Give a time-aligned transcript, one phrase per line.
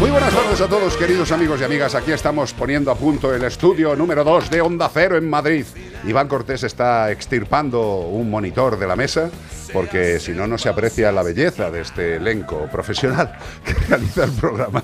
[0.00, 1.94] Muy buenas tardes a todos, queridos amigos y amigas.
[1.94, 5.66] Aquí estamos poniendo a punto el estudio número 2 de Onda Cero en Madrid.
[6.06, 9.30] Iván Cortés está extirpando un monitor de la mesa
[9.74, 14.32] porque si no, no se aprecia la belleza de este elenco profesional que realiza el
[14.32, 14.82] programa.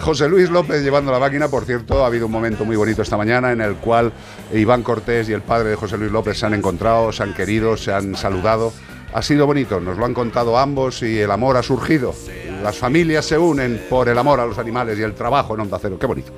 [0.00, 3.18] José Luis López llevando la máquina, por cierto, ha habido un momento muy bonito esta
[3.18, 4.10] mañana en el cual
[4.54, 7.76] Iván Cortés y el padre de José Luis López se han encontrado, se han querido,
[7.76, 8.72] se han saludado.
[9.12, 12.14] Ha sido bonito, nos lo han contado ambos y el amor ha surgido.
[12.62, 15.78] Las familias se unen por el amor a los animales y el trabajo en Onda
[15.80, 15.96] Cero.
[16.00, 16.32] Qué bonito.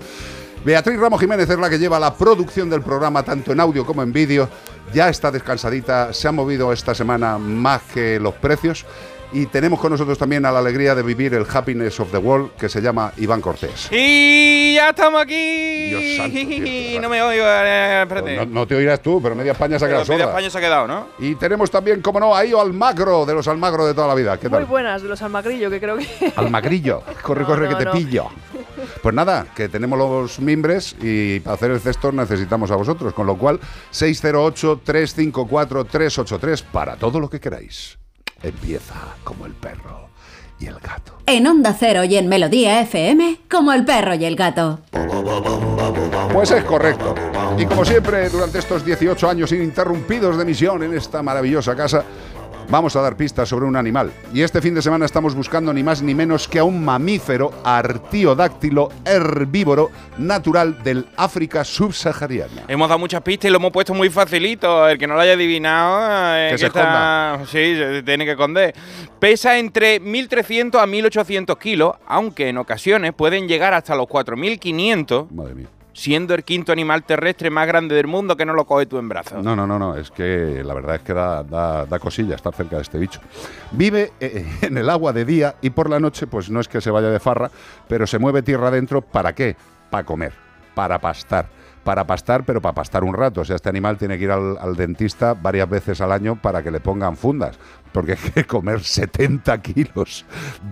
[0.64, 4.02] Beatriz Ramos Jiménez es la que lleva la producción del programa, tanto en audio como
[4.02, 4.48] en vídeo.
[4.92, 8.84] Ya está descansadita, se ha movido esta semana más que los precios.
[9.32, 12.52] Y tenemos con nosotros también a la alegría de vivir el happiness of the world,
[12.52, 13.88] que se llama Iván Cortés.
[13.92, 15.88] Y ya estamos aquí.
[15.90, 17.00] Dios santo, tío.
[17.02, 17.44] no me oigo.
[17.46, 18.36] eh, espérate.
[18.36, 20.32] No, no te oirás tú, pero media España se ha Pero quedado media sola.
[20.38, 21.08] España se ha quedado, ¿no?
[21.18, 24.38] Y tenemos también, como no, a Io Almagro, de los Almagro de toda la vida.
[24.38, 24.66] ¿Qué Muy tal?
[24.66, 26.32] buenas, de los Almagrillo, que creo que...
[26.36, 27.92] Almagrillo, corre, No, corre no, que te no.
[27.92, 28.28] pillo.
[29.02, 33.26] Pues nada, que tenemos los mimbres y para hacer el cesto necesitamos a vosotros, con
[33.26, 33.60] lo cual
[33.92, 37.98] 608-354-383 para todo lo que queráis.
[38.42, 38.94] Empieza
[39.24, 40.08] como el perro
[40.60, 41.18] y el gato.
[41.26, 44.80] En Onda Cero y en Melodía FM, como el perro y el gato.
[46.32, 47.14] Pues es correcto.
[47.58, 52.04] Y como siempre, durante estos 18 años ininterrumpidos de emisión en esta maravillosa casa,
[52.68, 54.10] vamos a dar pistas sobre un animal.
[54.32, 57.52] Y este fin de semana estamos buscando ni más ni menos que a un mamífero
[57.64, 62.62] artiodáctilo herbívoro natural del África subsahariana.
[62.68, 64.88] Hemos dado muchas pistas y lo hemos puesto muy facilito.
[64.88, 65.98] El que no lo haya adivinado.
[66.36, 68.74] eh, Que se está- Sí, se tiene que esconder.
[69.18, 75.54] Pesa entre 1.300 a 1.800 kilos, aunque en ocasiones pueden llegar hasta los 4.500, Madre
[75.54, 75.68] mía.
[75.98, 79.08] Siendo el quinto animal terrestre más grande del mundo que no lo coge tú en
[79.08, 79.42] brazos.
[79.42, 82.76] No, no, no, no, es que la verdad es que da, da, cosilla estar cerca
[82.76, 83.20] de este bicho.
[83.72, 86.80] Vive eh, en el agua de día y por la noche, pues no es que
[86.80, 87.50] se vaya de farra,
[87.88, 89.56] pero se mueve tierra adentro, ¿para qué?
[89.90, 90.32] Para comer,
[90.76, 91.48] para pastar.
[91.82, 93.40] Para pastar, pero para pastar un rato.
[93.40, 96.70] O sea, este animal tiene que ir al dentista varias veces al año para que
[96.70, 97.58] le pongan fundas.
[97.92, 100.24] Porque es que comer 70 kilos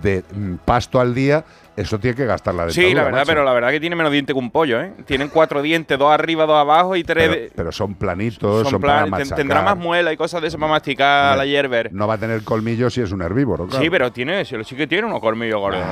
[0.03, 1.44] de mm, pasto al día,
[1.77, 2.88] eso tiene que gastar la dentadura.
[2.88, 3.28] Sí, la verdad, macho.
[3.28, 4.93] pero la verdad que tiene menos diente que un pollo, ¿eh?
[5.06, 7.50] Tienen cuatro dientes, dos arriba, dos abajo y tres...
[7.54, 9.37] Pero, son planitos, son, son plan- machacar.
[9.37, 11.93] tendrá más muela y cosas de eso para masticar Hombre, la hierber.
[11.93, 13.83] No va a tener colmillos si es un herbívoro, claro.
[13.83, 15.83] Sí, pero tiene, sí que tiene unos colmillos gordos.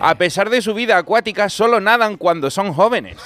[0.00, 3.16] A pesar de su vida acuática, solo nadan cuando son jóvenes.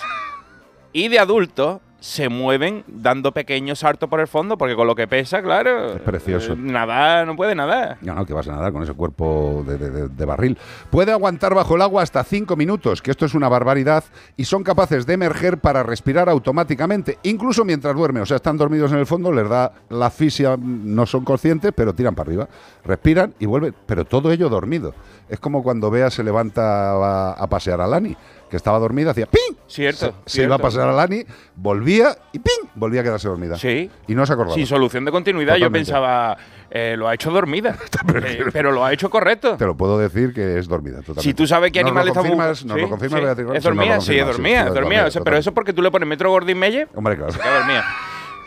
[0.92, 5.08] Y de adultos se mueven dando pequeños saltos por el fondo, porque con lo que
[5.08, 5.94] pesa, claro.
[5.94, 6.52] Es precioso.
[6.52, 7.96] eh, Nadar, no puede nadar.
[8.02, 10.58] No, no, que vas a nadar con ese cuerpo de, de- barril.
[10.90, 14.04] Puede aguantar bajo el agua hasta 5 minutos, que esto es una barbaridad,
[14.36, 18.22] y son capaces de emerger para respirar automáticamente, incluso mientras duermen.
[18.22, 21.94] O sea, están dormidos en el fondo, les da la asfixia, no son conscientes, pero
[21.94, 22.48] tiran para arriba.
[22.84, 24.92] Respiran y vuelven, pero todo ello dormido.
[25.30, 28.14] Es como cuando Bea se levanta a, a pasear a Lani,
[28.54, 29.56] que estaba dormida, hacía ¡ping!
[29.66, 30.62] Cierto, Se, se iba a cierto.
[30.62, 31.24] pasear a Lani,
[31.56, 32.68] volvía y ¡ping!
[32.76, 33.58] Volvía a quedarse dormida.
[33.58, 33.90] Sí.
[34.06, 34.54] Y no se acordaba.
[34.54, 36.36] Sin solución de continuidad, yo pensaba,
[36.70, 37.76] eh, lo ha hecho dormida.
[38.14, 39.56] Eh, pero lo ha hecho correcto.
[39.56, 40.98] Te lo puedo decir que es dormida.
[40.98, 41.22] Totalmente.
[41.22, 43.26] Si tú sabes qué ¿Nos animal está confirmas, bu- ¿Nos Sí, lo confirmas, sí.
[43.26, 44.80] Es Sí, dormida, sí, es dormida, es dormida.
[44.80, 47.32] dormida, O sea, pero eso es porque tú le pones Metro Gordon Melle, Hombre, claro.
[47.32, 47.84] se dormida.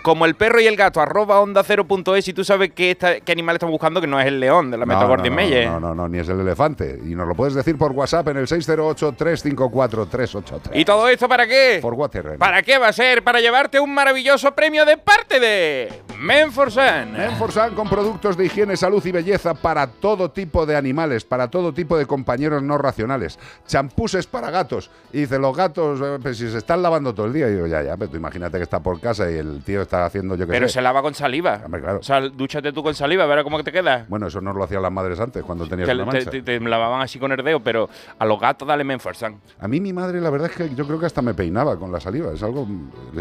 [0.07, 2.92] Como el perro y el gato, arroba onda cero punto es, y tú sabes qué,
[2.92, 5.42] está- qué animal están buscando, que no es el león de la no, Gordon no,
[5.65, 6.98] no, no, no, ni es el elefante.
[7.06, 10.69] Y nos lo puedes decir por WhatsApp en el 608-354-383.
[10.75, 11.80] ¿Y todo esto para qué?
[11.81, 12.38] Por WhatsApp.
[12.38, 13.21] ¿Para qué va a ser?
[13.21, 17.14] Para llevarte un maravilloso premio de parte de Menforsan.
[17.14, 21.74] Menforsan con productos de higiene, salud y belleza para todo tipo de animales, para todo
[21.74, 23.38] tipo de compañeros no racionales.
[23.68, 24.90] Champús para gatos.
[25.14, 27.48] Y dice, los gatos, eh, pues si se están lavando todo el día.
[27.50, 30.06] Y digo, ya, ya, pero tú imagínate que está por casa y el tío está
[30.06, 30.75] haciendo yo que Pero sé.
[30.75, 31.62] se lava con saliva.
[31.66, 32.00] Hombre, claro.
[32.00, 34.06] O sea, dúchate tú con saliva, a ver cómo te queda.
[34.08, 36.31] Bueno, eso no lo hacían las madres antes, cuando tenías Te, una te- mancha.
[36.31, 39.40] te- te lavaban así con herdeo, pero a los gatos dale Menforsan.
[39.60, 41.92] A mí mi madre, la verdad es que yo creo que hasta me peinaba con
[41.92, 42.31] la saliva.
[42.34, 42.66] Es algo...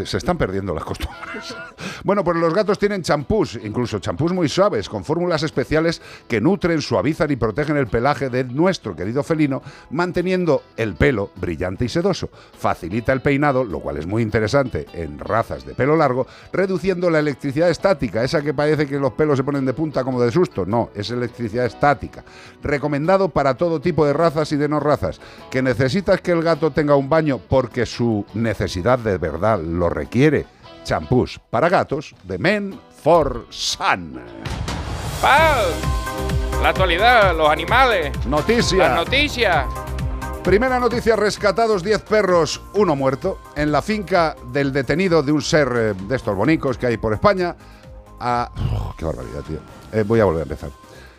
[0.05, 1.55] Se están perdiendo las costumbres.
[2.03, 6.81] bueno, pues los gatos tienen champús, incluso champús muy suaves, con fórmulas especiales que nutren,
[6.81, 9.61] suavizan y protegen el pelaje de nuestro querido felino,
[9.91, 12.29] manteniendo el pelo brillante y sedoso.
[12.57, 17.19] Facilita el peinado, lo cual es muy interesante en razas de pelo largo, reduciendo la
[17.19, 20.65] electricidad estática, esa que parece que los pelos se ponen de punta como de susto.
[20.65, 22.23] No, es electricidad estática.
[22.63, 25.19] Recomendado para todo tipo de razas y de no razas.
[25.51, 30.56] Que necesitas que el gato tenga un baño porque su necesidad de verdad lo requiere.
[30.87, 34.21] Champús para gatos de Men for Sun.
[35.21, 35.65] ¡Pau!
[36.63, 38.87] La actualidad, los animales, Noticia.
[38.87, 39.65] las noticias.
[40.45, 45.67] Primera noticia, rescatados 10 perros, uno muerto, en la finca del detenido de un ser
[45.75, 47.57] eh, de estos bonicos que hay por España.
[48.21, 48.49] A...
[48.55, 49.59] Uf, ¡Qué barbaridad, tío!
[49.91, 50.69] Eh, voy a volver a empezar.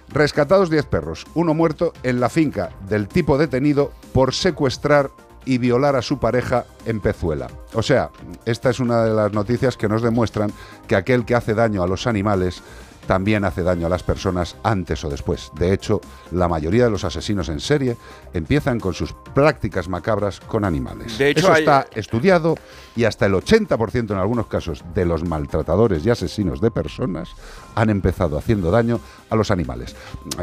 [0.08, 5.10] Rescatados 10 perros, uno muerto en la finca del tipo detenido por secuestrar
[5.48, 7.46] y violar a su pareja en Pezuela.
[7.72, 8.10] O sea,
[8.44, 10.52] esta es una de las noticias que nos demuestran
[10.86, 12.62] que aquel que hace daño a los animales
[13.08, 15.50] también hace daño a las personas antes o después.
[15.58, 16.00] De hecho,
[16.30, 17.96] la mayoría de los asesinos en serie
[18.34, 21.16] empiezan con sus prácticas macabras con animales.
[21.16, 22.54] De hecho, Eso hay- está estudiado
[22.94, 27.30] y hasta el 80% en algunos casos de los maltratadores y asesinos de personas
[27.74, 29.00] han empezado haciendo daño
[29.30, 29.96] a los animales.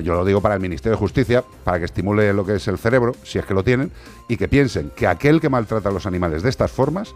[0.04, 2.80] Yo lo digo para el Ministerio de Justicia, para que estimule lo que es el
[2.80, 3.92] cerebro, si es que lo tienen,
[4.28, 7.14] y que piensen que aquel que maltrata a los animales de estas formas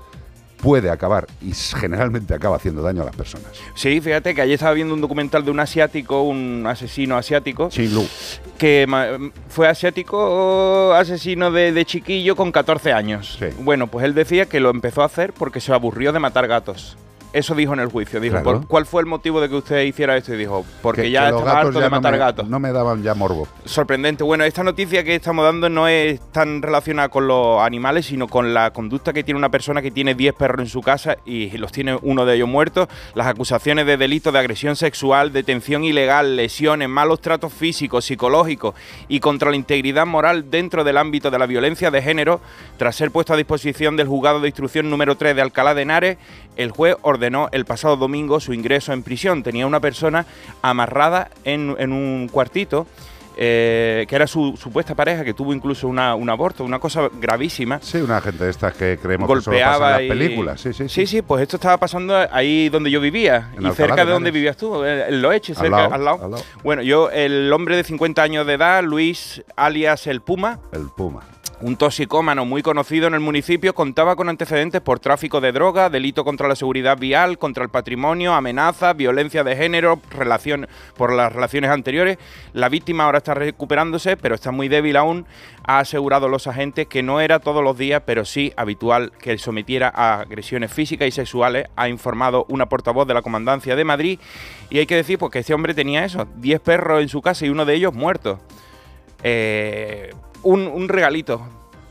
[0.61, 3.47] puede acabar y generalmente acaba haciendo daño a las personas.
[3.75, 7.93] Sí, fíjate que ayer estaba viendo un documental de un asiático, un asesino asiático, Chin
[7.93, 8.05] Lu.
[8.57, 8.87] que
[9.47, 13.37] fue asiático asesino de, de chiquillo con 14 años.
[13.39, 13.47] Sí.
[13.59, 16.97] Bueno, pues él decía que lo empezó a hacer porque se aburrió de matar gatos.
[17.31, 18.19] Eso dijo en el juicio.
[18.19, 18.59] Dijo, Claro.
[18.59, 20.33] "¿Por- ¿cuál fue el motivo de que usted hiciera esto?
[20.33, 22.49] Y dijo, porque Que- ya que estaba harto ya de matar no me, gatos.
[22.49, 23.47] No me daban ya morbo.
[23.65, 24.23] Sorprendente.
[24.23, 28.53] Bueno, esta noticia que estamos dando no es tan relacionada con los animales, sino con
[28.53, 31.71] la conducta que tiene una persona que tiene 10 perros en su casa y los
[31.71, 32.87] tiene uno de ellos muertos.
[33.13, 38.73] Las acusaciones de delito de agresión sexual, detención ilegal, lesiones, malos tratos físicos, psicológicos
[39.07, 42.41] y contra la integridad moral dentro del ámbito de la violencia de género,
[42.77, 46.17] tras ser puesto a disposición del juzgado de instrucción número 3 de Alcalá de Henares,
[46.59, 49.43] el juez ordenó el pasado domingo su ingreso en prisión.
[49.43, 50.25] Tenía una persona
[50.61, 52.85] amarrada en, en un cuartito
[53.41, 57.79] eh, que era su supuesta pareja, que tuvo incluso una, un aborto, una cosa gravísima.
[57.81, 60.59] Sí, una gente de estas que creemos que solo pasa Golpeaba en las películas.
[60.59, 60.89] Sí, sí, sí.
[60.89, 64.05] sí, sí, pues esto estaba pasando ahí donde yo vivía En y Alcalá cerca de
[64.07, 66.25] de donde vivías tú, en Loeche, cerca, lado, al lado.
[66.25, 66.43] al lado.
[66.63, 71.21] Bueno, yo, el hombre de 50 años de edad, Luis alias el Puma, El Puma.
[71.61, 76.23] Un toxicómano muy conocido en el municipio, contaba con antecedentes por tráfico de droga, delito
[76.23, 81.71] contra la seguridad vial, contra el patrimonio, amenazas, violencia de género, relación por las relaciones
[81.71, 82.17] anteriores.
[82.53, 85.25] La víctima ahora está recuperándose, pero está muy débil aún.
[85.65, 89.91] Ha asegurado los agentes que no era todos los días, pero sí habitual que sometiera
[89.93, 91.67] a agresiones físicas y sexuales.
[91.75, 94.19] Ha informado una portavoz de la Comandancia de Madrid.
[94.69, 97.45] Y hay que decir pues, que este hombre tenía eso, 10 perros en su casa
[97.45, 98.39] y uno de ellos muerto.
[99.23, 100.11] Eh,
[100.43, 101.41] un, regalito.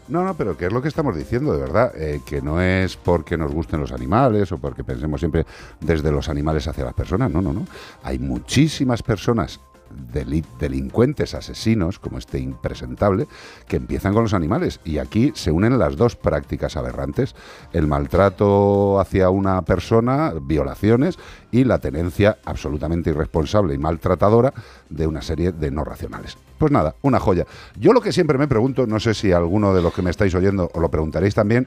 [0.08, 1.92] No, no, pero ¿qué es lo que estamos diciendo, de verdad?
[1.94, 5.44] Eh, que no es porque nos gusten los animales o porque pensemos siempre
[5.80, 7.30] desde los animales hacia las personas.
[7.30, 7.66] No, no, no.
[8.02, 9.60] Hay muchísimas personas
[9.90, 13.26] delincuentes, asesinos, como este impresentable,
[13.66, 14.80] que empiezan con los animales.
[14.84, 17.34] Y aquí se unen las dos prácticas aberrantes.
[17.72, 21.18] El maltrato hacia una persona, violaciones,
[21.50, 24.52] y la tenencia absolutamente irresponsable y maltratadora
[24.88, 26.36] de una serie de no racionales.
[26.58, 27.46] Pues nada, una joya.
[27.78, 30.34] Yo lo que siempre me pregunto, no sé si alguno de los que me estáis
[30.34, 31.66] oyendo os lo preguntaréis también,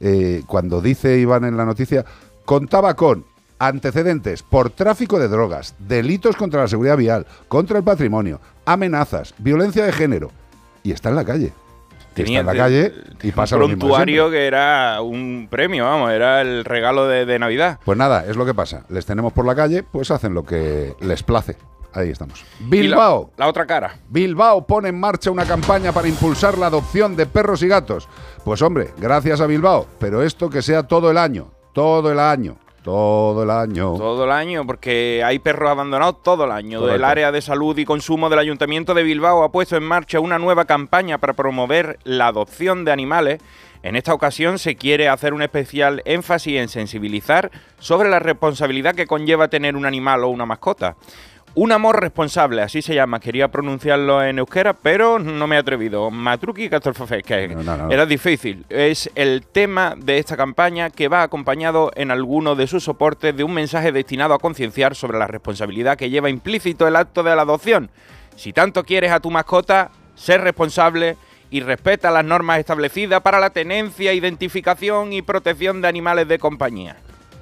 [0.00, 2.04] eh, cuando dice Iván en la noticia,
[2.44, 3.24] contaba con
[3.58, 9.84] antecedentes por tráfico de drogas, delitos contra la seguridad vial, contra el patrimonio, amenazas, violencia
[9.84, 10.30] de género,
[10.82, 11.52] y está en la calle.
[12.14, 16.10] Y está en la calle y pasa un lo prontuario que era un premio, vamos,
[16.12, 17.78] era el regalo de, de Navidad.
[17.84, 18.84] Pues nada, es lo que pasa.
[18.88, 21.56] Les tenemos por la calle, pues hacen lo que les place.
[21.92, 22.42] Ahí estamos.
[22.60, 23.30] La- Bilbao.
[23.36, 23.98] La, otra cara.
[24.08, 28.08] Bilbao pone en marcha una campaña para impulsar la adopción de perros y gatos.
[28.44, 32.56] Pues hombre, gracias a Bilbao, pero esto que sea todo el año, todo el año.
[32.86, 33.94] Todo el año.
[33.96, 36.78] Todo el año, porque hay perros abandonados todo el año.
[36.78, 36.94] Correcto.
[36.94, 40.38] El área de salud y consumo del Ayuntamiento de Bilbao ha puesto en marcha una
[40.38, 43.42] nueva campaña para promover la adopción de animales.
[43.82, 47.50] En esta ocasión se quiere hacer un especial énfasis en sensibilizar
[47.80, 50.94] sobre la responsabilidad que conlleva tener un animal o una mascota.
[51.58, 53.18] Un amor responsable, así se llama.
[53.18, 56.10] Quería pronunciarlo en euskera, pero no me he atrevido.
[56.10, 57.90] Matruki Castorfofes, que No, no, no.
[57.90, 58.66] era difícil.
[58.68, 63.42] Es el tema de esta campaña que va acompañado en alguno de sus soportes de
[63.42, 67.40] un mensaje destinado a concienciar sobre la responsabilidad que lleva implícito el acto de la
[67.40, 67.88] adopción.
[68.36, 71.16] Si tanto quieres a tu mascota, sé responsable
[71.50, 76.96] y respeta las normas establecidas para la tenencia, identificación y protección de animales de compañía.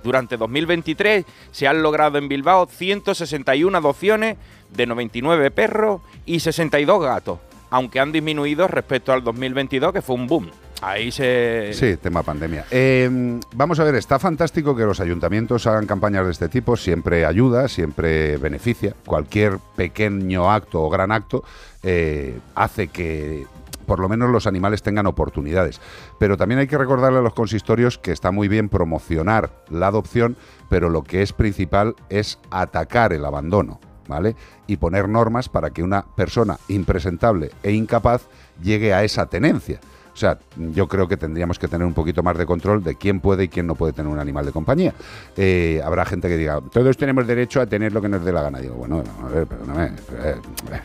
[0.05, 4.37] Durante 2023 se han logrado en Bilbao 161 adopciones
[4.71, 7.39] de 99 perros y 62 gatos,
[7.71, 10.51] aunque han disminuido respecto al 2022 que fue un boom.
[10.83, 11.71] Ahí se...
[11.73, 12.67] Sí, tema pandemia.
[12.71, 17.25] Eh, vamos a ver, está fantástico que los ayuntamientos hagan campañas de este tipo, siempre
[17.25, 18.95] ayuda, siempre beneficia.
[19.07, 21.43] Cualquier pequeño acto o gran acto
[21.83, 23.47] eh, hace que
[23.85, 25.81] por lo menos los animales tengan oportunidades.
[26.19, 30.37] Pero también hay que recordarle a los consistorios que está muy bien promocionar la adopción,
[30.69, 33.81] pero lo que es principal es atacar el abandono.
[34.07, 34.37] ¿Vale?
[34.67, 38.29] Y poner normas para que una persona impresentable e incapaz
[38.63, 39.81] llegue a esa tenencia.
[40.15, 43.19] O sea, yo creo que tendríamos que tener un poquito más de control de quién
[43.19, 44.95] puede y quién no puede tener un animal de compañía.
[45.37, 48.43] Eh, habrá gente que diga, todos tenemos derecho a tener lo que nos dé la
[48.43, 48.61] gana.
[48.61, 50.37] Digo, bueno, a ver, perdóname, eh,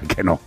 [0.07, 0.39] que no.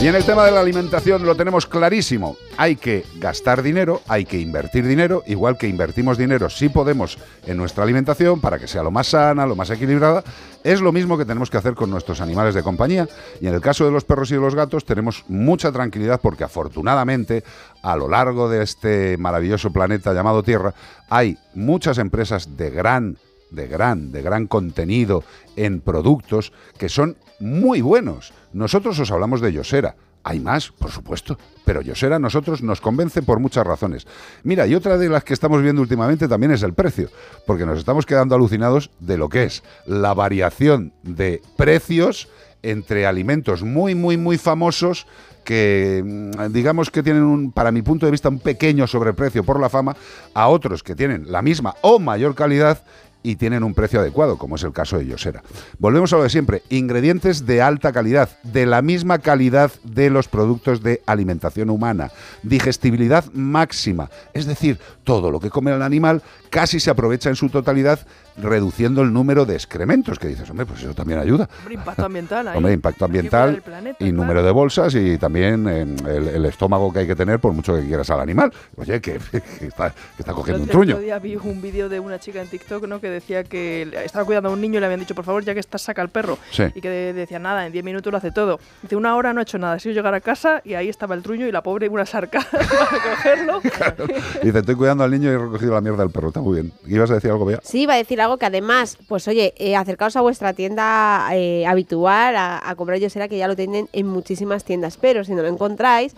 [0.00, 2.36] Y en el tema de la alimentación lo tenemos clarísimo.
[2.56, 7.56] Hay que gastar dinero, hay que invertir dinero, igual que invertimos dinero si podemos en
[7.56, 10.22] nuestra alimentación para que sea lo más sana, lo más equilibrada.
[10.62, 13.08] Es lo mismo que tenemos que hacer con nuestros animales de compañía.
[13.40, 16.44] Y en el caso de los perros y de los gatos tenemos mucha tranquilidad porque
[16.44, 17.42] afortunadamente
[17.82, 20.74] a lo largo de este maravilloso planeta llamado Tierra
[21.10, 23.16] hay muchas empresas de gran
[23.50, 25.24] de gran, de gran contenido
[25.56, 28.32] en productos que son muy buenos.
[28.52, 29.96] Nosotros os hablamos de Yosera.
[30.24, 34.06] Hay más, por supuesto, pero Yosera a nosotros nos convence por muchas razones.
[34.42, 37.08] Mira, y otra de las que estamos viendo últimamente también es el precio,
[37.46, 42.28] porque nos estamos quedando alucinados de lo que es la variación de precios
[42.62, 45.06] entre alimentos muy, muy, muy famosos
[45.44, 49.60] que mm, digamos que tienen un, para mi punto de vista, un pequeño sobreprecio por
[49.60, 49.96] la fama,
[50.34, 52.84] a otros que tienen la misma o mayor calidad
[53.22, 55.42] y tienen un precio adecuado, como es el caso de Yosera.
[55.78, 60.28] Volvemos a lo de siempre, ingredientes de alta calidad, de la misma calidad de los
[60.28, 62.10] productos de alimentación humana,
[62.42, 67.48] digestibilidad máxima, es decir, todo lo que come el animal casi se aprovecha en su
[67.48, 68.06] totalidad,
[68.40, 71.48] reduciendo el número de excrementos, que dices, hombre, pues eso también ayuda.
[71.60, 72.56] Hombre, impacto ambiental ahí.
[72.56, 74.16] Hombre, impacto ambiental planeta, y claro.
[74.16, 77.82] número de bolsas y también el, el estómago que hay que tener por mucho que
[77.86, 78.52] quieras al animal.
[78.76, 79.18] Oye, que,
[79.58, 80.94] que está, que está cogiendo un El truño.
[80.94, 83.00] otro día vi un vídeo de una chica en TikTok ¿no?
[83.00, 85.54] que decía que estaba cuidando a un niño y le habían dicho, por favor, ya
[85.54, 86.38] que estás, saca al perro.
[86.50, 86.64] Sí.
[86.74, 88.60] Y que de- decía, nada, en 10 minutos lo hace todo.
[88.82, 89.74] Dice, una hora no ha hecho nada.
[89.74, 92.40] Ha sido llegar a casa y ahí estaba el truño y la pobre una sarca
[92.52, 93.60] para cogerlo.
[94.42, 96.28] Dice, estoy cuidando al niño y he recogido la mierda del perro.
[96.28, 96.72] Está muy bien.
[96.86, 97.60] ¿Ibas a decir algo, Bea?
[97.62, 101.64] Sí, iba a decir algo que además, pues oye, eh, acercaos a vuestra tienda eh,
[101.66, 104.98] habitual a, a comprar Yosera, que ya lo tienen en muchísimas tiendas.
[104.98, 106.14] Pero si no lo encontráis,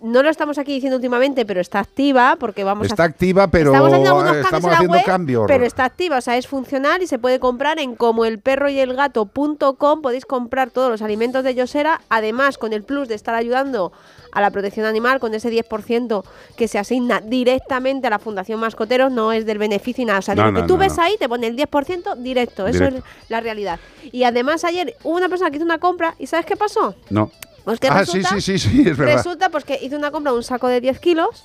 [0.00, 3.06] no lo estamos aquí diciendo últimamente, pero está activa porque vamos Está a...
[3.06, 5.44] activa, pero estamos haciendo algunos cambios estamos la haciendo web, cambios.
[5.46, 8.68] pero está activa, o sea, es funcional y se puede comprar en como el perro
[8.68, 10.02] y el gato.com.
[10.02, 13.92] Podéis comprar todos los alimentos de Yosera, además con el plus de estar ayudando
[14.32, 16.22] a la protección animal con ese 10%
[16.56, 20.18] que se asigna directamente a la Fundación Mascoteros, no es del beneficio y nada.
[20.18, 22.66] O sea, de No, lo que tú no, ves ahí te pone el 10% directo.
[22.66, 22.94] Eso es
[23.28, 23.80] la realidad.
[24.12, 26.94] Y además ayer hubo una persona que hizo una compra y ¿sabes qué pasó?
[27.08, 27.30] No.
[27.66, 29.16] Pues que ah, resulta, sí, sí, sí, sí, es verdad.
[29.16, 31.44] resulta pues que hizo una compra de un saco de 10 kilos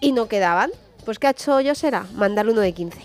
[0.00, 0.70] y no quedaban.
[1.04, 2.06] Pues ¿qué ha hecho Yosera?
[2.14, 2.98] Mandarle uno de 15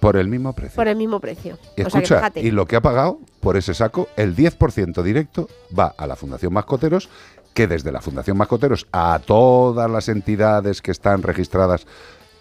[0.00, 0.74] Por el mismo precio.
[0.76, 1.58] por el mismo precio.
[1.76, 5.00] Y o sea que escucha, y lo que ha pagado por ese saco, el 10%
[5.02, 7.08] directo va a la Fundación Mascoteros,
[7.54, 11.86] que desde la Fundación Mascoteros a todas las entidades que están registradas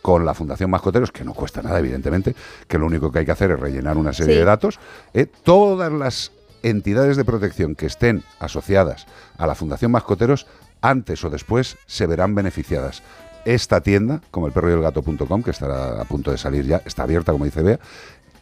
[0.02, 2.36] con la Fundación Mascoteros, que no cuesta nada, evidentemente,
[2.68, 4.40] que lo único que hay que hacer es rellenar una serie Sí.
[4.40, 4.80] de datos,
[5.14, 6.32] eh, todas las
[6.64, 9.06] entidades de protección que estén asociadas
[9.38, 10.48] a la Fundación Mascoteros,
[10.82, 13.02] antes o después se verán beneficiadas.
[13.46, 16.82] Esta tienda, como el perro y el gato.com, que estará a punto de salir ya,
[16.86, 17.80] está abierta, como dice Bea,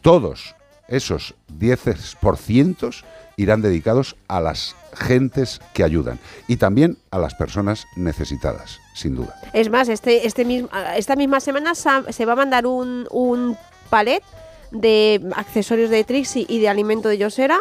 [0.02, 0.54] todos
[0.88, 3.04] esos 10%
[3.36, 6.18] irán dedicados a las gentes que ayudan
[6.48, 9.38] y también a las personas necesitadas, sin duda.
[9.52, 13.56] Es más, este, este esta misma semana se va a mandar un, un
[13.90, 14.22] palet
[14.70, 17.58] de accesorios de Trixie y de alimento de Yosera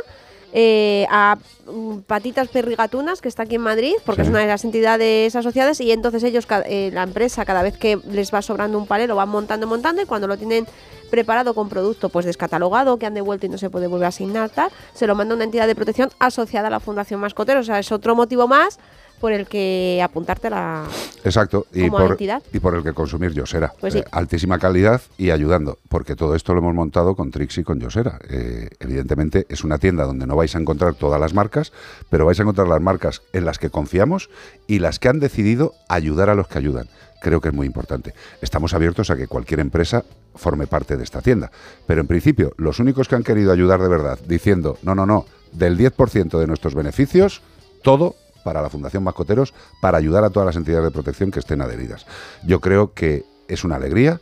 [0.57, 4.27] eh, a mm, Patitas Perrigatunas, que está aquí en Madrid, porque Sí.
[4.27, 7.99] es una de las entidades asociadas, y entonces ellos, eh, la empresa, cada vez que
[8.09, 10.65] les va sobrando un palet, lo van montando, montando, y cuando lo tienen
[11.11, 14.49] preparado con producto pues descatalogado, que han devuelto y no se puede volver a asignar,
[14.49, 17.59] tal, se lo manda una entidad de protección asociada a la Fundación Mascotero.
[17.59, 18.79] O sea, es otro motivo más
[19.19, 20.83] por el que apuntarte a la...
[21.23, 22.43] Exacto, y Como por, entidad.
[22.53, 23.73] y por el que consumir Yosera.
[23.79, 23.99] Pues sí.
[23.99, 27.79] Eh, altísima calidad y ayudando, porque todo esto lo hemos montado con Trix y con
[27.79, 28.19] Yosera.
[28.29, 31.71] Eh, evidentemente es una tienda donde no vais a encontrar todas las marcas,
[32.09, 34.29] pero vais a encontrar las marcas en las que confiamos
[34.67, 36.87] y las que han decidido ayudar a los que ayudan.
[37.21, 38.13] Creo que es muy importante.
[38.41, 40.03] Estamos abiertos a que cualquier empresa
[40.35, 41.49] forme parte de esta tienda,
[41.87, 45.25] pero en principio los únicos que han querido ayudar de verdad, diciendo, no, no, no,
[45.51, 47.41] del 10% de nuestros beneficios,
[47.81, 48.15] todo
[48.45, 52.05] para la Fundación Mascoteros, para ayudar a todas las entidades de protección que estén adheridas.
[52.45, 54.21] Yo creo que es una alegría,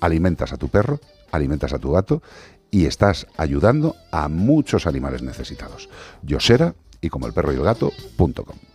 [0.00, 1.00] alimentas a tu perro,
[1.32, 2.22] alimentas a tu gato
[2.70, 5.88] y estás ayudando a muchos animales necesitados.
[6.22, 8.73] Yosera y como el perro y el gato.com.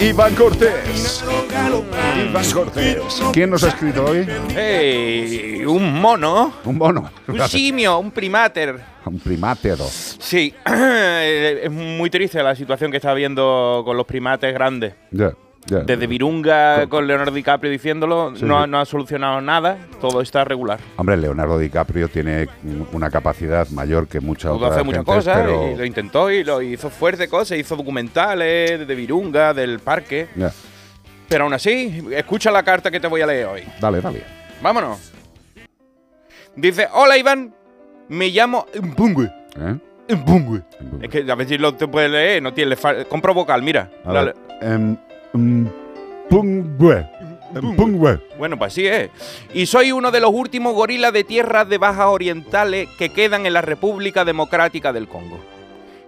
[0.00, 1.24] Iván Cortés.
[2.28, 2.98] Iván Cortés.
[3.32, 4.28] ¿Quién nos ha escrito hoy?
[4.56, 5.64] ¡Ey!
[5.64, 6.52] Un mono.
[6.64, 7.10] Un mono.
[7.26, 8.78] Un simio, un primater.
[9.04, 9.84] Un primátero.
[9.88, 14.94] Sí, es muy triste la situación que está habiendo con los primates grandes.
[15.10, 15.32] Ya,
[15.66, 18.70] Desde Virunga con Leonardo DiCaprio diciéndolo, Sí, no, sí.
[18.70, 20.78] no ha solucionado nada, todo está regular.
[20.96, 22.48] Hombre, Leonardo DiCaprio tiene
[22.92, 25.72] una capacidad mayor que muchas otras hacer muchas gentes, cosas pero...
[25.72, 30.28] y lo intentó y lo hizo fuerte cosas, hizo documentales de Virunga, del parque.
[31.28, 33.62] Pero aún así, escucha la carta que te voy a leer hoy.
[33.78, 34.22] Dale, dale.
[34.62, 35.12] Vámonos.
[36.56, 37.54] Dice, hola Iván,
[38.08, 39.26] me llamo Mbungwe.
[39.58, 39.78] ¿Eh?
[41.02, 43.90] Es que a ver si lo te puedes leer, no tiene, le compro vocal, mira.
[44.06, 44.96] A ver, em,
[45.34, 45.68] em,
[46.28, 47.06] Pungwe.
[47.54, 48.20] Em, Pungwe.
[48.36, 49.10] Bueno, pues así es.
[49.54, 53.54] Y soy uno de los últimos gorilas de tierras de bajas orientales que quedan en
[53.54, 55.38] la República Democrática del Congo.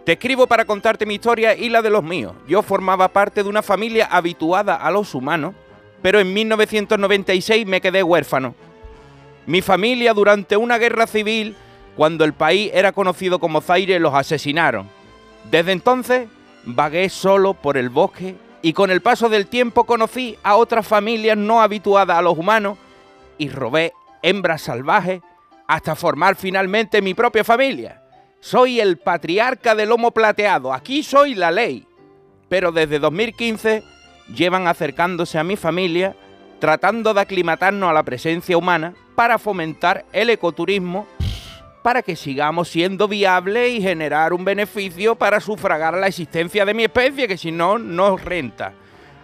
[0.05, 2.35] Te escribo para contarte mi historia y la de los míos.
[2.49, 5.55] Yo formaba parte de una familia habituada a los humanos,
[6.03, 8.55] pero en 1996 me quedé huérfano.
[9.47, 11.55] Mi familia durante una guerra civil,
[11.97, 14.89] cuando el país era conocido como Zaire, los asesinaron.
[15.50, 16.29] Desde entonces
[16.65, 21.37] vagué solo por el bosque y con el paso del tiempo conocí a otras familias
[21.37, 22.79] no habituadas a los humanos
[23.38, 25.21] y robé hembras salvajes
[25.67, 28.02] hasta formar finalmente mi propia familia.
[28.41, 31.87] Soy el patriarca del lomo plateado, aquí soy la ley.
[32.49, 33.82] Pero desde 2015
[34.35, 36.17] llevan acercándose a mi familia
[36.58, 41.06] tratando de aclimatarnos a la presencia humana para fomentar el ecoturismo
[41.82, 46.84] para que sigamos siendo viables y generar un beneficio para sufragar la existencia de mi
[46.84, 48.73] especie, que si no, no renta.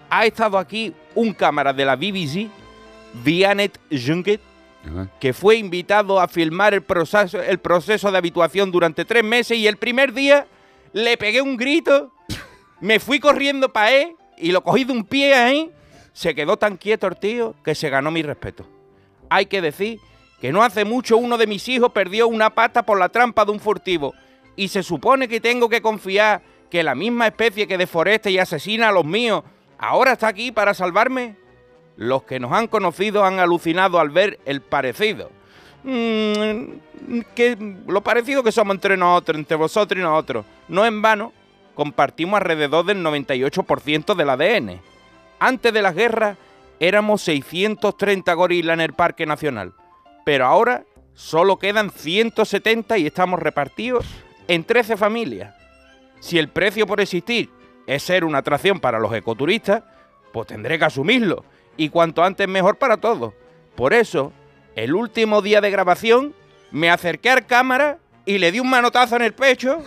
[0.09, 2.49] Ha estado aquí un cámara de la BBC,
[3.25, 4.41] Vianet Junket,
[5.19, 9.67] que fue invitado a filmar el proceso, el proceso de habituación durante tres meses y
[9.67, 10.47] el primer día
[10.93, 12.13] le pegué un grito,
[12.81, 15.71] me fui corriendo para él y lo cogí de un pie ahí,
[16.13, 18.67] se quedó tan quieto el tío que se ganó mi respeto.
[19.29, 19.99] Hay que decir
[20.47, 23.51] que no hace mucho uno de mis hijos perdió una pata por la trampa de
[23.51, 24.15] un furtivo
[24.55, 28.91] y se supone que tengo que confiar que la misma especie que deforesta y asesina
[28.91, 29.43] a los míos
[29.77, 31.35] ahora está aquí para salvarme.
[31.97, 35.33] Los que nos han conocido han alucinado al ver el parecido.
[35.83, 40.47] Mm, que lo parecido que somos entre nosotros, entre vosotros y nosotros.
[40.69, 41.33] No en vano,
[41.75, 44.81] compartimos alrededor del 98% del ADN.
[45.41, 46.39] Antes de las guerras
[46.79, 49.73] éramos 630 gorilas en el Parque Nacional,
[50.27, 50.83] pero ahora
[51.15, 54.05] solo quedan 170 y estamos repartidos
[54.49, 55.55] en 13 familias.
[56.19, 57.49] Si el precio por existir
[57.87, 59.85] es ser una atracción para los ecoturistas,
[60.33, 61.45] pues tendré que asumirlo.
[61.77, 63.35] Y cuanto antes mejor para todos.
[63.77, 64.33] Por eso,
[64.75, 66.35] el último día de grabación,
[66.73, 69.81] me acerqué a cámara y le di un manotazo en el pecho,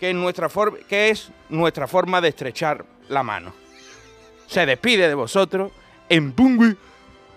[0.00, 3.52] que es nuestra, for- que es nuestra forma de estrechar la mano.
[4.46, 5.72] Se despide de vosotros
[6.08, 6.74] en Pungui,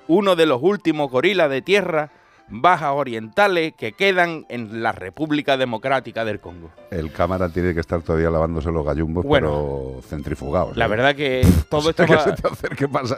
[0.10, 2.10] uno de los últimos gorilas de tierra
[2.52, 6.72] bajas orientales que quedan en la República Democrática del Congo.
[6.90, 9.50] El cámara tiene que estar todavía lavándose los gallumbos, Bueno.
[9.50, 10.76] pero centrifugados.
[10.76, 10.88] La ¿eh?
[10.88, 13.18] verdad que todo esto que va- se te acerque pasa.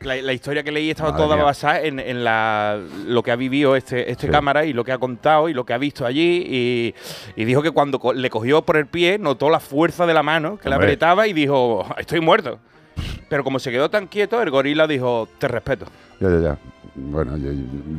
[0.00, 1.44] La, la historia que leí estaba Madre toda mía.
[1.44, 4.32] basada en, en la, lo que ha vivido este, este Sí.
[4.32, 6.44] cámara y lo que ha contado y lo que ha visto allí.
[6.46, 6.94] Y,
[7.34, 10.22] y dijo que cuando co- le cogió por el pie, notó la fuerza de la
[10.22, 10.86] mano que le Hombre.
[10.90, 12.60] apretaba y dijo, estoy muerto.
[13.30, 15.86] Pero como se quedó tan quieto, el gorila dijo, te respeto.
[16.20, 16.58] Ya, ya, ya.
[16.96, 17.50] bueno, yo,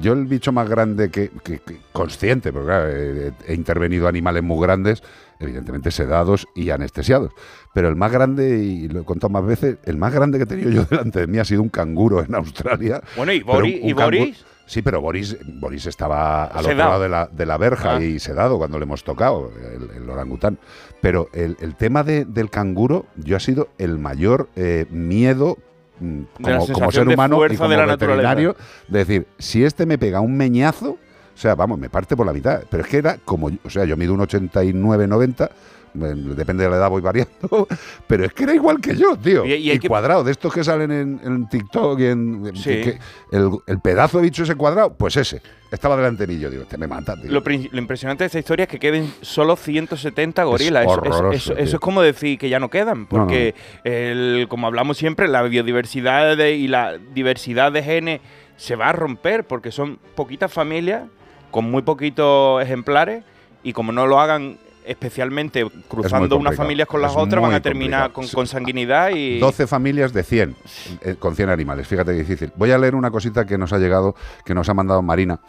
[0.02, 4.44] yo el bicho más grande que, que- que- consciente, porque claro, he, he intervenido animales
[4.44, 5.02] muy grandes,
[5.40, 7.32] evidentemente sedados y anestesiados.
[7.74, 10.48] Pero el más grande, y lo he contado más veces, el más grande que he
[10.48, 13.02] tenido yo delante de mí ha sido un canguro en Australia.
[13.16, 14.46] Bueno, ¿y un- un ¿Y Boris?
[14.72, 16.90] Sí, pero Boris, Boris estaba al otro Sedado.
[16.92, 18.02] lado de la, de la verja Ah.
[18.02, 20.58] y sedado cuando le hemos tocado, el, el orangután.
[21.02, 25.58] Pero el, el tema de- del canguro, yo ha sido el mayor eh, miedo
[26.00, 28.56] mm, como, ser humano y como de la veterinario,
[28.88, 32.32] de decir, si este me pega un meñazo, o sea, vamos, me parte por la
[32.32, 32.62] mitad.
[32.70, 35.52] Pero es que era como, o sea, yo mido un 89, 90, bueno,
[35.94, 37.68] depende de la edad voy variando,
[38.08, 39.46] pero es que era igual que yo, tío.
[39.46, 42.52] Y- Y, y hay que- cuadrado, de estos que salen en, en TikTok y en...
[42.56, 42.64] Sí.
[42.70, 43.00] que- que
[43.38, 45.42] el, el pedazo de bicho ese cuadrado, pues ese.
[45.72, 47.32] Estaba delante de mí, yo digo, este me mata, tío.
[47.32, 47.42] Lo,
[47.78, 50.84] impresionante de esta historia es que queden solo 170 gorilas.
[50.84, 51.64] Eso- eso, horroroso, eso- tío.
[51.64, 56.36] eso es como decir que ya no quedan, porque el- como hablamos siempre, la biodiversidad
[56.38, 58.22] de- y la diversidad de genes
[58.58, 61.04] se va a romper porque son poquitas familias
[61.52, 63.24] con muy poquitos ejemplares
[63.64, 67.62] y como no lo hagan especialmente cruzando unas familias con las es otras, van a
[67.62, 68.14] terminar complicado.
[68.14, 69.40] con consanguinidad y...
[69.40, 70.56] 12 familias de 100,
[71.02, 71.88] eh, con 100 animales.
[71.88, 72.52] Fíjate qué difícil.
[72.56, 74.16] Voy a leer una cosita que nos ha llegado,
[74.46, 75.40] que nos ha mandado Marina.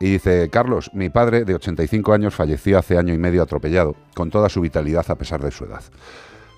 [0.00, 4.30] Y dice, Carlos, mi padre de 85 años falleció hace año y medio atropellado, con
[4.30, 5.82] toda su vitalidad a pesar de su edad.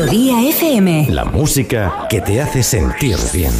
[0.00, 1.08] Melodía FM.
[1.10, 3.52] La música que te hace sentir bien.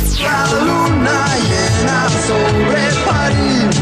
[0.64, 3.79] luna llena sobre París.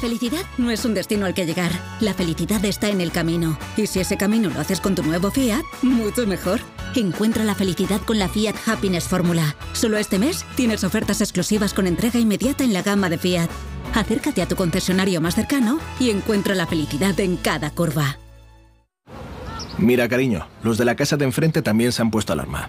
[0.00, 1.70] Felicidad no es un destino al que llegar.
[2.00, 3.56] La felicidad está en el camino.
[3.76, 6.60] Y si ese camino lo haces con tu nuevo Fiat, mucho mejor.
[6.96, 9.54] Encuentra la felicidad con la Fiat Happiness Fórmula.
[9.72, 13.50] Solo este mes tienes ofertas exclusivas con entrega inmediata en la gama de Fiat.
[13.94, 18.18] Acércate a tu concesionario más cercano y encuentra la felicidad en cada curva.
[19.78, 22.68] Mira, cariño, los de la casa de enfrente también se han puesto alarma.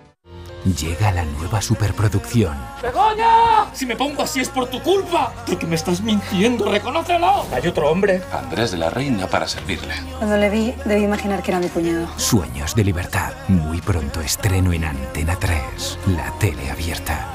[0.63, 2.55] Llega la nueva superproducción.
[2.83, 3.73] ¡Begoña!
[3.73, 5.33] Si me pongo así es por tu culpa.
[5.47, 7.45] Porque me estás mintiendo, reconócelo.
[7.51, 8.21] Hay otro hombre.
[8.31, 9.95] Andrés de la Reina para servirle.
[10.19, 12.07] Cuando le vi, debí imaginar que era mi cuñado.
[12.17, 13.33] Sueños de libertad.
[13.47, 17.27] Muy pronto estreno en Antena 3, la tele abierta.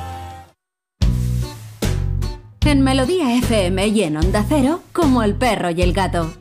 [2.64, 6.32] En Melodía FM y en Onda Cero, como el perro y el gato.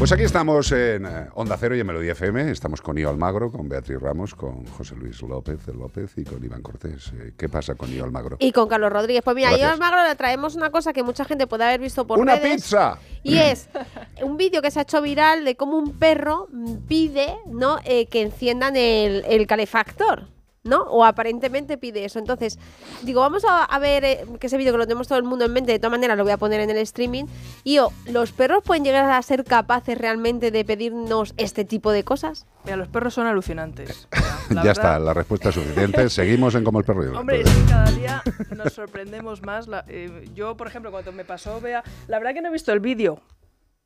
[0.00, 2.50] Pues aquí estamos en eh, Onda Cero y en Melodía FM.
[2.50, 6.42] Estamos con Io Almagro, con Beatriz Ramos, con José Luis López de López y con
[6.42, 7.12] Iván Cortés.
[7.18, 8.38] Eh, ¿Qué pasa con Io Almagro?
[8.40, 9.22] Y con Carlos Rodríguez.
[9.22, 9.72] Pues mira, Gracias.
[9.72, 12.62] al Magro le traemos una cosa que mucha gente puede haber visto por ¡Una redes.
[12.62, 12.96] pizza!
[13.22, 13.68] Y es
[14.22, 16.48] un vídeo que se ha hecho viral de cómo un perro
[16.88, 17.78] pide ¿no?
[17.84, 20.28] Eh, que enciendan el, el calefactor.
[20.62, 20.82] ¿No?
[20.82, 22.18] O aparentemente pide eso.
[22.18, 22.58] Entonces,
[23.02, 25.46] digo, vamos a, a ver eh, que ese vídeo que lo tenemos todo el mundo
[25.46, 27.24] en mente, de todas maneras lo voy a poner en el streaming.
[27.64, 32.04] Y oh, ¿los perros pueden llegar a ser capaces realmente de pedirnos este tipo de
[32.04, 32.44] cosas?
[32.64, 34.06] Mira, los perros son alucinantes.
[34.62, 36.10] ya está, la respuesta es suficiente.
[36.10, 37.20] Seguimos en Como el Perro y el Gato.
[37.20, 38.22] Hombre, es que cada día
[38.54, 39.66] nos sorprendemos más.
[39.66, 42.70] La- eh, yo, por ejemplo, cuando me pasó, vea, la verdad que no he visto
[42.72, 43.18] el vídeo.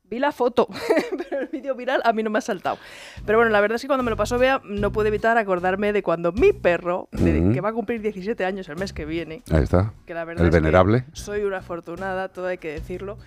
[0.09, 0.67] Vi la foto,
[1.29, 2.77] pero el vídeo viral a mí no me ha saltado.
[3.25, 5.93] Pero bueno, la verdad es que cuando me lo pasó, vea, no pude evitar acordarme
[5.93, 9.41] de cuando mi perro, de- que va a cumplir 17 años el mes que viene,
[9.51, 9.93] Ahí está.
[10.05, 11.05] que la verdad El es que venerable.
[11.13, 13.17] soy una afortunada, todo hay que decirlo.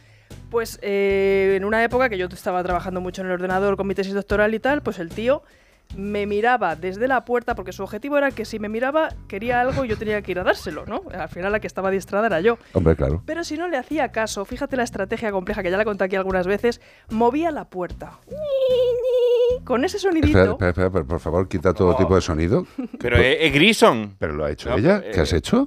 [0.51, 3.95] Pues eh, en una época que yo estaba trabajando mucho en el ordenador con mi
[3.95, 5.43] tesis doctoral y tal, pues el tío
[5.96, 9.85] me miraba desde la puerta porque su objetivo era que si me miraba quería algo
[9.85, 11.03] y yo tenía que ir a dárselo, ¿no?
[11.12, 12.59] Al final la que estaba adiestrada era yo.
[12.74, 13.22] Hombre, claro.
[13.27, 16.16] Pero si no le hacía caso, fíjate la estrategia compleja que ya la conté aquí
[16.16, 18.12] algunas veces, movía la puerta.
[19.64, 20.53] Con ese Espera, sonidito...
[20.53, 22.66] espera, espera, pero por favor, quita todo tipo de sonido.
[23.01, 24.14] Pero es, es Grison.
[24.18, 25.03] ¿Pero lo ha hecho No, ella?
[25.05, 25.66] eh, ¿Qué has hecho?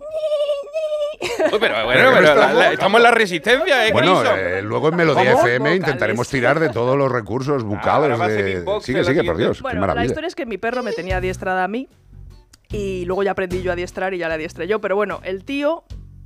[1.52, 4.96] Uy, pero bueno, pero la- la- estamos en la resistencia, ¿eh, Bueno, eh, luego en
[4.96, 5.44] Melodía ¿Cómo?
[5.46, 5.78] FM Vocales.
[5.80, 7.86] intentaremos tirar de todos los recursos bucales.
[8.12, 8.82] ahora va a ser de...
[8.82, 9.38] Sigue, sigue, por.
[9.38, 9.62] Dios.
[9.62, 10.11] qué la maravilla.
[10.12, 11.88] Historia es que mi perro me tenía adiestrada a mí
[12.72, 14.80] y luego ya aprendí yo a adiestrar y ya le adiestré yo.
[14.80, 15.84] Pero bueno, el tío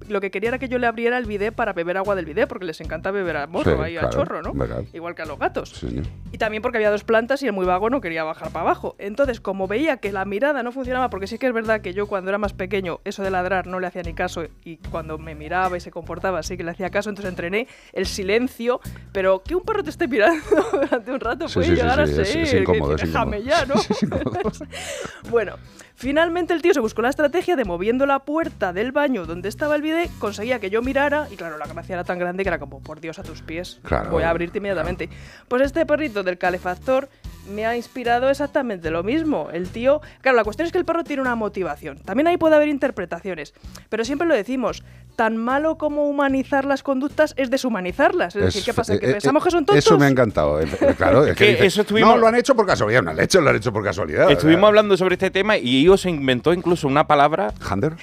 [0.10, 2.48] lo que quería era que yo le abriera el bidet para beber agua del bidet,
[2.48, 4.54] porque les encanta beber a morro, Sí, ahí claro, a chorro, ¿no?
[4.54, 4.84] verdad.
[4.94, 5.70] Igual que a los gatos.
[5.70, 6.02] Sí.
[6.32, 8.96] Y también porque había dos plantas y el muy vago no quería bajar para abajo.
[9.00, 12.08] Entonces, como veía que la mirada no funcionaba, porque sí que es verdad que yo
[12.08, 15.36] cuando era más pequeño, eso de ladrar no le hacía ni caso, y cuando me
[15.36, 18.80] miraba y se comportaba sí que le hacía caso, entonces entrené el silencio,
[19.12, 20.42] pero que un perro te esté mirando
[20.72, 22.22] durante un rato puede sí, sí, llegar a ser.
[22.22, 22.96] es- es que incómodo, incómodo.
[23.06, 23.76] "Déjame ya, ¿no?
[25.30, 25.56] Bueno,
[25.96, 29.76] finalmente el tío se buscó la estrategia de moviendo la puerta del baño donde estaba
[29.76, 29.82] el
[30.20, 33.00] conseguía que yo mirara y claro, la gracia era tan grande que era como, por
[33.02, 34.10] Dios, a tus pies, Claro.
[34.12, 35.10] voy a abrirte inmediatamente.
[35.48, 37.10] Pues este perrito del calefactor
[37.50, 39.50] me ha inspirado exactamente lo mismo.
[39.52, 41.98] El tío, claro, la cuestión es que el perro tiene una motivación.
[42.00, 43.54] También ahí puede haber interpretaciones,
[43.90, 44.84] pero siempre lo decimos,
[45.16, 48.36] tan malo como humanizar las conductas es deshumanizarlas.
[48.36, 48.98] Es, decir, ¿qué pasa?
[49.00, 49.86] ¿Que eh, pensamos eh, que son tontos?
[49.86, 50.60] Eso me ha encantado.
[50.60, 53.02] eh, eh, Claro, es que Que dice, eso estuvimos- No, lo han hecho por casualidad.
[53.02, 54.30] No, lo han hecho, lo han hecho por casualidad.
[54.30, 57.94] Estuvimos hablando sobre este tema y Io se inventó incluso una palabra ¿Hander?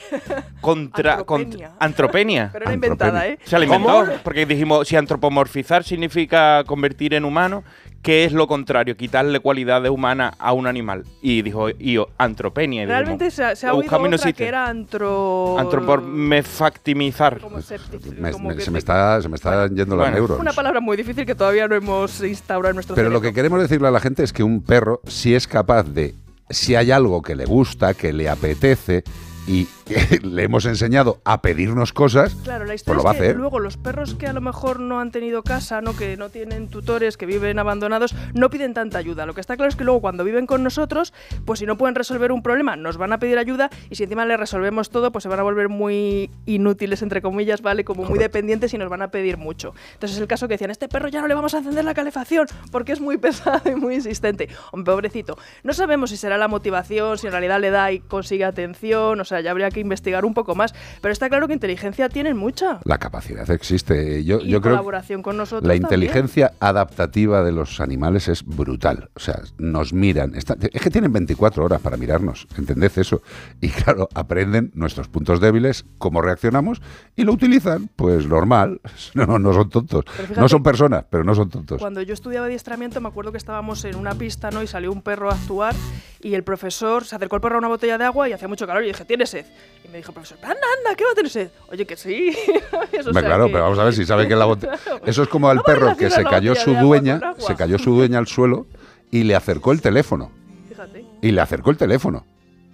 [0.60, 1.24] contra, Antropenia.
[1.24, 2.50] contra- antropenia.
[2.52, 3.38] Pero era inventada, ¿eh?
[3.44, 4.00] Se la ¿Cómo?
[4.02, 7.64] inventó porque dijimos si antropomorfizar significa convertir en humano,
[8.02, 8.96] ¿qué es lo contrario?
[8.96, 11.04] Quitarle cualidades humanas a un animal.
[11.22, 12.82] Y dijo Io, antropenia.
[12.82, 14.34] Y Realmente dijimos, se, ha- se ha oído no otra existe.
[14.34, 15.56] que era antro...
[15.58, 17.38] Antropomefactimizar.
[17.40, 20.16] que se, me está, se me están yendo las Bueno.
[20.16, 20.40] neuronas.
[20.40, 23.60] Una palabra muy difícil que todavía no hemos instaurado en nuestro Pero lo que queremos
[23.60, 26.14] decirle a la gente es que un perro, si es capaz de,
[26.50, 29.04] si hay algo que le gusta, que le apetece
[29.46, 33.14] y que le hemos enseñado a pedirnos cosas, Claro, la pues historia lo va a
[33.14, 33.36] es que hacer.
[33.36, 36.68] luego los perros que a lo mejor no han tenido casa, no que no tienen
[36.68, 39.26] tutores, que viven abandonados, no piden tanta ayuda.
[39.26, 41.12] Lo que está claro es que luego cuando viven con nosotros,
[41.44, 44.24] pues si no pueden resolver un problema, nos van a pedir ayuda y si encima
[44.26, 47.84] les resolvemos todo, pues se van a volver muy inútiles entre comillas, ¿vale?
[47.84, 49.74] Como muy dependientes y nos van a pedir mucho.
[49.94, 51.94] Entonces es el caso que decían, este perro ya no le vamos a encender la
[51.94, 54.48] calefacción porque es muy pesado y muy insistente.
[54.72, 55.38] Hombre, pobrecito.
[55.62, 59.24] No sabemos si será la motivación, si en realidad le da y consigue atención, o
[59.24, 62.80] sea, ya habría que investigar un poco más, pero está claro que inteligencia tienen mucha.
[62.84, 64.24] La capacidad existe.
[64.24, 64.82] Yo, Y yo creo
[65.22, 65.82] con nosotros la también.
[65.82, 69.10] inteligencia adaptativa de los animales es brutal.
[69.14, 70.34] O sea, nos miran.
[70.34, 72.46] Está- es que tienen 24 horas para mirarnos.
[72.56, 73.22] ¿Entendés eso?
[73.60, 76.80] Y claro, aprenden nuestros puntos débiles, cómo reaccionamos
[77.16, 77.88] y lo utilizan.
[77.96, 78.80] Pues normal.
[79.14, 80.04] No, no son tontos.
[80.06, 81.78] Fíjate- No son personas, pero no son tontos.
[81.80, 84.62] Cuando yo estudiaba adiestramiento me acuerdo que estábamos en una pista ¿no?
[84.62, 85.74] y salió un perro a actuar
[86.22, 88.66] y el profesor se acercó el perro a una botella de agua y hacía mucho
[88.66, 89.44] calor y dije, ¿tienes sed?
[89.84, 91.50] Y me dijo el profesor, anda, anda, ¿qué va a tener sed?
[91.70, 92.28] Oye, que sí.
[92.92, 94.78] Eso, o Hombre, sea claro, que- pero vamos a ver si sabe que la botella...
[95.04, 98.18] Eso es como al ¿Cómo perro que se cayó su dueña, se cayó su dueña
[98.18, 98.66] al suelo
[99.10, 100.30] y le acercó el teléfono.
[100.68, 101.04] Fíjate.
[101.20, 102.24] Y le acercó el teléfono.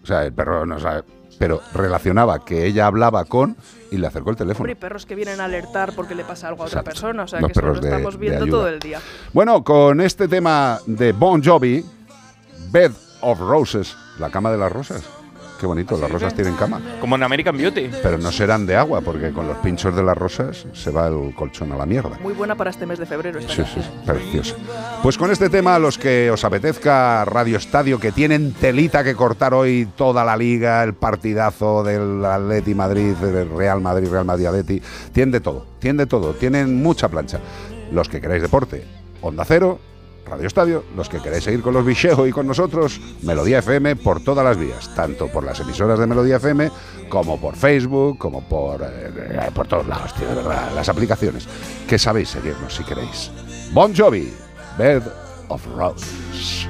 [0.02, 1.02] O sea, el perro no sabe,
[1.38, 3.56] pero relacionaba que ella hablaba con
[3.90, 4.60] y le acercó el teléfono.
[4.64, 7.22] Hombre, y perros que vienen a alertar porque le pasa algo a otra persona.
[7.24, 9.00] O sea, Los que eso lo estamos de viendo todo el día.
[9.32, 11.84] Bueno, con este tema de Bon Jovi,
[12.70, 15.04] Bed of Roses, la cama de las rosas.
[15.58, 16.80] Qué bonito, las rosas tienen cama.
[17.00, 17.90] Como en American Beauty.
[18.00, 21.34] Pero no serán de agua, porque con los pinchos de las rosas se va el
[21.34, 22.16] colchón a la mierda.
[22.22, 23.40] Muy buena para este mes de febrero.
[23.40, 24.54] esta Sí, sí, preciosa.
[25.02, 29.16] Pues con este tema, a los que os apetezca Radio Estadio, que tienen telita que
[29.16, 34.46] cortar hoy toda la liga, el partidazo del Atleti Madrid, del Real Madrid, Real Madrid
[34.46, 34.80] Atleti,
[35.12, 37.40] tienen de todo, tienen de todo, tienen mucha plancha.
[37.90, 38.84] Los que queráis deporte,
[39.22, 39.80] Onda Cero
[40.28, 44.20] Radio Estadio, los que queréis seguir con los bichejos y con nosotros, Melodía FM por
[44.20, 46.70] todas las vías, tanto por las emisoras de Melodía FM
[47.08, 50.28] como por Facebook, como por, eh, por todos lados, tío,
[50.74, 51.48] las aplicaciones,
[51.88, 53.30] que sabéis seguirnos si queréis.
[53.72, 54.32] Bon Jovi,
[54.76, 55.02] Bed
[55.48, 56.68] of Roses.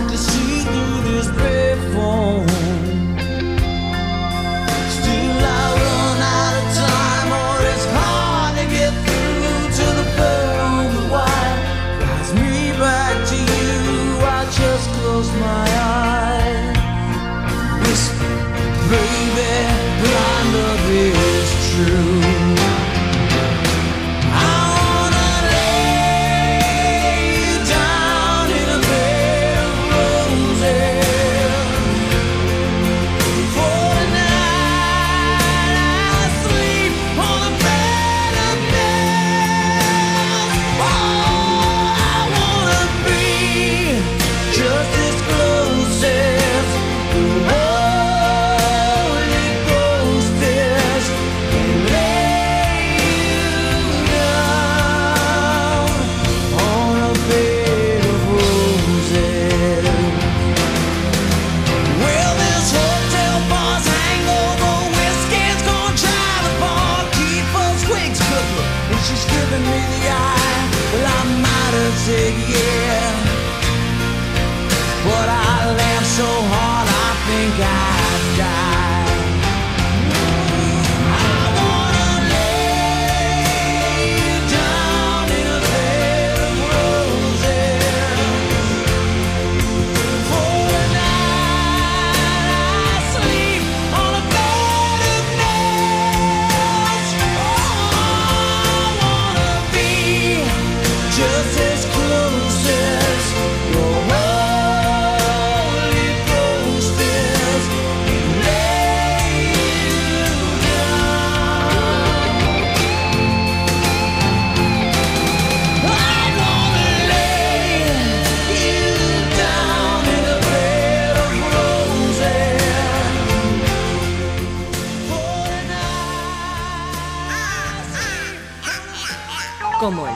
[0.00, 0.29] I just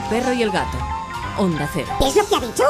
[0.09, 0.77] perro y el gato.
[1.37, 1.87] Onda cero.
[1.99, 2.63] ¿Qué es lo que ha dicho?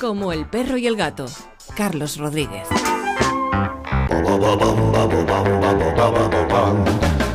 [0.00, 1.26] Como el perro y el gato.
[1.74, 2.68] Carlos Rodríguez.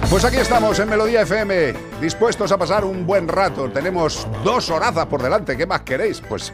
[0.09, 3.71] Pues aquí estamos en Melodía FM, dispuestos a pasar un buen rato.
[3.71, 5.55] Tenemos dos horazas por delante.
[5.55, 6.19] ¿Qué más queréis?
[6.19, 6.51] Pues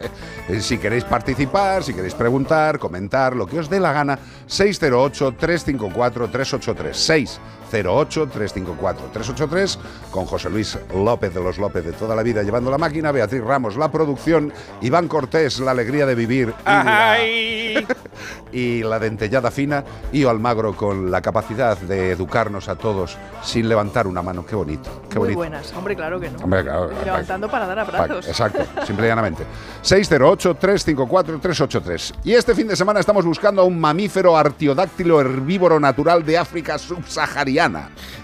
[0.47, 7.39] eh, si queréis participar, si queréis preguntar, comentar, lo que os dé la gana, 608-354-383.
[7.71, 9.77] 608-354-383
[10.11, 13.43] con José Luis López de los López de toda la vida llevando la máquina, Beatriz
[13.43, 14.51] Ramos la producción,
[14.81, 17.87] Iván Cortés la alegría de vivir y la, ¡Ay!
[18.51, 23.67] y la dentellada fina y yo Almagro con la capacidad de educarnos a todos sin
[23.69, 24.45] levantar una mano.
[24.45, 25.39] Qué bonito, qué Muy bonito.
[25.39, 25.73] buenas.
[25.73, 26.39] Hombre, claro que no.
[26.39, 28.27] Hombre, claro, Y Levantando para dar Pa- abrazos.
[28.27, 29.43] Exacto, simple y llanamente.
[29.83, 32.13] 608-354-383.
[32.23, 36.77] Y este fin de semana estamos buscando a un mamífero artiodáctilo herbívoro natural de África
[36.77, 37.56] subsahariana.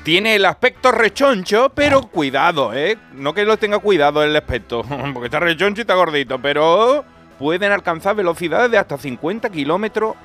[0.04, 2.98] Tiene el aspecto rechoncho, pero cuidado, ¿eh?
[3.14, 7.04] No que lo tenga cuidado el aspecto, porque está rechoncho y está gordito, pero
[7.40, 10.16] pueden alcanzar velocidades de hasta 50 kilómetros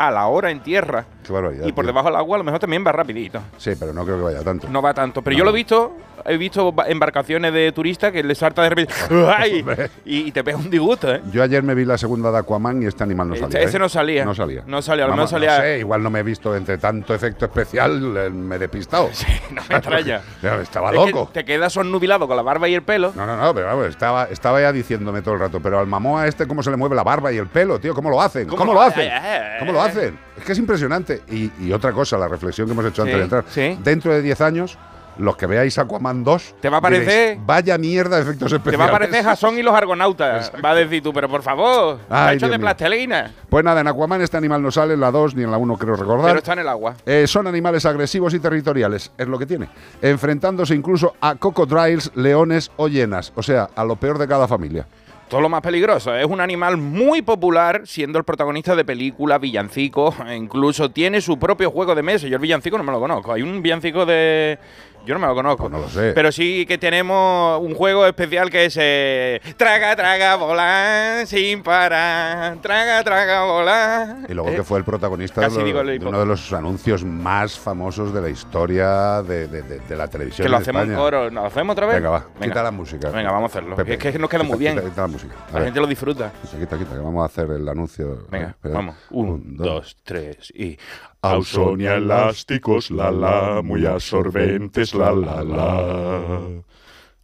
[0.00, 1.04] a la hora en tierra.
[1.22, 1.66] Qué barbaridad.
[1.66, 1.88] Y por tío.
[1.92, 3.40] debajo del agua a lo mejor también va rapidito.
[3.58, 4.66] Sí, pero no creo que vaya tanto.
[4.70, 5.20] No va tanto.
[5.20, 5.38] Pero No.
[5.38, 5.92] yo lo he visto,
[6.24, 8.94] he visto ba- embarcaciones de turistas que le salta de repente
[9.36, 9.62] ¡ay!
[10.06, 11.20] y, y te pega un disgusto, ¿eh?
[11.30, 13.60] Yo ayer me vi la segunda de Aquaman y este animal no Este- salía.
[13.68, 13.80] ese ¿eh?
[13.80, 14.24] no salía.
[14.24, 14.62] No salía.
[14.66, 17.14] No salía, a lo mejor salía- No sé, igual no me he visto entre tanto
[17.14, 19.10] efecto especial, eh, me he despistado.
[19.50, 20.22] No me extraña.
[20.62, 21.30] Estaba Es que loco.
[21.34, 23.12] te quedas sonnubilado con la barba y el pelo.
[23.14, 26.26] No, no, no, pero vamos, estaba, estaba ya diciéndome todo el rato, pero al mamoa
[26.26, 28.48] este cómo se le mueve la barba y el pelo, tío, ¿cómo lo hacen?
[28.48, 29.10] ¿Cómo, lo hacen?
[29.58, 29.89] ¿Cómo lo ay.
[29.98, 30.18] Hacen?
[30.38, 31.22] Es que es impresionante.
[31.30, 33.44] Y, y otra cosa, la reflexión que hemos hecho antes de entrar.
[33.82, 34.78] Dentro de 10 años,
[35.18, 37.00] los que veáis Aquaman 2, Te va a parecer-
[37.34, 38.72] diréis, vaya mierda de efectos especiales.
[38.72, 40.50] Te va a parecer Jason y los argonautas.
[40.64, 42.64] Va a decir tú, pero por favor, Ay, hecho Dios de mío.
[42.64, 43.30] plastelina.
[43.50, 45.76] Pues nada, en Aquaman este animal no sale en la 2 ni en la 1,
[45.76, 46.26] creo recordar.
[46.28, 46.94] Pero está en el agua.
[47.04, 49.68] Eh, son animales agresivos y territoriales, es lo que tiene.
[50.00, 53.32] Enfrentándose incluso a cocodriles, leones o hienas.
[53.34, 54.86] O sea, a lo peor de cada familia.
[55.30, 56.12] Todo lo más peligroso.
[56.12, 60.16] Es un animal muy popular, siendo el protagonista de películas, villancicos.
[60.26, 62.26] e incluso tiene su propio juego de mesa.
[62.26, 63.32] Yo el villancico no me lo conozco.
[63.32, 64.58] Hay un villancico de.
[65.06, 65.62] Yo no me lo conozco.
[65.68, 66.12] Pues no lo sé.
[66.14, 72.56] Pero sí que tenemos un juego especial que es eh, Traga, traga, volar sin parar.
[72.60, 74.16] Traga, traga, volar.
[74.28, 78.12] Y luego Eh, que fue el protagonista de, lo- uno de los anuncios más famosos
[78.12, 80.44] de la historia de, de- la televisión.
[80.44, 81.30] Que lo hacemos en coro.
[81.30, 81.96] ¿Lo hacemos otra vez?
[81.96, 83.10] Venga, va, quita la música.
[83.10, 83.76] Venga, vamos a hacerlo.
[83.76, 84.74] Pepe, es que nos queda muy bien.
[84.76, 85.34] Quita, quita la música.
[85.48, 85.64] A La ver.
[85.64, 86.30] gente lo disfruta.
[86.42, 88.26] Quita, quita, quita, que vamos a hacer el anuncio.
[88.30, 88.96] Venga, vamos.
[89.10, 90.78] Un, dos, tres y.
[91.22, 96.40] Ausonia elásticos, la la, muy absorbentes, la la la.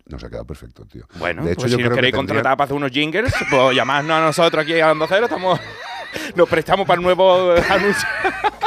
[0.09, 1.05] Nos ha quedado perfecto, tío.
[1.19, 2.91] Bueno, de hecho, pues yo si nos creo queréis que tendría- contratar para hacer unos
[2.93, 5.59] jingles, pues llamadnos a nosotros aquí a Onda Cero, estamos,
[6.35, 8.09] nos prestamos para el nuevo anuncio.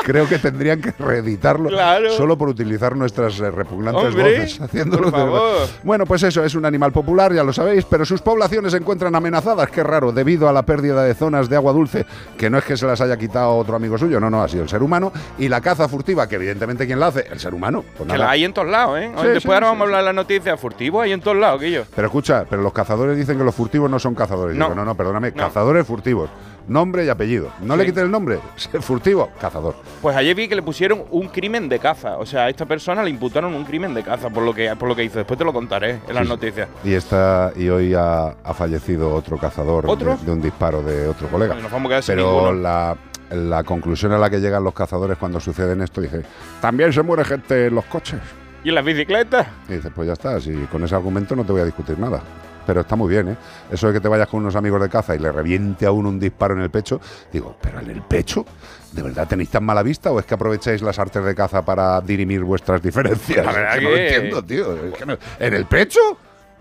[0.03, 2.11] creo que tendrían que reeditarlo Claro.
[2.11, 4.61] solo por utilizar nuestras eh, repugnantes Hombre, voces.
[4.61, 5.67] Haciéndolo de.
[5.83, 9.13] Bueno, pues eso, es un animal popular, ya lo sabéis, pero sus poblaciones se encuentran
[9.15, 12.05] amenazadas, qué raro, debido a la pérdida de zonas de agua dulce,
[12.37, 14.63] que no es que se las haya quitado otro amigo suyo, no, no, ha sido
[14.63, 17.25] el ser humano, y la caza furtiva, que evidentemente ¿quién la hace?
[17.31, 17.83] El ser humano.
[17.97, 19.11] Pues Que la hay en todos lados, ¿eh?
[19.19, 21.37] Sí, Después sí, ahora sí, vamos a hablar de las noticias furtivos, hay en todos
[21.37, 21.85] lados, Guillo.
[21.95, 24.55] Pero escucha, pero los cazadores dicen que los furtivos no son cazadores.
[24.55, 24.65] No.
[24.65, 25.37] Digo, no, no, perdóname, No.
[25.37, 26.29] cazadores furtivos.
[26.67, 27.49] Nombre y apellido.
[27.61, 28.39] No le quiten el nombre.
[28.81, 29.75] Furtivo, cazador.
[30.01, 33.03] Pues ayer vi que le pusieron un crimen de caza, o sea, a esta persona
[33.03, 35.17] le imputaron un crimen de caza por lo que, por lo que hizo.
[35.17, 36.67] Después te lo contaré en las noticias.
[36.83, 40.17] Y está y hoy ha, ha fallecido otro cazador ¿Otro?
[40.17, 41.55] De, de un disparo de otro colega.
[41.55, 42.95] Nos vamos a quedar Pero la,
[43.31, 46.23] la conclusión a la que llegan los cazadores cuando suceden esto dice,
[46.61, 48.19] también se muere gente en los coches.
[48.63, 49.47] ¿Y en las bicicletas?
[49.69, 52.21] Y dices, pues ya está, si con ese argumento no te voy a discutir nada.
[52.69, 53.35] Pero está muy bien, ¿eh?
[53.71, 56.07] Eso de que te vayas con unos amigos de caza y le reviente a uno
[56.09, 57.01] un disparo en el pecho,
[57.33, 58.45] digo, ¿pero en el pecho?
[58.91, 61.99] ¿De verdad tenéis tan mala vista o es que aprovecháis las artes de caza para
[61.99, 63.43] dirimir vuestras diferencias?
[63.43, 64.75] Es que no lo entiendo, tío.
[64.85, 65.99] Es que no- ¿En el pecho?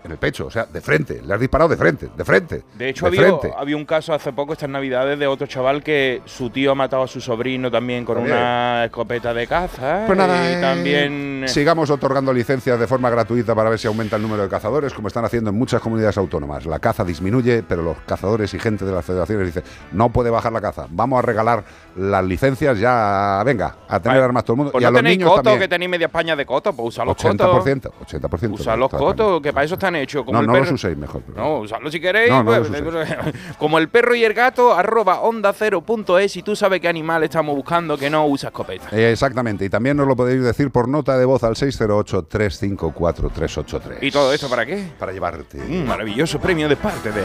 [0.03, 1.21] En el pecho, o sea, de frente.
[1.25, 2.63] Le has disparado de frente, de frente.
[2.75, 3.53] De hecho, de había, frente.
[3.57, 7.03] había un caso hace poco, estas navidades, de otro chaval que su tío ha matado
[7.03, 10.03] a su sobrino también con una escopeta de caza.
[10.05, 11.43] Pues nada, y eh, también.
[11.47, 15.09] sigamos otorgando licencias de forma gratuita para ver si aumenta el número de cazadores, como
[15.09, 16.65] están haciendo en muchas comunidades autónomas.
[16.65, 20.53] La caza disminuye, pero los cazadores y gente de las federaciones dicen, no puede bajar
[20.53, 21.63] la caza, vamos a regalar
[21.95, 24.25] las licencias ya, venga, a tener Vale.
[24.25, 24.71] armas todo el mundo.
[24.71, 25.61] Pues y a los tenéis niños cotos, también.
[25.61, 28.13] que tenéis media España de cotos, pues usad los 80%, cotos.
[28.13, 28.53] 80%.
[28.53, 30.23] Usad los de todas cotos, que para eso están hechos.
[30.25, 30.65] Como No, el no perro.
[30.65, 31.21] los uséis mejor.
[31.25, 32.29] pero- No, usadlo si queréis.
[32.31, 32.67] No, pues,
[33.57, 36.87] como el perro y el gato, arroba onda cero punto es, y tú sabes qué
[36.87, 38.87] animal estamos buscando que no usa escopeta.
[38.91, 43.97] Eh, exactamente, y también nos lo podéis decir por nota de voz al 608-354-383.
[44.01, 44.87] ¿Y todo esto para qué?
[44.97, 45.57] Para llevarte.
[45.59, 47.23] Un maravilloso premio de parte de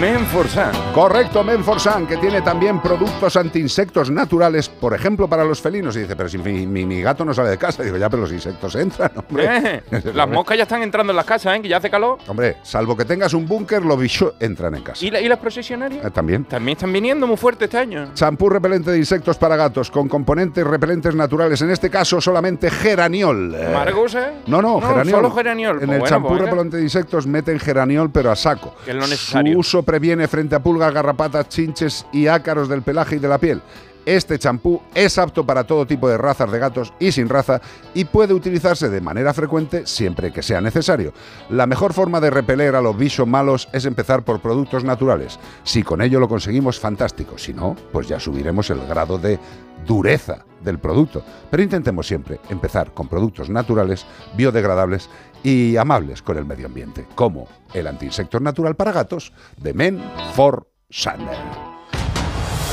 [0.00, 0.72] Menforsan.
[0.94, 5.96] Correcto, Menforsan, que tiene también productos antiinsectos naturales, por ejemplo, para los felinos.
[5.96, 7.82] Y dice, pero si mi, mi- mi gato no sale de casa.
[7.82, 9.82] Digo, ya, pero los insectos entran, hombre.
[9.90, 11.62] Eh, las moscas ya están entrando en las casas, ¿eh?
[11.62, 12.18] Que ya hace calor.
[12.28, 15.04] Hombre, salvo que tengas un búnker, los bichos entran en casa.
[15.04, 16.04] ¿Y, la- y las procesionarias?
[16.04, 16.44] Eh, también.
[16.44, 18.10] También están viniendo muy fuerte este año.
[18.14, 23.54] Champú repelente de insectos para gatos con componentes repelentes naturales, en este caso solamente geraniol.
[23.54, 24.30] Eh, ¿Margusa?
[24.46, 25.10] No, no, geraniol.
[25.16, 25.74] Solo geraniol.
[25.80, 28.74] En Pues el bueno, champú pues repelente de insectos meten geraniol, pero a saco.
[28.84, 29.52] Que es lo necesario.
[29.54, 33.38] Su uso previene frente a pulgas, garrapatas, chinches y ácaros del pelaje y de la
[33.38, 33.60] piel.
[34.06, 37.60] Este champú es apto para todo tipo de razas de gatos y sin raza
[37.94, 41.12] y puede utilizarse de manera frecuente siempre que sea necesario.
[41.48, 45.38] La mejor forma de repeler a los bichos malos es empezar por productos naturales.
[45.64, 47.38] Si con ello lo conseguimos, fantástico.
[47.38, 49.38] Si no, pues ya subiremos el grado de
[49.86, 51.22] dureza del producto.
[51.50, 55.08] Pero intentemos siempre empezar con productos naturales, biodegradables
[55.42, 60.02] y amables con el medio ambiente, como el antiinsectos natural para gatos de Men
[60.34, 61.38] for Sander.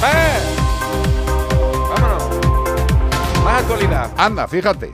[0.03, 0.66] ¡Eh!
[3.57, 3.57] ¡Vámonos!
[3.57, 4.11] Más actualidad.
[4.17, 4.93] Anda, fíjate,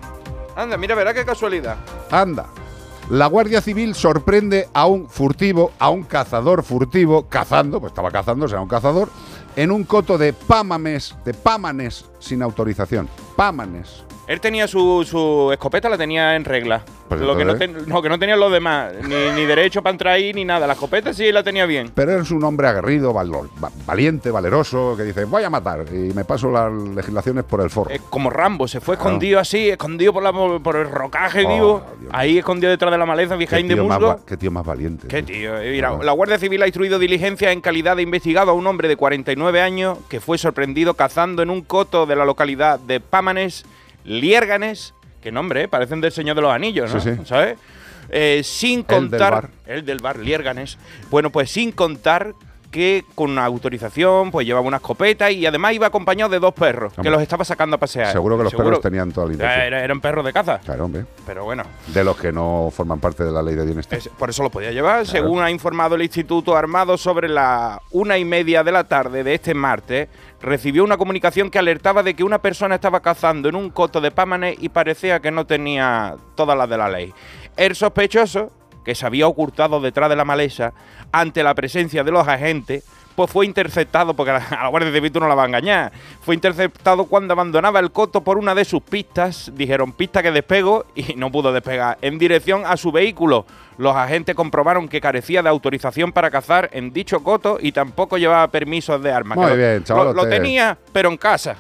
[0.56, 1.78] Anda, mira, verá qué casualidad.
[2.12, 2.46] anda.
[3.10, 8.48] La Guardia Civil sorprende a un furtivo, a un cazador furtivo, cazando, pues estaba cazando,
[8.48, 9.10] será un cazador,
[9.58, 13.10] en un coto de pámames, de pámanes sin autorización.
[13.36, 14.06] Pámanes.
[14.26, 16.82] Él tenía su, su escopeta, la tenía en regla.
[17.10, 19.92] Pues lo que no, ten- no, que no tenían los demás, ni, ni derecho para
[19.92, 20.66] entrar ahí, ni nada.
[20.66, 21.92] La escopeta sí la tenía bien.
[21.94, 26.14] Pero eres un hombre aguerrido, valor- va- valiente, valeroso, que dice, voy a matar y
[26.14, 27.92] me paso las legislaciones por el forro.
[27.92, 29.10] Es como Rambo, se fue Claro.
[29.10, 31.84] escondido así, escondido por, la, por, por el rocaje, Oh, digo.
[32.12, 34.08] Ahí escondido detrás de la maleza, behind musgo.
[34.08, 35.08] va- qué tío más valiente.
[35.10, 35.60] Qué tío.
[35.60, 38.88] eh, Mira, la Guardia Civil ha instruido diligencia en calidad de investigado a un hombre
[38.88, 43.66] de 49 años que fue sorprendido cazando en un coto de la localidad de Pámanes,
[44.04, 44.94] Liérganes.
[45.22, 47.00] Qué nombre, eh, parecen del Señor de los Anillos, ¿no?
[47.00, 47.22] Sí, sí.
[47.26, 47.58] ¿Sabes?
[48.10, 49.32] Eh, sin El del contar.
[49.34, 49.50] bar.
[49.66, 50.78] El del bar, Liérganes.
[51.10, 52.34] Bueno, pues sin contar
[52.74, 57.10] que con autorización, pues llevaba una escopeta y además iba acompañado de dos perros que
[57.10, 58.12] los estaba sacando a pasear.
[58.12, 59.62] Seguro que los perros tenían toda la intención.
[59.62, 60.58] Era- eran perros de caza.
[60.60, 61.06] Claro, hombre.
[61.26, 64.00] Pero bueno, De los que no forman parte de la ley de bienestar.
[64.00, 65.06] es- por eso lo podía llevar.
[65.06, 69.36] Según ha informado el Instituto Armado sobre la una y media de la tarde de
[69.36, 70.10] este martes,
[70.42, 74.10] recibió una comunicación que alertaba de que una persona estaba cazando en un coto de
[74.10, 77.14] Pámanes y parecía que no tenía todas las de la ley.
[77.56, 78.52] El sospechoso,
[78.84, 80.74] que se había ocultado detrás de la maleza
[81.14, 82.84] ante la presencia de los agentes,
[83.16, 85.92] pues fue interceptado, porque a la, Guardia Civil tú no la va a engañar,
[86.22, 90.86] fue interceptado cuando abandonaba el coto por una de sus pistas, dijeron pista que despego
[90.96, 93.46] y no pudo despegar, en dirección a su vehículo.
[93.78, 98.48] Los agentes comprobaron que carecía de autorización para cazar en dicho coto y tampoco llevaba
[98.50, 99.36] permisos de armas.
[99.36, 101.56] Muy bien, lo, tenía, pero en casa.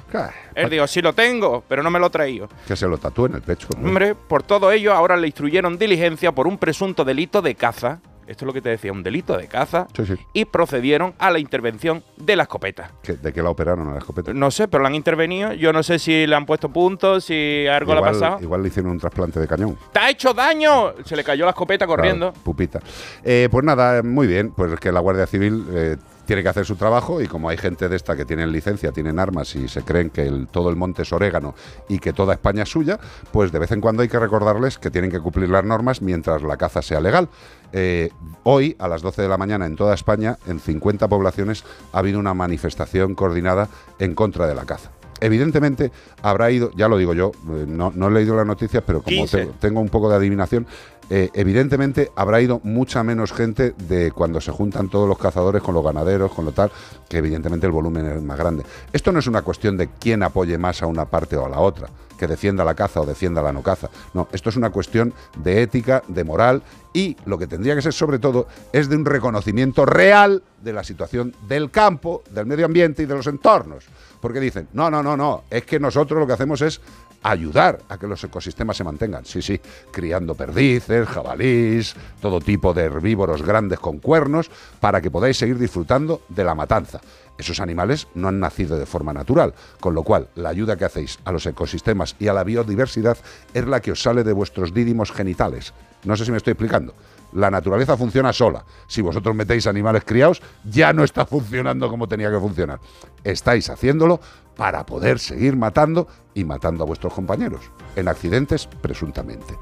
[0.53, 2.49] Él dijo, sí lo tengo, pero no me lo he traído.
[2.67, 3.67] Que se lo tatúe en el pecho.
[3.75, 7.99] Hombre, por todo ello, ahora le instruyeron diligencia por un presunto delito de caza.
[8.33, 9.85] Esto es lo que te decía, un delito de caza.
[9.95, 10.15] Sí, sí.
[10.33, 12.89] Y procedieron a la intervención de la escopeta.
[13.03, 14.33] ¿De qué la operaron a la escopeta?
[14.33, 15.53] No sé, pero la han intervenido.
[15.53, 18.39] Yo no sé si le han puesto puntos, si algo le ha pasado.
[18.41, 19.77] igual le hicieron un trasplante de cañón.
[19.91, 20.93] ¡Te ha hecho daño!
[21.05, 22.31] Se le cayó la escopeta corriendo.
[22.31, 22.79] Claro, pupita.
[23.23, 24.49] Eh, pues nada, muy bien.
[24.49, 27.89] Pues que la Guardia Civil eh, tiene que hacer su trabajo y como hay gente
[27.89, 31.01] de esta que tienen licencia, tienen armas y se creen que el- todo el monte
[31.01, 31.53] es orégano
[31.89, 32.99] y que toda España es suya,
[33.31, 36.41] pues de vez en cuando hay que recordarles que tienen que cumplir las normas mientras
[36.43, 37.29] la caza sea legal.
[37.73, 38.09] Eh,
[38.43, 42.19] hoy, a las 12 de la mañana, en toda España, en 50 poblaciones, ha habido
[42.19, 43.67] una manifestación coordinada
[43.99, 44.91] en contra de la caza.
[45.21, 49.01] Evidentemente habrá ido, ya lo digo yo, eh, no, no he leído las noticias, pero
[49.01, 49.45] como 15.
[49.45, 50.67] te- tengo un poco de adivinación,
[51.09, 55.75] eh, evidentemente habrá ido mucha menos gente de cuando se juntan todos los cazadores con
[55.75, 56.71] los ganaderos, con lo tal,
[57.09, 58.63] que evidentemente el volumen es más grande.
[58.91, 61.59] Esto no es una cuestión de quién apoye más a una parte o a la
[61.59, 63.89] otra, que defienda la caza o defienda la no caza.
[64.13, 67.93] No, esto es una cuestión de ética, de moral y lo que tendría que ser
[67.93, 73.03] sobre todo es de un reconocimiento real de la situación del campo, del medio ambiente
[73.03, 73.85] y de los entornos.
[74.21, 76.79] Porque dicen, no, no, no, no, es que nosotros lo que hacemos es
[77.23, 79.25] ayudar a que los ecosistemas se mantengan.
[79.25, 79.59] Sí, sí,
[79.91, 86.21] criando perdices, jabalís, todo tipo de herbívoros grandes con cuernos, para que podáis seguir disfrutando
[86.29, 87.01] de la matanza.
[87.37, 91.17] Esos animales no han nacido de forma natural, con lo cual la ayuda que hacéis
[91.25, 93.17] a los ecosistemas y a la biodiversidad
[93.53, 95.73] es la que os sale de vuestros dídimos genitales.
[96.03, 96.93] No sé si me estoy explicando.
[97.33, 98.63] La naturaleza funciona sola.
[98.87, 102.79] Si vosotros metéis animales criados, ya no está funcionando como tenía que funcionar.
[103.23, 104.19] Estáis haciéndolo
[104.55, 107.61] para poder seguir matando y matando a vuestros compañeros,
[107.95, 109.55] en accidentes presuntamente.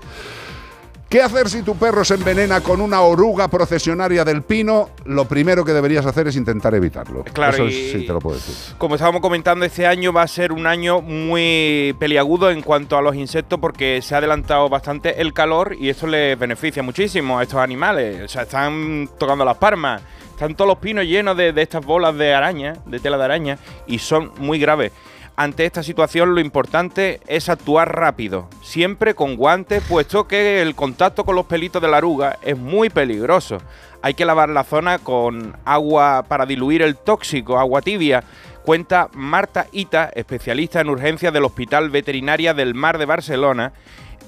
[1.10, 4.92] ¿Qué hacer si tu perro se envenena con una oruga procesionaria del pino?
[5.04, 7.26] Lo primero que deberías hacer es intentar evitarlo.
[7.34, 8.56] Claro, Eso es- sí te lo puedo decir.
[8.78, 13.02] Como estábamos comentando, este año va a ser un año muy peliagudo en cuanto a
[13.02, 17.44] los insectos porque se ha adelantado bastante el calor y esto les beneficia muchísimo a
[17.44, 18.22] estos animales.
[18.24, 20.02] O sea, están tocando las palmas.
[20.42, 24.00] Están todos los pinos llenos de, estas bolas de araña, de tela de araña, y
[24.00, 24.92] son muy graves.
[25.36, 31.26] Ante esta situación lo importante es actuar rápido, siempre con guantes, puesto que el contacto
[31.26, 33.60] con los pelitos de la aruga es muy peligroso.
[34.02, 38.24] Hay que lavar la zona con agua para diluir el tóxico, agua tibia.
[38.66, 43.74] Cuenta Marta Ita, especialista en urgencias del Hospital Veterinaria del Mar de Barcelona.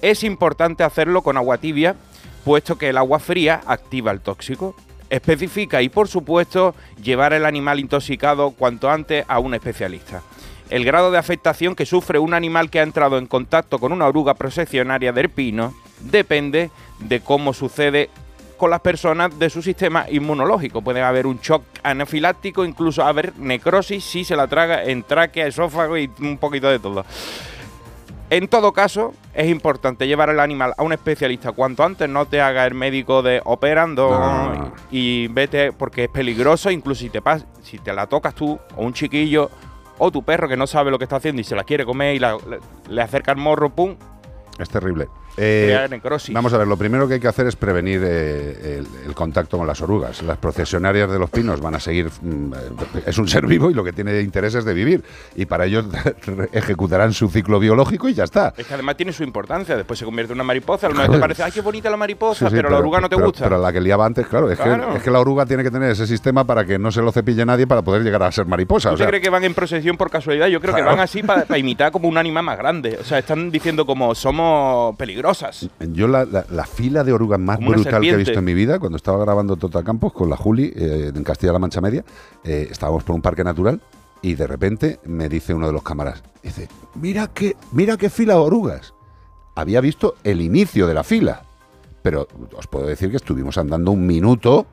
[0.04, 1.96] Es importante hacerlo con agua tibia,
[2.46, 4.76] puesto que el agua fría activa el tóxico.
[5.14, 10.24] Especifica y, por supuesto, llevar el animal intoxicado cuanto antes a un especialista.
[10.72, 14.08] El grado de afectación que sufre un animal que ha entrado en contacto con una
[14.08, 18.10] oruga procesionaria del pino depende de cómo sucede
[18.58, 20.82] con las personas de su sistema inmunológico.
[20.82, 25.96] Puede haber un shock anafiláctico, incluso haber necrosis si se la traga en tráquea, esófago
[25.96, 27.06] y un poquito de todo.
[28.36, 32.42] En todo caso, es importante llevar al animal a un especialista cuanto antes, no te
[32.42, 34.74] haga el médico de operando No.
[34.90, 38.84] y vete porque es peligroso, incluso si te, pas- si te la tocas tú o
[38.84, 39.52] un chiquillo
[40.00, 42.16] o tu perro que no sabe lo que está haciendo y se la quiere comer
[42.16, 42.60] y la- le,
[42.90, 43.96] le acerca el morro, pum,
[44.58, 45.10] Es terrible.
[45.38, 45.88] Eh.
[46.32, 49.58] Vamos a ver, lo primero que hay que hacer es prevenir eh, el, el contacto
[49.58, 50.22] con las orugas.
[50.22, 52.10] Las procesionarias de los pinos van a seguir.
[52.22, 52.54] mm,
[53.06, 55.04] es un ser vivo y lo que tiene interés es de vivir.
[55.36, 55.84] Y para ello
[56.52, 58.54] ejecutarán su ciclo biológico y ya está.
[58.58, 59.76] Es que además tiene su importancia.
[59.76, 60.88] Después se convierte en una mariposa.
[60.88, 63.00] A lo mejor te parece, ay, qué bonita la mariposa, Sí, sí, pero, la oruga
[63.02, 63.44] no te pero- gusta.
[63.46, 64.92] Pero la que liaba antes, claro es, Claro.
[64.92, 67.12] Que, es que la oruga tiene que tener ese sistema para que no se lo
[67.12, 68.90] cepille nadie para poder llegar a ser mariposa.
[68.90, 70.48] ¿Tú o sea, crees que van en procesión por casualidad?
[70.48, 72.98] Yo creo que van así para imitar como un animal más grande.
[73.00, 75.70] O sea, están diciendo como somos peligrosas.
[75.94, 78.54] Yo la, la- la fila de orugas más Como brutal que he visto en mi
[78.54, 82.04] vida, cuando estaba grabando Totacampos con la Juli eh, en Castilla-La Mancha Media,
[82.44, 83.82] eh, estábamos por un parque natural
[84.22, 88.34] y de repente me dice uno de los cámaras, dice, mira qué, mira qué fila
[88.36, 88.94] de orugas.
[89.56, 91.44] Había visto el inicio de la fila,
[92.02, 94.66] pero os puedo decir que estuvimos andando un minuto,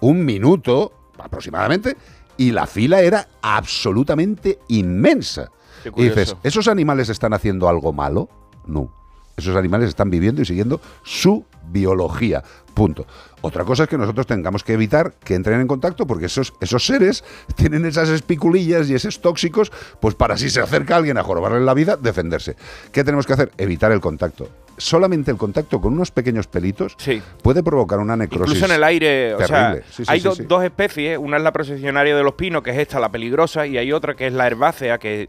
[0.00, 1.96] un minuto aproximadamente,
[2.36, 5.50] y la fila era absolutamente inmensa.
[5.96, 6.36] Y dices.
[6.44, 8.28] ¿esos animales están haciendo algo malo?
[8.66, 8.92] No.
[9.36, 12.42] Esos animales están viviendo y siguiendo su biología.
[12.74, 13.06] Punto.
[13.42, 16.84] Otra cosa es que nosotros tengamos que evitar que entren en contacto porque esos, esos
[16.86, 17.24] seres
[17.56, 21.74] tienen esas espiculillas y esos tóxicos, pues para si se acerca alguien a jorobarle la
[21.74, 22.56] vida, defenderse.
[22.92, 23.50] ¿Qué tenemos que hacer?
[23.58, 24.48] Evitar el contacto.
[24.78, 26.96] Solamente el contacto con unos pequeños pelitos
[27.42, 28.54] puede provocar una necrosis.
[28.56, 29.84] Incluso en el aire, o sea, terrible.
[29.90, 30.44] Sí, sí, hay sí, do- sí.
[30.48, 33.76] dos especies, una es la procesionaria de los pinos, que es esta, la peligrosa, y
[33.76, 35.28] hay otra que es la herbácea, que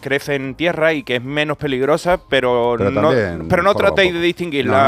[0.00, 3.10] crece en tierra y que es menos peligrosa, pero, Pero no,
[3.48, 4.84] pero no tratéis de distinguirla No,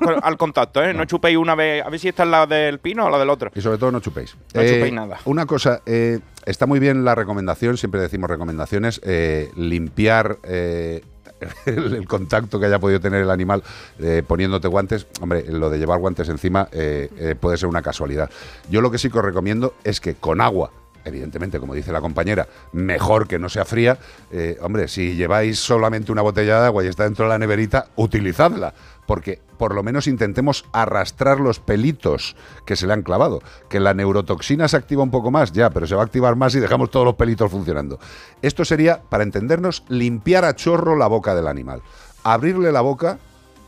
[0.00, 0.16] no, no.
[0.16, 0.94] Al, al contacto, ¿eh?
[1.00, 1.04] No.
[1.04, 3.50] chupéis una vez, a ver si esta es la del pino o la del otro.
[3.54, 4.36] Y sobre todo no chupéis.
[4.54, 5.18] No Eh, chupéis nada.
[5.24, 11.02] Una cosa, eh, está muy bien la recomendación, siempre decimos recomendaciones, eh, limpiar eh,
[11.66, 13.62] el, el contacto que haya podido tener el animal
[13.98, 15.06] eh, poniéndote guantes.
[15.20, 18.30] Hombre, lo de llevar guantes encima eh, eh, puede ser una casualidad.
[18.70, 20.70] Yo lo que sí que os recomiendo es que con agua
[21.04, 23.98] evidentemente, como dice la compañera, mejor que no sea fría.
[24.30, 27.88] Eh, hombre, si lleváis solamente una botella de agua y está dentro de la neverita,
[27.96, 28.74] utilizadla,
[29.06, 33.42] porque por lo menos intentemos arrastrar los pelitos que se le han clavado.
[33.68, 36.54] Que la neurotoxina se activa un poco más, ya, pero se va a activar más
[36.54, 37.98] y dejamos todos los pelitos funcionando.
[38.42, 41.82] Esto sería, para entendernos, limpiar a chorro la boca del animal.
[42.22, 43.18] Abrirle la boca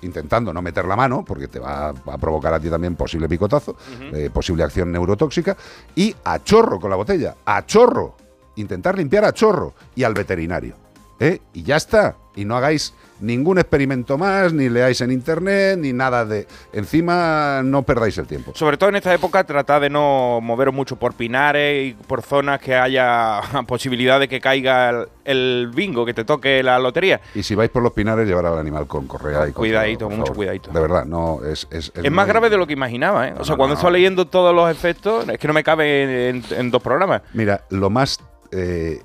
[0.03, 3.77] intentando no meter la mano, porque te va a, provocar a ti también posible picotazo,
[4.13, 5.57] eh, posible acción neurotóxica,
[5.95, 8.17] y a chorro con la botella, a chorro,
[8.57, 10.77] intentar limpiar a chorro y al veterinario.
[11.19, 11.41] ¿eh?
[11.53, 16.25] Y ya está, y no hagáis ningún experimento más, ni leáis en internet, ni nada
[16.25, 16.47] de...
[16.73, 18.53] Encima no perdáis el tiempo.
[18.55, 22.61] Sobre todo en esta época, tratad de no moveros mucho por pinares y por zonas
[22.61, 27.21] que haya posibilidad de que caiga el, el bingo, que te toque la lotería.
[27.35, 30.19] Y si vais por los pinares, llevar al animal con correa y con Cuidadito, por
[30.19, 30.71] mucho cuidadito.
[30.71, 31.67] De verdad, no, es...
[31.71, 33.35] Es, Es más muy- grave de lo que imaginaba, ¿eh?
[33.39, 33.79] O sea, no, cuando no.
[33.79, 37.23] estaba leyendo todos los efectos, es que no me cabe en, en dos programas.
[37.35, 38.19] Mira, lo más
[38.51, 39.01] eh,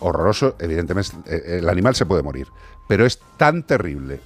[0.00, 2.48] horroroso, evidentemente, eh, el animal se puede morir,
[2.88, 4.20] pero es tan terrible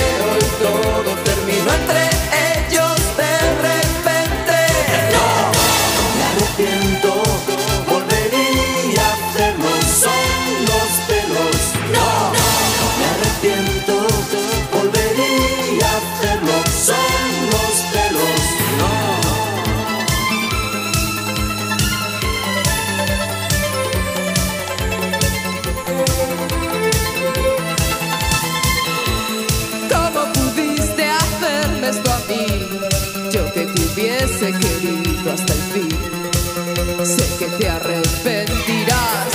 [37.61, 39.33] te arrepentirás.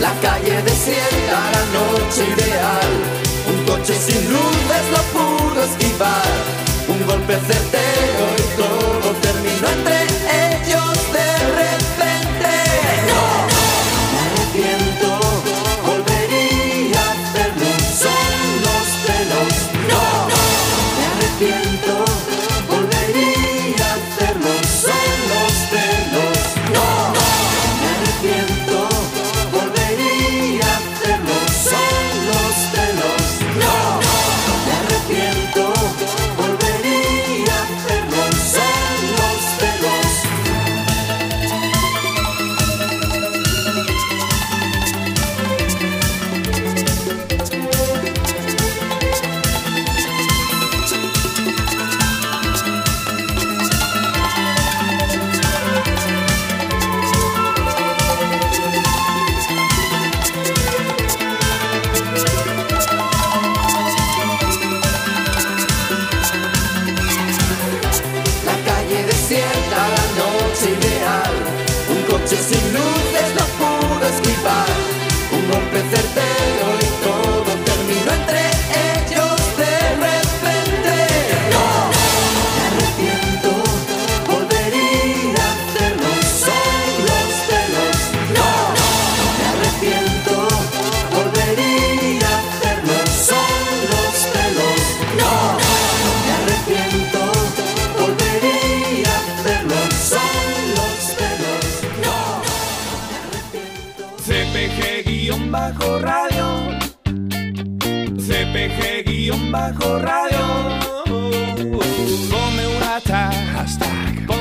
[0.00, 2.90] La calle desierta, la noche ideal.
[3.50, 6.32] Un coche sin luces no pudo esquivar.
[6.88, 7.87] Un golpe certero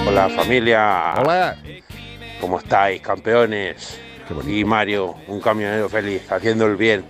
[0.08, 1.14] Hola familia.
[1.18, 1.58] Hola.
[2.40, 4.00] ¿Cómo estáis, campeones?
[4.46, 7.06] Y Mario, un camionero feliz, haciendo el bien.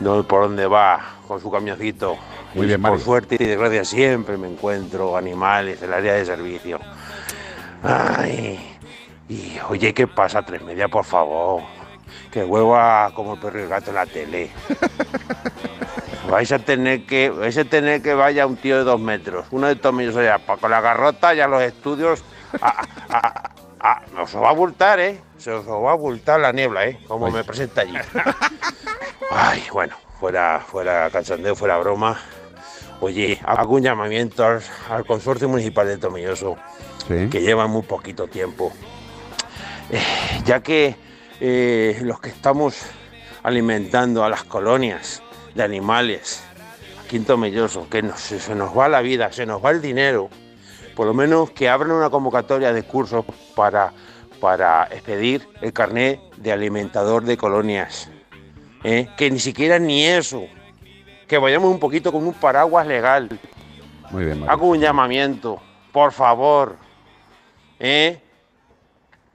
[0.00, 2.16] No por dónde va con su camioncito.
[2.54, 3.04] Muy bien, Por Mario.
[3.04, 6.78] suerte y desgracia siempre me encuentro animales en el área de servicio.
[7.82, 8.78] Ay.
[9.28, 10.42] Y oye, ¿qué pasa?
[10.42, 11.62] Tres media, por favor.
[12.30, 14.50] Que hueva como el perro y el gato en la tele.
[16.34, 19.68] vais a tener que, vais a tener que vaya un tío de dos metros, uno
[19.68, 22.24] de tomillos allá, pa- con la garrota y a los estudios.
[22.60, 22.88] a-
[24.20, 25.20] os va a abultar, ¿eh?
[25.38, 26.98] Se os va a abultar la niebla, ¿eh?
[27.06, 27.94] Como me presenta allí.
[29.30, 32.18] Ay, bueno, fuera, fuera cachondeo, fuera broma.
[33.00, 34.60] Oye, hago un llamamiento al,
[34.90, 36.56] al Consorcio Municipal de Tomilloso,
[37.08, 38.72] que lleva muy poquito tiempo.
[39.90, 40.02] Eh,
[40.44, 40.96] ya que
[41.40, 42.76] eh, los que estamos
[43.42, 45.22] alimentando a las colonias
[45.54, 46.42] de animales
[47.04, 50.28] aquí en Tomelloso, que nos- se, nos va la vida, se nos va el dinero,
[50.96, 53.24] por lo menos que abran una convocatoria de cursos
[53.54, 53.92] para,
[54.40, 58.08] para expedir el carnet de alimentador de colonias.
[58.82, 59.08] ¿eh?
[59.16, 60.44] Que ni siquiera ni eso.
[61.28, 63.28] Que vayamos un poquito con un paraguas legal.
[64.10, 64.52] Muy bien, Mario.
[64.52, 65.60] Hago un llamamiento,
[65.92, 66.76] por favor.
[67.80, 68.20] ¿eh?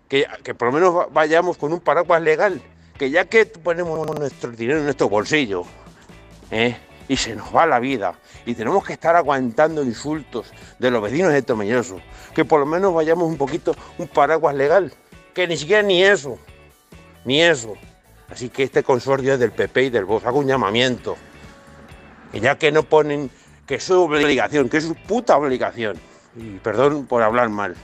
[0.07, 2.61] Que, que por lo menos va- vayamos con un paraguas legal.
[2.97, 5.63] Que ya que ponemos nuestro dinero en nuestro bolsillo,
[6.51, 6.77] ¿eh?
[7.09, 8.13] y se nos va la vida,
[8.45, 11.99] y tenemos que estar aguantando insultos de los vecinos de Tomelloso,
[12.35, 14.93] que por lo menos vayamos un poquito, un paraguas legal.
[15.33, 16.37] Que ni siquiera ni eso.
[17.25, 17.73] Ni eso.
[18.29, 20.25] Así que este consorcio es del PP y del Vox.
[20.25, 21.17] Hago un llamamiento.
[22.31, 23.31] Que ya que no ponen
[23.65, 25.97] que es su obligación, que es su puta obligación.
[26.35, 27.75] Y perdón por hablar mal.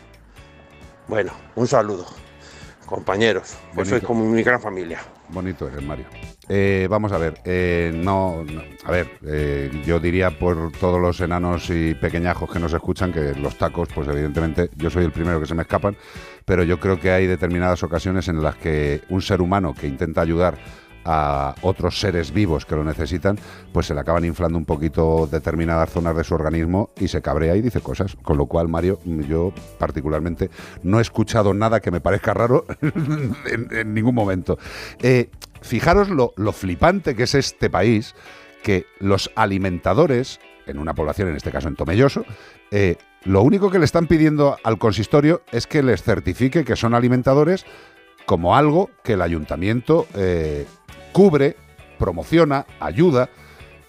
[1.08, 2.06] Bueno, un saludo,
[2.86, 3.56] compañeros.
[3.74, 5.00] Pues sois como mi gran familia.
[5.30, 6.06] Bonito eres, Mario.
[6.48, 8.46] Eh, vamos a ver, eh, no,
[8.84, 13.34] a ver, eh, yo diría por todos los enanos y pequeñajos que nos escuchan que
[13.36, 15.98] los tacos, pues evidentemente yo soy el primero que se me escapan,
[16.46, 20.22] pero yo creo que hay determinadas ocasiones en las que un ser humano que intenta
[20.22, 20.58] ayudar
[21.06, 23.38] a otros seres vivos que lo necesitan,
[23.72, 27.56] pues se le acaban inflando un poquito determinadas zonas de su organismo y se cabrea
[27.56, 28.18] y dice cosas.
[28.24, 30.50] Con lo cual, Mario, yo particularmente
[30.84, 34.58] no he escuchado nada que me parezca raro en, ningún momento.
[35.02, 35.30] Eh,
[35.62, 38.16] fijaros lo, lo flipante que es este país,
[38.64, 42.26] que los alimentadores, en una población, en este caso en Tomelloso,
[42.72, 46.94] eh, lo único que le están pidiendo al consistorio es que les certifique que son
[46.94, 47.66] alimentadores
[48.26, 50.66] como algo que el ayuntamiento eh,
[51.16, 51.56] cubre,
[51.98, 53.30] promociona, ayuda.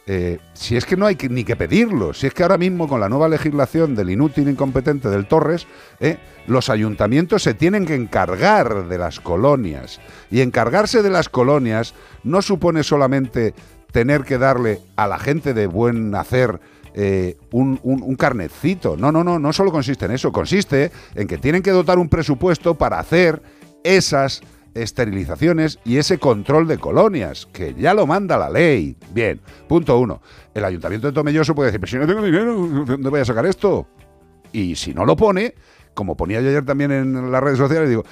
[0.07, 3.01] Eh, si es que no hay ni que pedirlo, si es que ahora mismo con
[3.01, 5.67] la nueva legislación del inútil incompetente del Torres,
[5.99, 10.01] eh, los ayuntamientos se tienen que encargar de las colonias.
[10.31, 13.53] Y encargarse de las colonias no supone solamente
[13.91, 16.61] tener que darle a la gente de buen hacer
[16.95, 18.17] eh, un, un- un.
[18.97, 22.09] No, no, no, no solo consiste en eso, consiste en que tienen que dotar un
[22.09, 23.43] presupuesto para hacer
[23.83, 24.41] esas
[24.77, 28.97] esterilizaciones y ese control de colonias, que ya lo manda la ley.
[29.13, 30.21] Bien, punto uno.
[30.55, 33.25] El ayuntamiento de Tomelloso puede decir, pero si no tengo dinero, ¿de dónde voy a
[33.25, 33.87] sacar esto?
[34.53, 35.55] Y si no lo pone,
[35.95, 38.05] como ponía yo ayer también en las redes sociales, digo,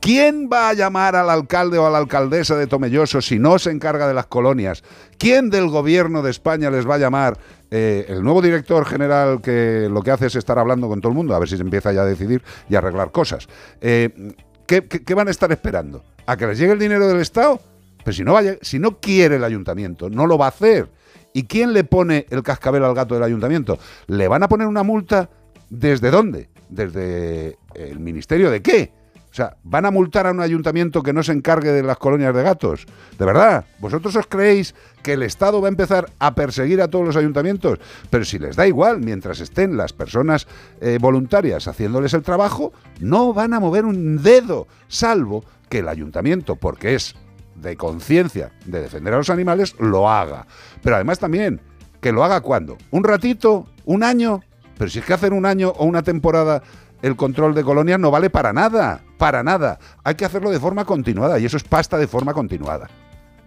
[0.00, 3.70] ¿quién va a llamar al alcalde o a la alcaldesa de Tomelloso si no se
[3.70, 4.82] encarga de las colonias?
[5.18, 7.38] ¿Quién del gobierno de España les va a llamar?
[7.70, 11.16] Eh, el nuevo director general que lo que hace es estar hablando con todo el
[11.16, 13.48] mundo, a ver si se empieza ya a decidir y a arreglar cosas.
[13.80, 14.32] Eh,
[14.78, 16.04] ¿qué, van a estar esperando?
[16.26, 17.60] ¿A que les llegue el dinero del Estado?
[18.04, 20.88] Pero si no, vaya, si no quiere el ayuntamiento, no lo va a hacer.
[21.32, 23.78] ¿Y quién le pone el cascabel al gato del ayuntamiento?
[24.06, 25.28] ¿Le van a poner una multa
[25.68, 26.48] desde dónde?
[26.68, 28.92] ¿Desde el ministerio de qué?
[29.30, 32.34] O sea, ¿van a multar a un ayuntamiento que no se encargue de las colonias
[32.34, 32.86] de gatos?
[33.16, 33.64] ¿De verdad?
[33.78, 34.74] ¿Vosotros os creéis
[35.04, 37.78] que el Estado va a empezar a perseguir a todos los ayuntamientos?
[38.10, 40.48] Pero si les da igual, mientras estén las personas
[40.80, 46.56] eh, voluntarias haciéndoles el trabajo, no van a mover un dedo, salvo que el ayuntamiento,
[46.56, 47.14] porque es
[47.54, 50.46] de conciencia de defender a los animales, lo haga.
[50.82, 51.60] Pero además también,
[52.00, 52.76] que lo haga cuando?
[52.90, 53.66] ¿Un ratito?
[53.84, 54.40] ¿Un año?
[54.76, 56.62] Pero si es que hacer un año o una temporada
[57.02, 59.78] el control de colonias no vale para nada, para nada.
[60.04, 62.88] Hay que hacerlo de forma continuada y eso es pasta de forma continuada.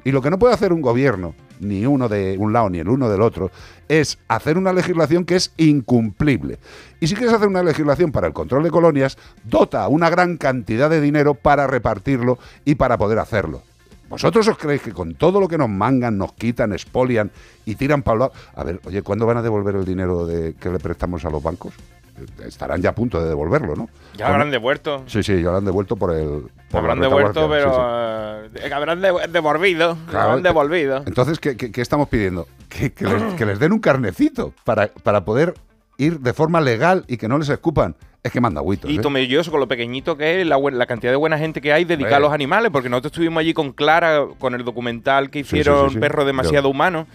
[0.04, 2.90] Y lo que no puede hacer un gobierno, ni uno de un lado ni el
[2.90, 3.52] uno del otro,
[3.88, 6.60] es hacer una legislación que es incumplible.
[7.00, 10.90] Y si quieres hacer una legislación para el control de colonias, dota una gran cantidad
[10.90, 13.62] de dinero para repartirlo y para poder hacerlo.
[14.10, 17.32] ¿Vosotros os creéis que con todo lo que nos mangan, nos quitan, expolian
[17.66, 18.30] y tiran para?
[18.56, 21.74] A ver, oye, ¿cuándo van a devolver el dinero que le prestamos a los bancos?
[22.20, 23.90] Eh, Estarán ya a punto de devolverlo, ¿no?
[24.16, 25.04] Ya lo habrán devuelto.
[25.08, 26.44] Sí, sí, ya lo han devuelto por el...
[26.70, 28.50] por habrán la devuelto, sí, pero.
[28.54, 28.60] sí.
[28.68, 29.98] eh, habrán de- devolvido.
[30.10, 31.04] Claro, habrán devolvido.
[31.08, 32.48] Entonces, ¿qué, qué- qué estamos pidiendo?
[32.70, 35.54] Que, que les, que les den un carnecito para, para poder
[35.98, 37.96] ir de forma legal y que no les escupan.
[38.24, 38.90] Es que manda agüitos.
[38.90, 39.00] Y ¿eh?
[39.02, 42.16] Tomelloso, con lo pequeñito que es, la, la cantidad de buena gente que hay dedicada
[42.18, 45.90] a los animales, porque nosotros estuvimos allí con Clara, con el documental que sí, hicieron
[45.90, 46.00] sí, sí.
[46.00, 47.06] Perro Demasiado Yo- Humano.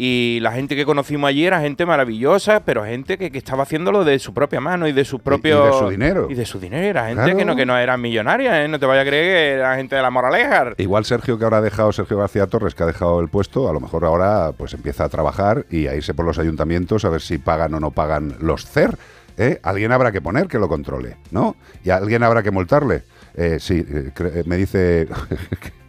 [0.00, 4.04] Y la gente que conocimos allí era gente maravillosa, pero gente que, que estaba haciéndolo
[4.04, 5.64] de su propia mano y de su propio.
[5.66, 6.28] de su dinero.
[6.30, 6.86] Y de su dinero.
[6.86, 7.36] Era gente Claro.
[7.36, 8.68] que, no, que no era millonaria, ¿eh?
[8.68, 10.72] No te vayas a creer que era gente de la moraleja.
[10.76, 13.72] Igual Sergio que ahora ha dejado, Sergio García Torres, que ha dejado el puesto, a
[13.72, 17.20] lo mejor ahora pues empieza a trabajar y a irse por los ayuntamientos a ver
[17.20, 18.96] si pagan o no pagan los CER.
[19.36, 19.58] ¿eh?
[19.64, 21.56] Alguien habrá que poner que lo controle, ¿no?
[21.82, 23.02] Y alguien habrá que multarle.
[23.34, 25.08] Eh, sí, eh, me dice...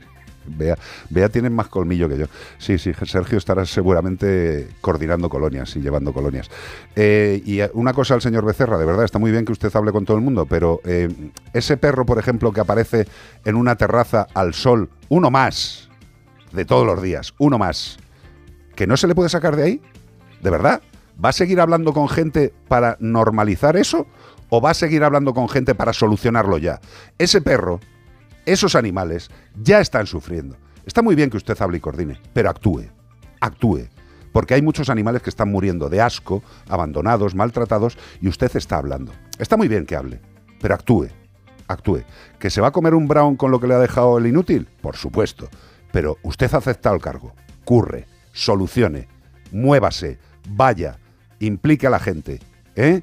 [0.57, 0.77] Vea,
[1.09, 2.25] Vea tiene más colmillo que yo.
[2.57, 6.49] Sí, sí, Sergio estará seguramente coordinando colonias y llevando colonias.
[6.95, 9.91] Eh, y una cosa al señor Becerra, de verdad, está muy bien que usted hable
[9.91, 11.09] con todo el mundo, pero eh,
[11.53, 13.07] ese perro, por ejemplo, que aparece
[13.45, 15.89] en una terraza al sol, uno más,
[16.51, 17.97] de todos los días, uno más,
[18.75, 19.81] que no se le puede sacar de ahí,
[20.41, 20.81] ¿de verdad?
[21.23, 24.07] ¿Va a seguir hablando con gente para normalizar eso?
[24.49, 26.79] ¿O va a seguir hablando con gente para solucionarlo ya?
[27.17, 27.79] Ese perro,
[28.51, 30.57] esos animales, ya están sufriendo.
[30.85, 32.85] Está muy bien que usted hable y coordine, pero actúe,
[33.39, 33.87] actúe.
[34.31, 39.11] Porque hay muchos animales que están muriendo de asco, abandonados, maltratados, y usted está hablando.
[39.37, 40.19] Está muy bien que hable,
[40.61, 41.07] pero actúe,
[41.67, 42.03] actúe.
[42.39, 44.67] ¿Que se va a comer un brown con lo que le ha dejado el inútil?
[44.81, 45.49] Por supuesto.
[45.91, 47.33] Pero usted ha aceptado el cargo.
[47.65, 49.07] Curre, solucione,
[49.51, 50.99] muévase, vaya,
[51.39, 52.39] implique a la gente.
[52.75, 53.01] ¿eh?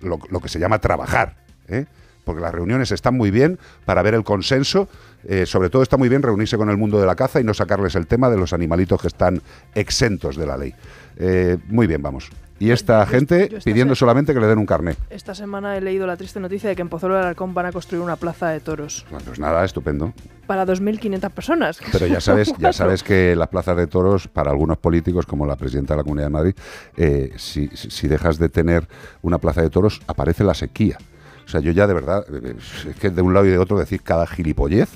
[0.00, 1.36] Lo, lo que se llama trabajar.
[1.68, 1.86] ¿eh?
[2.24, 4.88] Porque las reuniones están muy bien para ver el consenso.
[5.24, 7.54] eh, sobre todo está muy bien reunirse con el mundo de la caza y no
[7.54, 9.40] sacarles el tema de los animalitos que están
[9.74, 10.74] exentos de la ley.
[11.16, 12.28] Eh, muy bien, vamos.
[12.58, 14.94] Y esta gente yo esta pidiendo solamente que le den un carné.
[15.10, 17.72] Esta semana he leído la triste noticia de que en Pozuelo del Alarcón van a
[17.72, 20.12] construir una plaza de toros Bueno, pues nada, estupendo.
[20.46, 21.78] para 2.500 personas.
[21.92, 25.56] Pero ya sabes, ya sabes que las plazas de toros, para algunos políticos, como la
[25.56, 26.54] presidenta de la Comunidad de Madrid,
[26.96, 28.86] eh, si- si dejas de tener
[29.22, 30.98] una plaza de toros, aparece la sequía.
[31.46, 32.54] O sea, yo ya de verdad, eh,
[32.88, 34.88] es que de un lado y de otro decir cada gilipollez.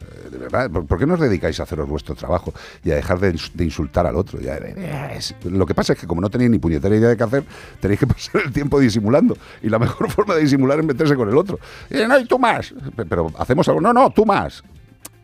[0.00, 2.52] eh, De verdad, ¿por qué no os dedicáis a haceros vuestro trabajo
[2.84, 4.38] y a dejar de, ins- de insultar al otro?
[4.40, 7.44] Eh, lo que pasa es que como no tenéis ni puñetera idea de qué hacer,
[7.80, 9.36] tenéis que pasar el tiempo disimulando.
[9.62, 11.58] Y la mejor forma de disimular es meterse con el otro.
[11.90, 12.72] Y, no, y tú más.
[12.96, 13.80] Pe- Pero hacemos algo.
[13.80, 14.62] No, no, tú más.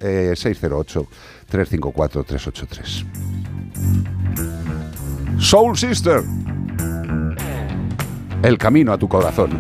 [0.01, 3.05] Eh, 608-354-383.
[5.39, 6.23] Soul Sister.
[8.43, 9.51] El camino a tu corazón.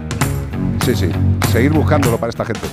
[0.85, 1.11] Sí, sí.
[1.51, 2.67] Seguir buscándolo para esta gente.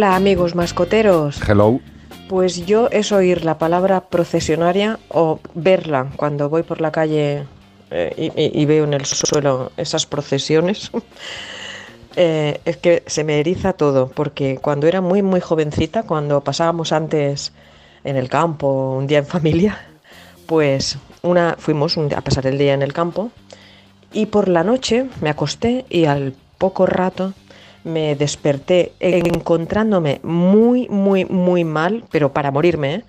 [0.00, 1.46] Hola amigos mascoteros.
[1.46, 1.78] Hello.
[2.26, 7.44] Pues yo es oír la palabra procesionaria o verla cuando voy por la calle
[7.90, 10.90] eh, y, veo en el suelo esas procesiones.
[12.16, 16.92] Eh, es que se me eriza todo, porque cuando era muy muy jovencita, cuando pasábamos
[16.92, 17.52] antes
[18.02, 19.78] en el campo, un día en familia,
[20.46, 23.30] pues una fuimos un a pasar el día en el campo
[24.12, 27.32] y por la noche me acosté y al poco rato
[27.84, 33.04] me desperté encontrándome muy, muy, muy mal, pero para morirme, ¿eh?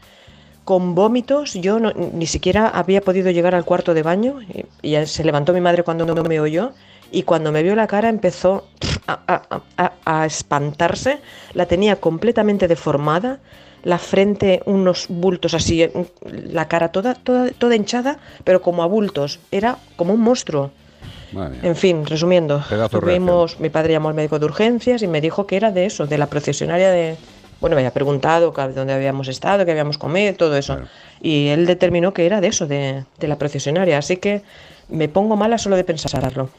[0.63, 1.53] con vómitos.
[1.55, 4.39] Yo no- ni siquiera había podido llegar al cuarto de baño
[4.83, 6.71] y, se levantó mi madre cuando no me oyó
[7.11, 8.67] y cuando me vio la cara empezó
[9.07, 9.63] a,
[10.05, 11.19] a- espantarse.
[11.53, 13.39] La tenía completamente deformada,
[13.83, 15.85] la frente unos bultos así,
[16.25, 19.39] la cara toda, toda, toda hinchada, pero como a bultos.
[19.51, 20.71] Era como un monstruo.
[21.61, 25.55] En fin, resumiendo, tuvimos, mi padre llamó al médico de urgencias y me dijo que
[25.55, 27.17] era de eso, de la procesionaria de...
[27.59, 30.79] Bueno, me había preguntado dónde habíamos estado, qué habíamos comido, todo eso.
[31.21, 33.99] Y él determinó que era de eso, de, de la procesionaria.
[33.99, 34.41] Así que
[34.89, 36.49] me pongo mala solo de pensarlo.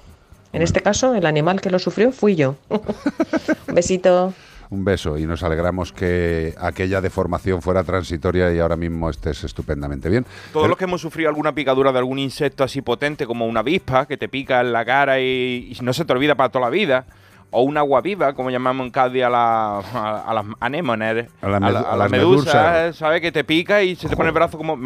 [0.53, 2.57] En este caso, el animal que lo sufrió fui yo.
[2.71, 4.33] Un besito.
[4.73, 10.09] Un beso y nos alegramos que aquella deformación fuera transitoria y ahora mismo estés estupendamente
[10.09, 10.25] bien.
[10.51, 14.07] Todos los que hemos sufrido alguna picadura de algún insecto así potente como una avispa
[14.07, 16.71] que te pica en la cara y, y no se te olvida para toda la
[16.71, 17.05] vida,
[17.51, 21.49] o un agua viva, como llamamos en Cádiz a, la, a, a las anémones, A
[21.51, 22.97] la a, med- las medusas, medusas.
[22.97, 23.21] ¿sabes?
[23.21, 24.79] Que te pica y se te pone el brazo como,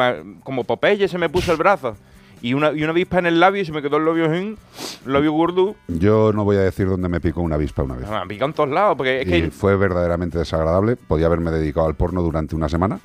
[0.43, 1.97] como Popeye se me puso el brazo.
[2.47, 4.57] Y una, y una avispa en el labio y se me quedó el labio, en-
[5.07, 5.75] el labio gordo.
[5.89, 8.09] Yo no voy a decir dónde me picó una avispa una vez.
[8.09, 10.97] Me han picado en todos lados, porque es y que fue verdaderamente desagradable.
[10.97, 13.01] Podía haberme dedicado al porno durante una semana,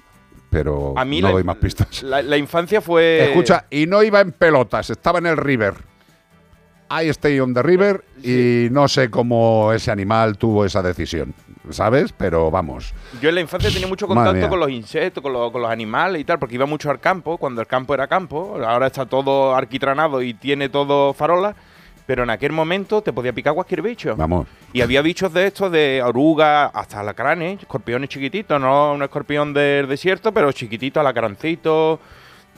[0.52, 2.04] pero a mí no la, doy más pistas.
[2.04, 3.30] la- la infancia fue...
[3.30, 5.74] Escucha, y no iba en pelotas, estaba en el river.
[6.92, 11.34] I stay on the river y no sé cómo ese animal tuvo esa decisión,
[11.70, 12.12] ¿sabes?
[12.14, 12.94] Pero vamos.
[13.22, 16.22] Yo en la infancia tenía mucho contacto con los insectos, con, los- con los animales
[16.22, 19.56] y tal, porque iba mucho al campo, cuando el campo era campo, ahora está todo
[19.56, 21.56] arquitranado y tiene todo farolas,
[22.08, 24.16] pero en aquel momento te podía picar cualquier bicho.
[24.18, 24.48] Vamos.
[24.74, 29.88] Y había bichos de estos, de oruga, hasta alacranes, escorpiones chiquititos, no un escorpión del
[29.88, 32.00] desierto, pero chiquitito, alacrancitos,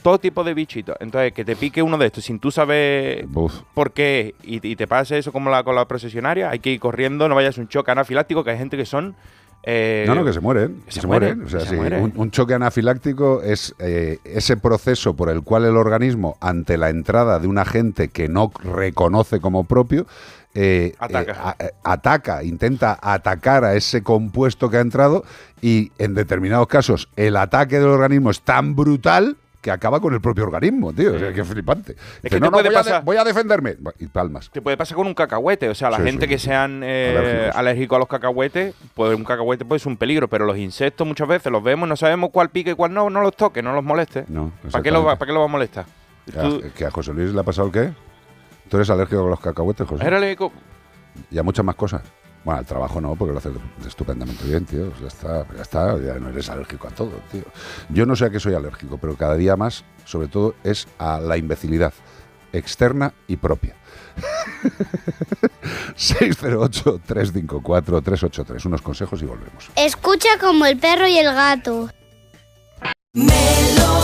[0.04, 0.96] todo tipo de bichitos.
[1.00, 3.26] Entonces, que te pique uno de estos sin tú saber
[3.72, 6.78] por qué y, y te pase eso como la, con la procesionaria, hay que ir
[6.78, 9.16] corriendo, no vayas a un choque anafiláctico, que hay gente que son...
[9.62, 10.82] eh, No, no, que se mueren.
[10.84, 11.38] que se se mueren.
[11.38, 12.02] mueren, O sea, se sí, mueren.
[12.02, 16.90] un, un choque anafiláctico es eh, ese proceso por el cual el organismo, ante la
[16.90, 20.06] entrada de un agente que no reconoce como propio,
[20.54, 21.32] eh, Ataca.
[21.32, 25.24] eh, a- eh, ataca, intenta atacar a ese compuesto que ha entrado
[25.62, 30.20] y en determinados casos el ataque del organismo es tan brutal que acaba con el
[30.20, 31.14] propio organismo, tío.
[31.14, 31.94] O sea, qué flipante.
[32.22, 33.76] Dice, que no, no, puede voy, a pasar- voy a defenderme.
[33.98, 34.50] Y palmas.
[34.50, 37.50] Te puede pasar con un cacahuete, o sea, la Sí, gente sí, que sean eh,
[37.54, 37.96] Alérgicos.
[37.96, 41.50] a los cacahuetes, pues un cacahuete puede ser un peligro, pero los insectos muchas veces
[41.50, 44.26] los vemos, no sabemos cuál pique y cuál no, no los toques, no los moleste.
[44.28, 45.02] No, ¿Para qué, lo.
[45.02, 45.86] ¿Para qué lo va a molestar?
[46.30, 47.90] ¿Que a- Tú- ¿Que a José Luis le ha pasado el qué?
[48.68, 50.04] ¿Tú eres alérgico a los cacahuetes, José?
[50.06, 50.52] ¿Eres alérgico?
[51.30, 52.02] Y a muchas más cosas.
[52.44, 53.54] Bueno, al trabajo no, porque lo haces
[53.86, 54.92] estupendamente bien, tío.
[55.00, 57.44] Ya está, ya está, ya no eres alérgico a todo, tío.
[57.88, 61.18] Yo no sé a qué soy alérgico, pero cada día más, sobre todo, es a
[61.20, 61.92] la imbecilidad
[62.52, 63.74] externa y propia.
[65.96, 68.66] 608-354-383.
[68.66, 69.70] Unos consejos y volvemos.
[69.76, 71.88] Escucha como el perro y el gato.
[73.14, 74.03] You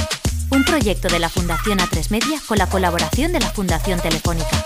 [0.51, 4.65] Un proyecto de la Fundación A3 Media con la colaboración de la Fundación Telefónica.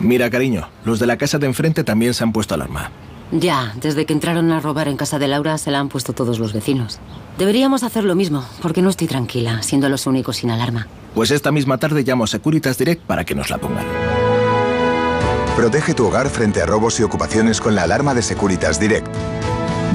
[0.00, 2.90] Mira, cariño, los de la casa de enfrente también se han puesto alarma.
[3.30, 6.40] Ya, desde que entraron a robar en casa de Laura se la han puesto todos
[6.40, 6.98] los vecinos.
[7.38, 10.88] Deberíamos hacer lo mismo, porque no estoy tranquila, siendo los únicos sin alarma.
[11.14, 13.86] Pues esta misma tarde llamo a Securitas Direct para que nos la pongan.
[15.56, 19.06] Protege tu hogar frente a robos y ocupaciones con la alarma de Securitas Direct.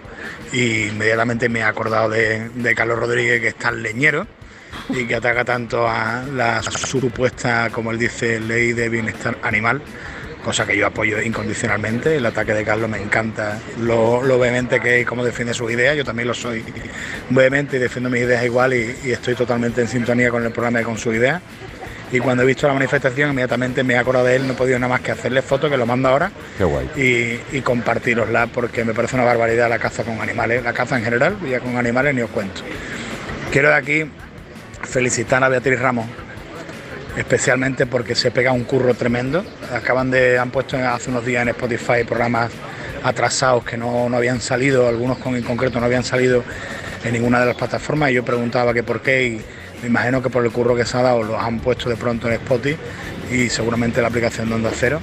[0.52, 4.26] Y inmediatamente me he acordado de, de Carlos Rodríguez, que es tan leñero
[4.90, 9.82] y que ataca tanto a la supuesta, como él dice, ley de bienestar animal,
[10.44, 12.16] cosa que yo apoyo incondicionalmente.
[12.16, 15.70] El ataque de Carlos me encanta lo, lo vehemente que es y cómo defiende sus
[15.70, 15.96] ideas.
[15.96, 16.64] Yo también lo soy
[17.30, 20.80] vehemente y defiendo mis ideas igual y, y estoy totalmente en sintonía con el programa
[20.80, 21.40] y con sus ideas.
[22.10, 24.78] Y cuando he visto la manifestación, inmediatamente me he acordado de él, no he podido
[24.78, 26.90] nada más que hacerle fotos, que lo mando ahora, Qué guay.
[26.94, 31.04] y, y compartirosla, porque me parece una barbaridad la caza con animales, la caza en
[31.04, 32.60] general, ya con animales ni os cuento.
[33.50, 34.04] Quiero de aquí
[34.82, 36.04] felicitar a Beatriz Ramos,
[37.16, 39.44] especialmente porque se pega un curro tremendo.
[39.72, 42.50] Acaban de, han puesto hace unos días en Spotify programas
[43.02, 46.44] atrasados que no, no habían salido, algunos con, en concreto no habían salido
[47.04, 49.44] en ninguna de las plataformas y yo preguntaba que por qué y
[49.82, 52.28] me imagino que por el curro que se ha dado los han puesto de pronto
[52.28, 52.78] en Spotify
[53.30, 55.00] y seguramente la aplicación de Onda Cero.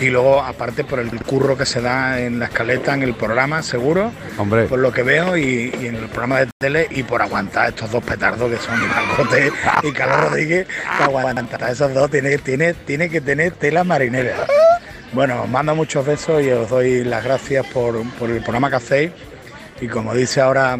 [0.00, 3.62] Y luego, aparte, por el curro que se da en la escaleta, en el programa,
[3.62, 4.64] seguro, Hombre.
[4.64, 7.90] por lo que veo, y, y en el programa de tele, y por aguantar estos
[7.92, 8.74] dos petardos que son
[9.16, 9.52] Cortés
[9.82, 14.34] y Carlos Rodríguez, que aguantar a esos dos tiene, tiene, tiene que tener tela marinera.
[15.12, 18.76] Bueno, os mando muchos besos y os doy las gracias por, por el programa que
[18.76, 19.12] hacéis.
[19.80, 20.78] Y como dice ahora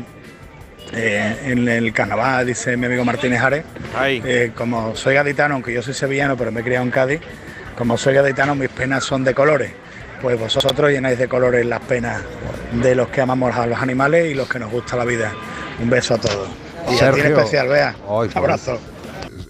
[0.92, 3.64] eh, en el carnaval, dice mi amigo Martínez Ares,
[4.02, 7.20] eh, como soy gaditano, aunque yo soy sevillano, pero me he criado en Cádiz,
[7.76, 9.72] como soy gaditano, mis penas son de colores.
[10.22, 12.22] Pues vosotros llenáis de colores las penas
[12.72, 15.32] de los que amamos a los animales y los que nos gusta la vida.
[15.82, 16.48] Un beso a todos.
[16.48, 17.38] Y a ti en Sergio.
[17.38, 17.88] especial, vea.
[17.88, 18.36] Ay, pues.
[18.36, 18.93] Abrazo.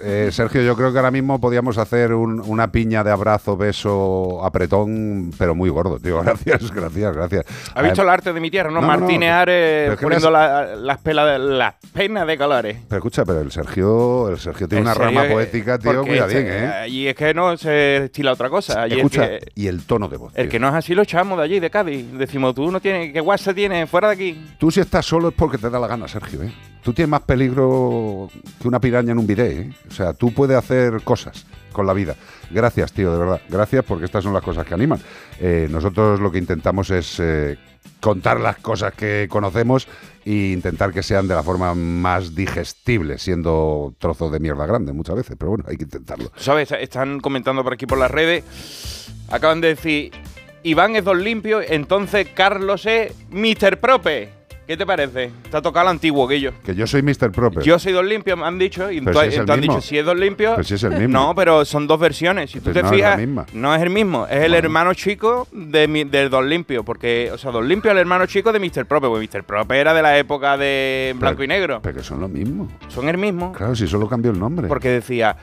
[0.06, 4.44] Eh, Sergio, yo creo que ahora mismo podíamos hacer un- una piña de abrazo, beso,
[4.44, 6.20] apretón, pero muy gordo, tío.
[6.22, 7.44] Gracias, gracias, gracias.
[7.74, 8.82] ¿Has visto el arte de mi tierra, no?
[8.82, 8.86] No.
[8.86, 12.76] Martínez Ares poniendo me la- las, pelas las penas de colores.
[12.86, 16.36] Pero escucha, pero el Sergio, el Sergio tiene En una rama eh, poética, tío, cuidadín,
[16.38, 16.66] este- ¿eh?
[16.66, 18.82] Allí es que no se estila otra cosa.
[18.82, 20.32] Allí es Escucha, que- y el tono de voz.
[20.36, 22.12] el que no es así lo echamos de allí, de Cádiz.
[22.12, 24.44] Decimos, tú no tienes, ¿qué guasa tienes fuera de aquí?
[24.58, 26.52] Tú si estás solo es porque te da la gana, Sergio, ¿eh?
[26.84, 28.28] Tú tienes más peligro
[28.60, 29.72] que una piraña en un bidet, ¿eh?
[29.88, 32.14] O sea, tú puedes hacer cosas con la vida.
[32.50, 33.40] Gracias, tío, de verdad.
[33.48, 35.00] Gracias porque estas son las cosas que animan.
[35.40, 37.56] Eh, nosotros lo que intentamos es eh,
[38.00, 39.88] contar las cosas que conocemos
[40.26, 45.16] e intentar que sean de la forma más digestible, siendo trozos de mierda grande muchas
[45.16, 46.30] veces, pero bueno, hay que intentarlo.
[46.36, 46.70] ¿Sabes?
[46.72, 49.10] Están comentando por aquí por las redes.
[49.30, 50.12] Acaban de decir,
[50.64, 53.80] Iván es Don Limpio, entonces Carlos es Mr.
[53.80, 54.33] Prope.
[54.66, 55.30] ¿Qué te parece?
[55.50, 56.50] Te ha tocado el antiguo yo.
[56.64, 57.30] Que yo soy Mr.
[57.32, 57.62] Proper.
[57.62, 58.90] Yo soy Don Limpio, me han dicho.
[58.90, 60.50] Y Pero tú, si es el tú has dicho, si es Don Limpio.
[60.52, 61.08] Pero si es el mismo.
[61.08, 62.50] No, pero son dos versiones.
[62.50, 63.46] Si tú te no es la fijas, misma.
[63.52, 64.26] no es el mismo.
[64.26, 66.82] Es el hermano chico de, mi- del Don Limpio.
[66.82, 68.86] Porque, o sea, Don Limpio es el hermano chico de Mr.
[68.86, 69.06] Prope.
[69.08, 69.44] Porque Mr.
[69.44, 71.80] Prope era de la época de blanco y negro.
[71.82, 72.68] Pero que son lo mismo.
[72.88, 73.52] Son el mismo.
[73.52, 74.66] Claro, si solo cambió el nombre.
[74.68, 75.36] Porque decía,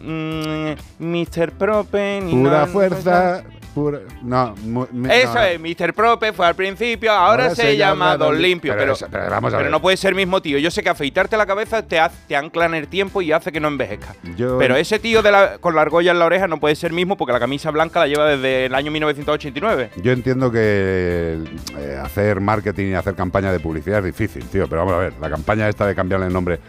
[0.00, 1.52] mm, Mr.
[1.58, 2.20] Prope.
[2.22, 3.44] ni Pura no- fuerza,
[3.74, 4.00] pura...
[4.22, 5.42] No, mu- mi- Eso no.
[5.42, 5.92] es, Mr.
[5.94, 8.74] Prope fue al principio, ahora, se, llama Don Limpio.
[8.76, 9.70] Pero, eso- pero vamos a pero ver.
[9.72, 10.58] no puede ser el mismo tío.
[10.58, 13.50] Yo sé que afeitarte la cabeza te, ha- te ancla en el tiempo y hace
[13.52, 14.14] que no envejezca.
[14.36, 16.92] Yo- Pero ese tío de la- con la argolla en la oreja no puede ser
[16.92, 19.90] mismo porque la camisa blanca la lleva desde el año 1989.
[20.02, 21.38] Yo entiendo que
[21.78, 25.12] eh, hacer marketing y hacer campaña de publicidad es difícil, tío, pero vamos a ver,
[25.20, 26.60] la campaña esta de cambiarle el nombre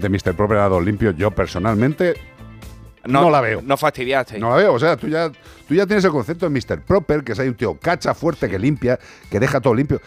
[0.00, 0.34] de Mr.
[0.34, 2.14] Proper a Don Limpio, yo personalmente
[3.06, 3.62] no, la veo.
[3.62, 4.38] No fastidiaste.
[4.38, 5.30] No la veo, o sea, tú ya,
[5.66, 6.80] tú ya tienes el concepto de Mr.
[6.80, 8.98] Proper, que es ahí un tío cacha fuerte que limpia,
[9.30, 10.00] que deja todo limpio.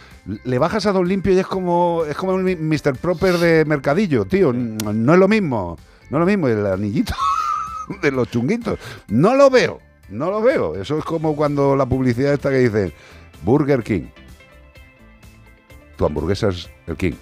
[0.43, 2.95] Le bajas a Don Limpio y es como, es como un Mr.
[2.99, 4.53] Proper de mercadillo, tío.
[4.53, 5.77] No es lo mismo,
[6.09, 7.13] no es lo mismo, el anillito
[8.01, 8.79] de los chunguitos.
[9.07, 10.75] No lo veo, no lo veo.
[10.75, 12.93] Eso es como cuando la publicidad esta que dice
[13.43, 14.07] Burger King.
[15.97, 17.13] Tu hamburguesa es el King.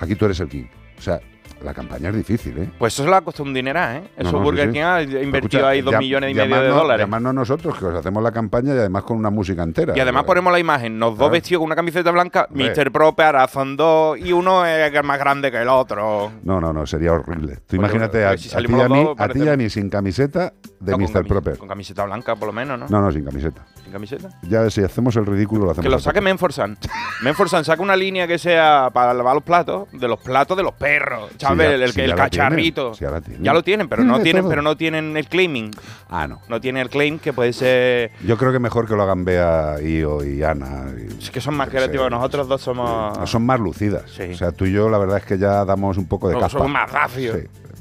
[0.00, 0.66] Aquí tú eres el King.
[0.98, 1.20] O sea,
[1.62, 2.70] la campaña es difícil, ¿eh?
[2.78, 4.08] Pues eso se le ha costado un dineral, ¿eh?
[4.16, 4.74] Eso no, Burger sí, sí.
[4.74, 7.04] King ha invertido Escucha, ahí dos millones y medio de dólares.
[7.04, 9.94] Llamadnos nosotros, que os hacemos la campaña y además con una música entera.
[9.96, 12.46] Y además ponemos la imagen, los dos vestidos con una camiseta blanca.
[12.50, 12.90] Mr.
[12.92, 16.32] Proper, son dos y uno es más grande que el otro.
[16.42, 17.56] No, no, no, sería horrible.
[17.56, 20.92] Tú Porque, imagínate a, si a ti y a mí, y a sin camiseta de
[20.92, 21.26] No, Mr.
[21.26, 21.58] Proper.
[21.58, 22.86] Con camiseta blanca, por lo menos, ¿no?
[22.88, 23.66] No, no, sin camiseta.
[23.82, 24.28] ¿Sin camiseta?
[24.42, 25.84] Ya si hacemos el ridículo lo hacemos.
[25.84, 26.20] Que lo saque.
[26.20, 26.76] Menforsan.
[27.22, 30.74] Menforsan saca una línea que sea para lavar los platos, de los platos de los
[30.74, 31.30] perros.
[31.52, 32.94] El el, sí, el tienen, cacharrito.
[32.94, 33.04] sí,
[33.40, 34.50] ya lo tienen, pero no tienen, todo.
[34.50, 35.70] pero no tienen el claiming.
[36.08, 36.40] Ah, no.
[36.48, 38.12] No tienen el claim que puede ser.
[38.24, 40.86] Yo creo que mejor que lo hagan Bea, Io y Ana.
[40.96, 42.10] y- Es que son más creativos.
[42.10, 43.16] Nosotros dos somos.
[43.18, 44.04] No, son más lucidas.
[44.18, 46.40] O sea, tú y yo la verdad es que ya damos un poco de No,
[46.40, 46.50] capa.
[46.52, 47.36] somos más racios.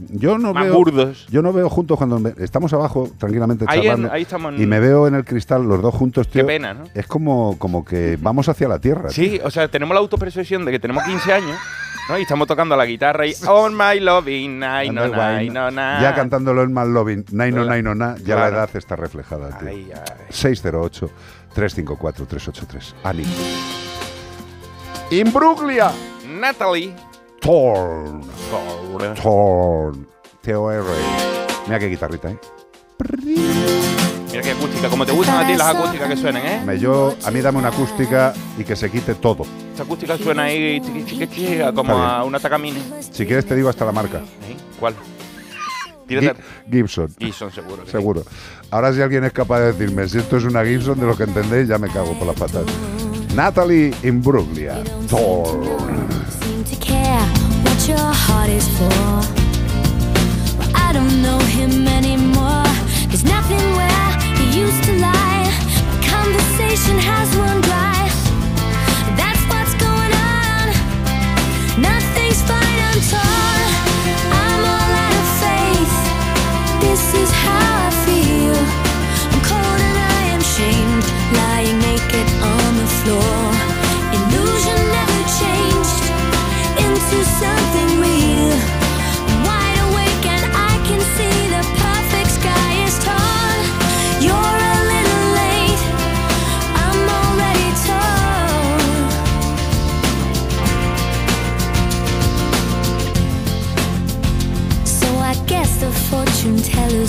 [0.09, 1.25] Yo no Más veo, burdos.
[1.29, 4.61] Yo no veo juntos cuando me- estamos abajo tranquilamente Ahí en- charlando ahí estamos en-
[4.61, 6.41] y me veo en el cristal los dos juntos, tío.
[6.41, 6.83] Qué pena, ¿no?
[6.93, 9.09] Es como, como que vamos hacia la tierra.
[9.09, 11.57] Sí, o sea, tenemos la autopercepción de que tenemos 15 años,
[12.09, 12.17] ¿no?
[12.17, 16.01] Y estamos tocando la guitarra y Oh my loving, ay, no, ay, no, na.
[16.01, 19.57] Ya cantándolo en Mal Loving, Nai no, nai no, na, ya la edad está reflejada.
[19.57, 19.69] tío.
[19.69, 20.27] Ay, ay.
[21.55, 22.93] 608-354-383.
[23.03, 23.23] Ani.
[25.11, 25.91] Imbruglia.
[26.27, 26.93] Natalie.
[27.39, 28.21] Torn.
[29.21, 30.07] Torn.
[30.41, 30.83] T-O-R.
[31.67, 32.37] Mira qué guitarrita, ¿eh?
[34.35, 36.61] Mira qué acústica, como te gustan a ti las acústicas que suenen, ¿eh?
[36.65, 39.45] Me yo, a mí dame una acústica y que se quite todo.
[39.73, 42.81] Esa acústica suena ahí chiqui, chiqui, chiqui, como a una tacamine.
[42.99, 44.17] Si quieres te digo hasta la marca.
[44.17, 44.57] ¿Eh?
[44.77, 44.93] ¿Cuál?
[46.69, 47.15] Gibson.
[47.17, 47.83] Gibson, seguro.
[47.83, 47.91] que sí.
[47.93, 48.23] Seguro.
[48.71, 51.23] Ahora si alguien es capaz de decirme si esto es una Gibson, de lo que
[51.23, 52.65] entendéis, ya me cago por las patas.
[53.33, 54.83] Natalie Imbruglia.
[60.57, 62.14] Well, I don't know him anymore.
[66.75, 68.04] Conversation has run dry.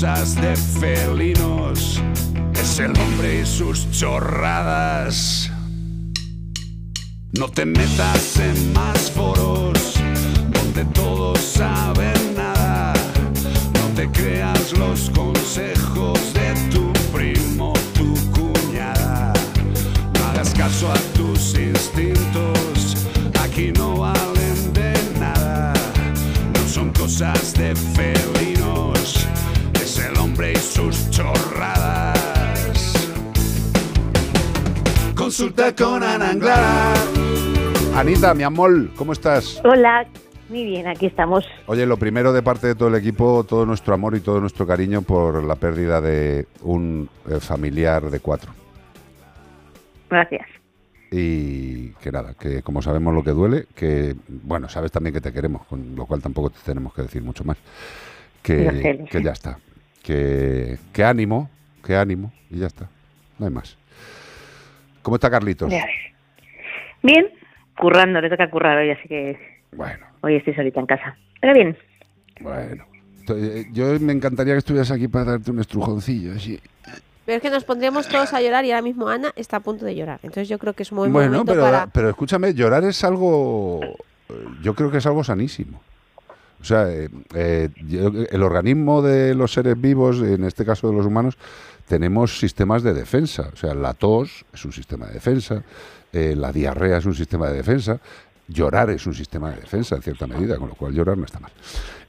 [0.00, 2.00] De felinos,
[2.54, 5.50] es el hombre y sus chorradas.
[7.32, 9.96] No te metas en más foros
[10.52, 12.94] donde todos saben nada.
[13.74, 19.34] No te creas los consejos de tu primo, tu cuñada.
[20.30, 22.29] Hagas caso a tus instintos,
[35.40, 36.34] Consulta con Ana.
[37.96, 39.58] Anita, mi amor, ¿cómo estás?
[39.64, 40.06] Hola,
[40.50, 41.46] muy bien, aquí estamos.
[41.64, 44.66] Oye, lo primero de parte de todo el equipo, todo nuestro amor y todo nuestro
[44.66, 48.52] cariño por la pérdida de un eh, familiar de cuatro.
[50.10, 50.46] Gracias.
[51.10, 55.32] Y que nada, que como sabemos lo que duele, que bueno, sabes también que te
[55.32, 57.56] queremos, con lo cual tampoco te tenemos que decir mucho más.
[58.42, 59.58] Que, ya está.
[60.02, 61.48] Que, que ánimo,
[61.82, 62.90] que ánimo, y ya está.
[63.38, 63.79] No hay más.
[65.02, 65.72] ¿Cómo está Carlitos?
[67.02, 67.28] Bien,
[67.78, 69.38] currando, le toca currar hoy, así que
[69.72, 71.16] Bueno, hoy estoy solita en casa.
[71.40, 71.76] Pero bien,
[72.40, 72.84] bueno.
[73.20, 76.58] Entonces, Yo me encantaría que estuvieras aquí para darte un estrujoncillo, así.
[77.24, 79.84] Pero es que nos pondríamos todos a llorar y ahora mismo Ana está a punto
[79.84, 80.18] de llorar.
[80.22, 81.86] Entonces yo creo que es buen Bueno, momento pero, para...
[81.86, 83.80] pero escúchame, llorar es algo,
[84.28, 85.80] eh, yo creo que es algo sanísimo.
[86.60, 87.68] O sea, eh, eh,
[88.30, 91.38] el organismo de los seres vivos, en este caso de los humanos,
[91.90, 93.50] tenemos sistemas de defensa.
[93.52, 95.64] O sea, la tos es un sistema de defensa,
[96.12, 97.98] eh, la diarrea es un sistema de defensa,
[98.46, 101.40] llorar es un sistema de defensa en cierta medida, con lo cual llorar no está
[101.40, 101.50] mal.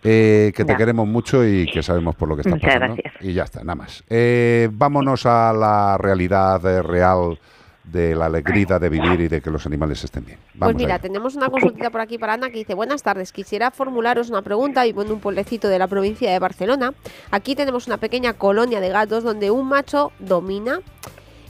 [0.03, 2.95] Eh, que te queremos mucho y que sabemos por lo que está Muchas pasando.
[2.95, 3.25] gracias.
[3.25, 4.03] Y ya está, nada más.
[4.07, 7.39] Eh, vámonos a la realidad real
[7.83, 10.37] de la alegría de vivir y de que los animales estén bien.
[10.37, 11.01] Pues Vamos mira, allá.
[11.01, 14.83] tenemos una consultita por aquí para Ana que dice, buenas tardes, quisiera formularos una pregunta,
[14.83, 16.93] vivo en un pueblecito de la provincia de Barcelona.
[17.31, 20.79] Aquí tenemos una pequeña colonia de gatos donde un macho domina,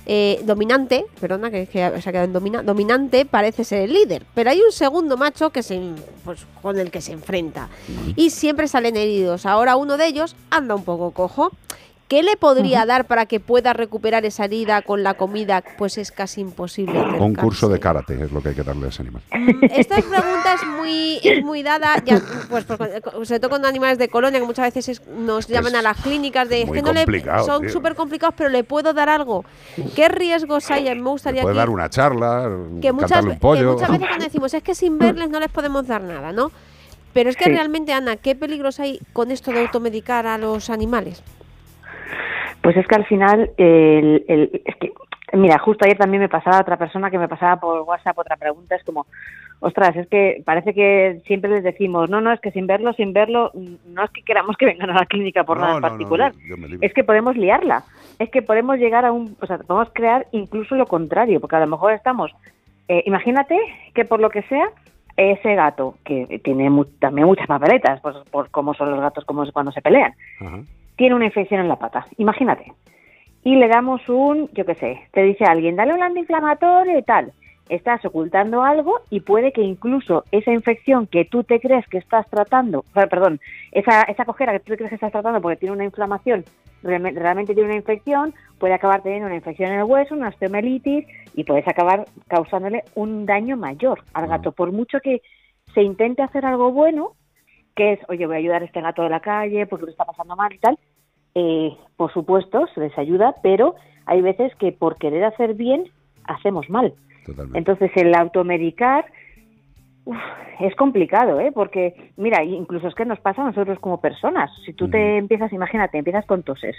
[0.05, 4.25] eh, dominante, perdona que, que se ha quedado en domina, dominante parece ser el líder,
[4.33, 5.79] pero hay un segundo macho que se,
[6.23, 7.69] pues, con el que se enfrenta
[8.15, 9.45] y siempre salen heridos.
[9.45, 11.51] Ahora uno de ellos anda un poco cojo.
[12.11, 15.63] ¿Qué le podría dar para que pueda recuperar esa herida con la comida?
[15.77, 16.99] Pues es casi imposible.
[16.99, 17.35] Un acercarse.
[17.41, 19.21] curso de karate es lo que hay que darle a ese animal.
[19.31, 24.09] Mm, Esta pregunta es muy, es muy dada, ya, pues, sobre todo con animales de
[24.09, 27.45] colonia, que muchas veces es- nos llaman a las clínicas de que no le complicado,
[27.45, 29.45] son súper complicados, pero le puedo dar algo.
[29.95, 30.93] ¿Qué riesgos hay?
[30.93, 32.51] Me gustaría Puede dar una charla,
[32.81, 33.71] que muchas, un que pollo.
[33.71, 36.51] muchas veces cuando decimos es que sin verles no les podemos dar nada, ¿no?
[37.13, 37.51] Pero es que Sí.
[37.51, 41.23] realmente, Ana, ¿qué peligros hay con esto de automedicar a los animales?
[42.61, 44.91] Pues es que al final, el, el- es que,
[45.33, 48.75] mira, justo ayer también me pasaba otra persona que me pasaba por WhatsApp otra pregunta,
[48.75, 49.05] es como,
[49.59, 53.13] ostras, es que parece que siempre les decimos, no, no, es que sin verlo, sin
[53.13, 55.87] verlo, no es que queramos que vengan a la clínica por No, nada en no,
[55.87, 56.77] no, particular, libro.
[56.81, 57.83] es que podemos liarla,
[58.19, 61.59] es que podemos llegar a un, o sea, podemos crear incluso lo contrario, porque a
[61.61, 62.31] lo mejor estamos,
[62.87, 63.57] eh, imagínate
[63.95, 64.69] que por lo que sea,
[65.17, 69.43] ese gato, que tiene mu- también muchas papeletas, pues por cómo son los gatos como
[69.43, 70.59] es cuando se pelean, Ajá.
[71.01, 72.73] Tiene una infección en la pata, imagínate.
[73.43, 77.31] Y le damos un, yo qué sé, te dice alguien, dale un antiinflamatorio y tal.
[77.69, 82.29] Estás ocultando algo y puede que incluso esa infección que tú te crees que estás
[82.29, 83.39] tratando, per- perdón,
[83.71, 86.45] esa, esa cojera que tú te crees que estás tratando porque tiene una inflamación,
[86.83, 91.07] realme- realmente tiene una infección, puede acabar teniendo una infección en el hueso, una osteomelitis
[91.33, 94.51] y puedes acabar causándole un daño mayor al gato.
[94.51, 95.23] Por mucho que
[95.73, 97.13] se intente hacer algo bueno,
[97.75, 100.05] que es, oye, voy a ayudar a este gato de la calle porque lo está
[100.05, 100.77] pasando mal y tal,
[101.35, 103.75] eh, por supuesto, se les ayuda, pero
[104.05, 105.85] hay veces que por querer hacer bien,
[106.23, 106.93] hacemos mal.
[107.53, 109.05] Entonces, el automedicar
[110.05, 110.17] uf,
[110.59, 111.51] es complicado, ¿eh?
[111.53, 114.51] Porque, mira, incluso es que nos pasa a nosotros como personas.
[114.65, 116.75] Si tú te empiezas, imagínate, empiezas con toses,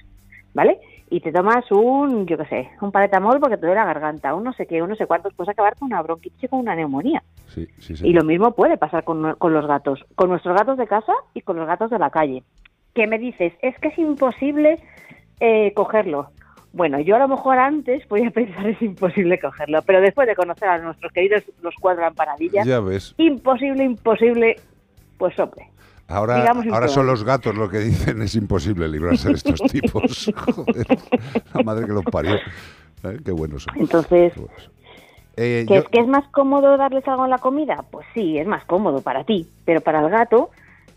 [0.55, 0.79] ¿vale?
[1.11, 4.45] Y te tomas un, yo qué sé, un paracetamol porque te duele la garganta, un
[4.45, 6.75] no sé qué, un no sé cuántos, puedes acabar con una bronquitis y con una
[6.75, 7.23] neumonía.
[7.49, 8.09] Sí, sí, sí.
[8.09, 11.43] Y lo mismo puede pasar con, con los gatos, con nuestros gatos de casa y
[11.43, 12.43] con los gatos de la calle.
[12.95, 13.53] ¿Qué me dices?
[13.63, 14.79] Es que es imposible
[15.41, 16.29] eh, cogerlo.
[16.73, 20.69] Bueno, yo a lo mejor antes podía pensar es imposible cogerlo, pero después de conocer
[20.69, 23.15] a nuestros queridos los cuatro empanadillas, Ya ves.
[23.19, 24.57] imposible, imposible,
[25.19, 25.69] pues hombre.
[26.09, 30.31] Ahora, ahora son los gatos lo que dicen, es imposible librarse de estos tipos.
[30.37, 30.87] Joder,
[31.55, 32.35] la madre que los parió.
[33.05, 33.19] ¿Eh?
[33.25, 33.75] Qué buenos son.
[33.79, 34.33] Entonces,
[35.37, 37.83] Eh, ¿Que, yo- es, ¿Que es más cómodo darles algo en la comida?
[37.91, 40.51] Pues sí, es más cómodo para ti, pero para el gato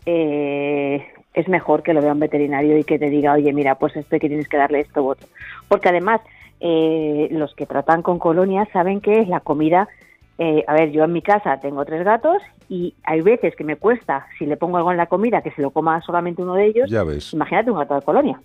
[0.04, 1.06] eh,
[1.36, 4.18] es mejor que lo vea un veterinario y que te diga, oye, mira, pues esto
[4.18, 5.28] que tienes que darle esto u otro.
[5.68, 6.22] Porque además,
[6.60, 9.86] eh, los que tratan con colonias saben que la comida,
[10.38, 12.38] eh, a ver, yo en mi casa tengo tres gatos
[12.70, 15.60] y hay veces que me cuesta, si le pongo algo en la comida, que se
[15.60, 16.90] lo coma solamente uno de ellos.
[16.90, 17.34] Ya ves.
[17.34, 18.40] Imagínate un gato de colonia.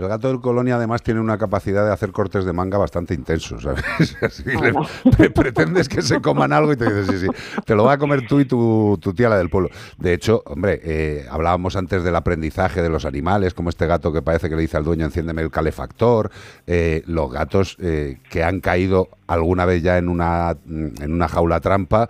[0.00, 3.62] El gato del colonia además tiene una capacidad de hacer cortes de manga bastante intensos,
[3.62, 3.84] ¿sabes?
[4.22, 4.72] Así le-
[5.14, 7.98] pre- pretendes que se coman algo y te dices, sí, sí, te lo va a
[7.98, 9.68] comer tú y tu, tu tía la del pueblo.
[9.98, 14.22] De hecho, hombre, eh, hablábamos antes del aprendizaje de los animales, como este gato que
[14.22, 16.30] parece que le dice al dueño, enciéndeme el calefactor.
[16.66, 21.60] Eh, los gatos eh, que han caído alguna vez ya en una, en una jaula
[21.60, 22.08] trampa,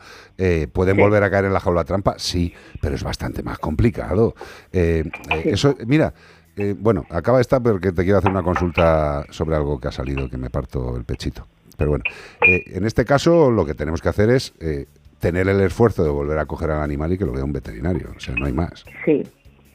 [0.72, 1.02] ¿pueden Sí.
[1.02, 2.14] volver a caer en la jaula trampa?
[2.18, 4.34] Sí, pero es bastante más complicado.
[4.72, 6.14] Eso, mira,
[6.60, 10.28] eh, bueno, acaba esta porque te quiero hacer una consulta sobre algo que ha salido
[10.28, 11.46] que me parto el pechito.
[11.78, 12.04] Pero bueno,
[12.46, 14.84] eh, en este caso lo que tenemos que hacer es eh,
[15.20, 18.08] tener el esfuerzo de volver a coger al animal y que lo vea un veterinario.
[18.14, 18.84] O sea, no hay más.
[19.06, 19.22] Sí,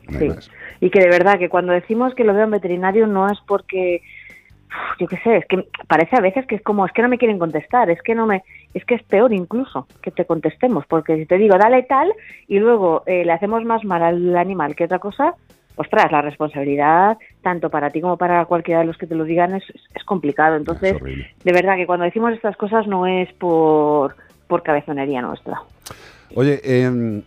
[0.08, 0.52] No hay más.
[0.80, 4.04] Y que de verdad que cuando decimos que lo veo en veterinario no es porque,
[5.00, 7.18] yo qué sé, es que parece a veces que es como, es que no me
[7.18, 8.44] quieren contestar, es que no me,
[8.76, 12.14] es que es peor incluso que te contestemos, porque si te digo dale tal
[12.48, 15.34] y luego eh, le hacemos más mal al animal que otra cosa,
[15.76, 19.56] ostras, la responsabilidad, tanto para ti como para cualquiera de los que te lo digan,
[19.56, 20.56] es, es complicado.
[20.56, 24.16] Entonces, de verdad que cuando decimos estas cosas no es por,
[24.48, 25.62] por cabezonería nuestra.
[26.36, 27.22] Oye, em,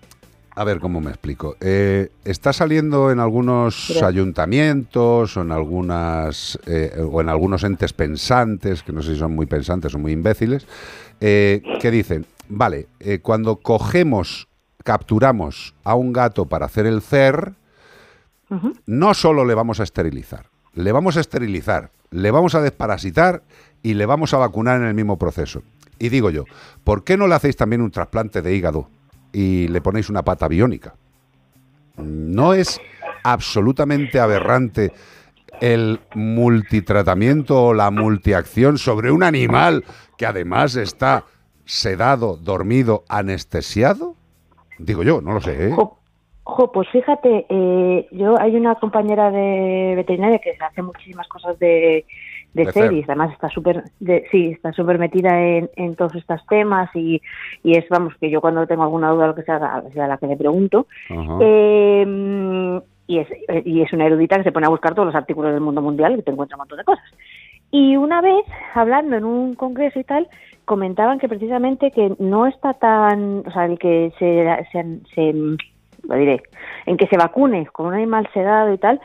[0.59, 1.57] a ver cómo me explico.
[1.61, 8.83] Eh, está saliendo en algunos ayuntamientos o en algunas eh, o en algunos entes pensantes,
[8.83, 10.67] que no sé si son muy pensantes o muy imbéciles,
[11.21, 12.89] eh, que dicen, vale,
[13.23, 14.49] cuando cogemos,
[14.83, 17.53] capturamos a un gato para hacer el CER,
[18.87, 23.43] no solo le vamos a esterilizar, le vamos a esterilizar, le vamos a desparasitar
[23.83, 25.63] y le vamos a vacunar en el mismo proceso.
[25.99, 26.45] Y digo yo,
[26.85, 28.89] ¿por qué no le hacéis también un trasplante de hígado
[29.33, 30.95] y le ponéis una pata biónica?
[31.97, 32.81] ¿No es
[33.25, 34.93] absolutamente aberrante
[35.61, 39.85] el multitratamiento o la multiacción sobre un animal
[40.17, 41.25] que además está
[41.65, 44.15] sedado, dormido, anestesiado?
[44.79, 45.69] Digo yo, no lo sé.
[45.69, 45.77] ¿eh?
[46.51, 52.07] Jo, pues fíjate, eh, yo hay una compañera de veterinaria que hace muchísimas cosas de,
[52.55, 53.85] de, De series, además está súper,
[54.31, 57.21] sí, está súper metida en, en todos estos temas y,
[57.63, 60.17] y es, vamos, que yo cuando tengo alguna duda lo que sea, a a la
[60.17, 60.87] que le pregunto,
[61.43, 63.29] eh, y, es,
[63.67, 66.19] y es una erudita que se pone a buscar todos los artículos del mundo mundial
[66.19, 67.05] y te encuentra un montón de cosas.
[67.71, 68.45] Y una vez,
[68.75, 70.27] hablando en un congreso y tal,
[70.65, 75.57] comentaban que precisamente que no está tan, o sea, el que se, se, se-
[76.09, 76.43] lo diré,
[76.87, 79.01] en que se vacune con un animal sedado y tal,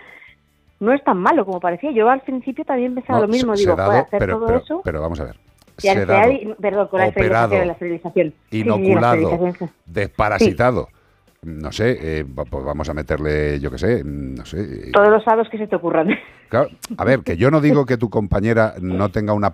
[0.79, 1.91] no es tan malo como parecía.
[1.91, 4.81] Yo al principio también pensaba No, lo mismo, digo, sedado, hacer pero, todo pero- eso,
[4.83, 5.35] pero vamos a ver.
[5.77, 8.29] sedado, perdón, con la operado, esterilización, la esterilización.
[8.29, 9.29] Sí, sí, sí, la inoculado,
[10.39, 10.55] sí.
[11.43, 14.61] No sé, eh, pues vamos a meterle, yo qué sé, mm, no sé.
[14.61, 16.07] eh, Todos los sábados que se te ocurran.
[16.49, 19.51] Claro, a ver, que yo no digo que tu compañera no tenga una,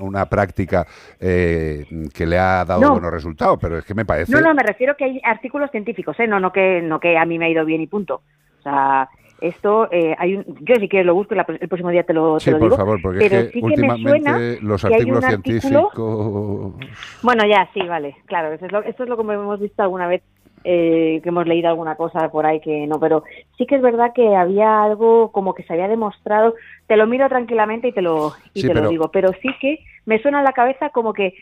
[0.00, 0.86] una práctica
[1.20, 2.92] eh, que le ha dado No.
[2.92, 4.32] buenos resultados, pero es que me parece...
[4.32, 6.26] No, no, me refiero que hay artículos científicos, ¿eh?
[6.26, 8.22] No, no que, no que a mí me ha ido bien y punto.
[8.58, 9.08] O sea,
[9.40, 12.12] esto, eh, hay un, yo si quieres lo busco y la- el próximo día te
[12.14, 12.76] lo, te Sí, lo por digo.
[12.76, 16.74] favor, porque pero es que sí que me últimamente suena los artículos artículo- científicos...
[17.22, 20.06] Bueno, ya, sí, vale, claro, eso es lo, esto es lo que hemos visto alguna
[20.06, 20.22] vez,
[20.64, 23.22] eh, que hemos leído alguna cosa por ahí que no, pero
[23.58, 26.54] sí que es verdad que había algo como que se había demostrado,
[26.86, 29.48] te lo miro tranquilamente y te lo, y Sí, te pero- lo digo, pero sí
[29.60, 31.34] que me suena en la cabeza como que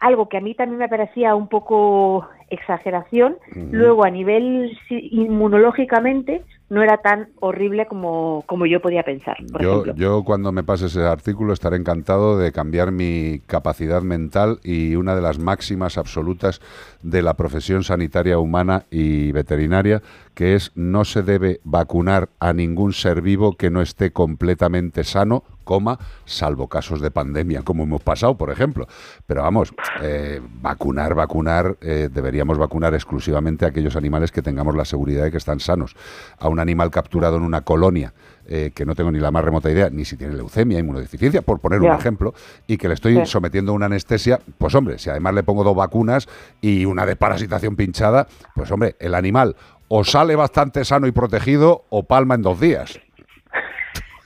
[0.00, 3.38] algo que a mí también me parecía un poco exageración,
[3.72, 9.82] luego a nivel inmunológicamente no era tan horrible como, como yo podía pensar, por Yo,
[9.82, 9.94] ejemplo.
[9.94, 15.14] yo cuando me pase ese artículo estaré encantado de cambiar mi capacidad mental y una
[15.14, 16.60] de las máximas absolutas
[17.02, 20.02] de la profesión sanitaria humana y veterinaria,
[20.36, 25.44] que es no se debe vacunar a ningún ser vivo que no esté completamente sano,
[25.64, 28.86] coma, salvo casos de pandemia, como hemos pasado, por ejemplo.
[29.26, 29.72] Pero vamos,
[30.02, 35.30] eh, vacunar, vacunar, eh, deberíamos vacunar exclusivamente a aquellos animales que tengamos la seguridad de
[35.30, 35.96] que están sanos.
[36.38, 38.12] A un animal capturado en una colonia,
[38.46, 41.58] eh, que no tengo ni la más remota idea, ni si tiene leucemia, inmunodeficiencia, por
[41.58, 42.32] poner un ejemplo,
[42.66, 45.74] y que le estoy sometiendo a una anestesia, pues hombre, si además le pongo dos
[45.74, 46.28] vacunas
[46.60, 49.56] y una desparasitación pinchada, pues hombre, el animal
[49.88, 53.00] o sale bastante sano y protegido o palma en dos días.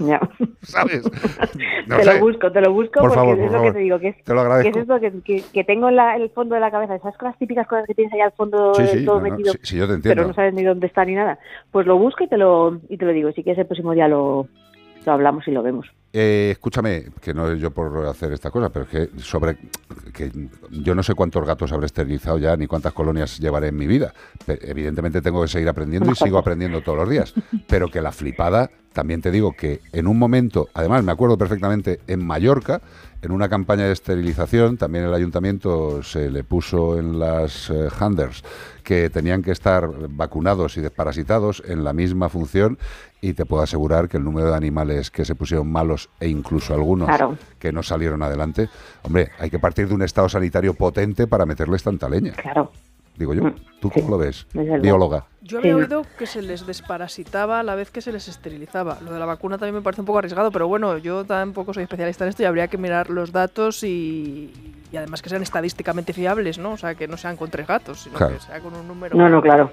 [0.03, 0.19] Ya.
[0.63, 1.03] ¿Sabes?
[1.87, 2.15] No te sé.
[2.15, 3.73] lo busco, te lo busco Por porque favor, es por lo favor.
[3.73, 4.79] que te digo, que es, Te lo que agradezco.
[4.79, 7.37] es esto que, que- que tengo en la- el fondo de la cabeza, esas cosas
[7.37, 9.59] típicas cosas que tienes ahí al fondo Sí, eh, sí, todo no, no, metido, sí,
[9.63, 10.15] sí, yo te entiendo.
[10.23, 11.39] pero no sabes ni dónde está ni nada.
[11.71, 14.09] Pues lo busco y te lo, y te lo digo, si quieres el próximo día
[14.09, 14.49] lo,
[15.05, 15.87] lo hablamos y lo vemos.
[16.13, 19.59] Eh, escúchame, que no es yo por hacer esta cosa, pero es que sobre
[20.13, 20.31] que
[20.71, 24.13] yo no sé cuántos gatos habré esterilizado ya ni cuántas colonias llevaré en mi vida.
[24.45, 27.35] Pe- evidentemente tengo que seguir aprendiendo y sigo aprendiendo todos los días.
[27.69, 32.01] Pero que la flipada, también te digo que en un momento, además me acuerdo perfectamente
[32.09, 32.81] en Mallorca,
[33.23, 38.43] en una campaña de esterilización, también el ayuntamiento se le puso en las eh, handers
[38.83, 42.79] que tenían que estar vacunados y desparasitados en la misma función
[43.21, 46.73] y te puedo asegurar que el número de animales que se pusieron malos e incluso
[46.75, 47.37] algunos Claro.
[47.59, 48.69] que no salieron adelante,
[49.03, 52.33] hombre, hay que partir de un estado sanitario potente para meterles tanta leña.
[52.33, 52.73] Claro.
[53.17, 53.53] Digo yo,
[53.83, 54.47] ¿tú cómo lo ves?
[54.55, 55.27] Bióloga.
[55.43, 58.99] Yo había oído que se les desparasitaba a la vez que se les esterilizaba.
[59.05, 61.83] Lo de la vacuna también me parece un poco arriesgado, pero bueno, yo tampoco soy
[61.83, 66.15] especialista en esto y habría que mirar los datos y, y además que sean estadísticamente
[66.15, 66.73] fiables, ¿no?
[66.73, 68.35] O sea, que no sean con tres gatos, sino Claro.
[68.37, 69.19] que sea con un número.
[69.19, 69.71] No, no, claro.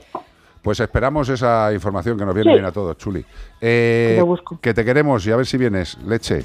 [0.61, 2.55] Pues esperamos esa información que nos viene Sí.
[2.55, 3.25] bien a todos, Chuli.
[3.61, 4.59] Eh, Lo busco.
[4.59, 6.43] que te queremos y a ver si vienes, leche.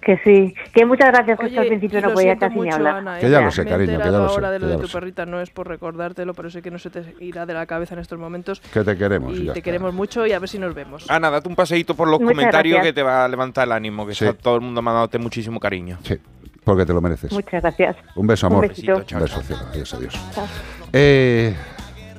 [0.00, 0.54] Que sí.
[0.72, 2.96] Que muchas gracias, que Oye, esto al principio no podía casi ni hablar.
[2.96, 3.20] Ana, ¿eh?
[3.20, 4.86] Que ya lo sé, cariño, que ya lo sé, ahora de que lo de tu
[4.86, 4.92] sé.
[4.94, 7.92] perrita, no es por recordártelo, pero sé que no se te irá de la cabeza
[7.94, 8.60] en estos momentos.
[8.72, 9.34] Que te queremos.
[9.36, 9.60] y te está.
[9.60, 11.04] queremos mucho y a ver si nos vemos.
[11.10, 12.90] Ana, date un paseíto por los Muchas comentarios gracias.
[12.94, 14.24] que te va a levantar el ánimo, que Sí.
[14.24, 15.98] está todo el mundo mandándote muchísimo cariño.
[16.04, 16.16] Sí,
[16.64, 17.30] porque te lo mereces.
[17.30, 17.96] Muchas gracias.
[18.16, 18.68] Un beso, Un amor.
[18.68, 18.94] besito.
[18.94, 19.62] Un beso, cielo.
[19.72, 20.14] Adiós, adiós.
[20.34, 20.46] Chao.
[20.90, 21.54] Eh,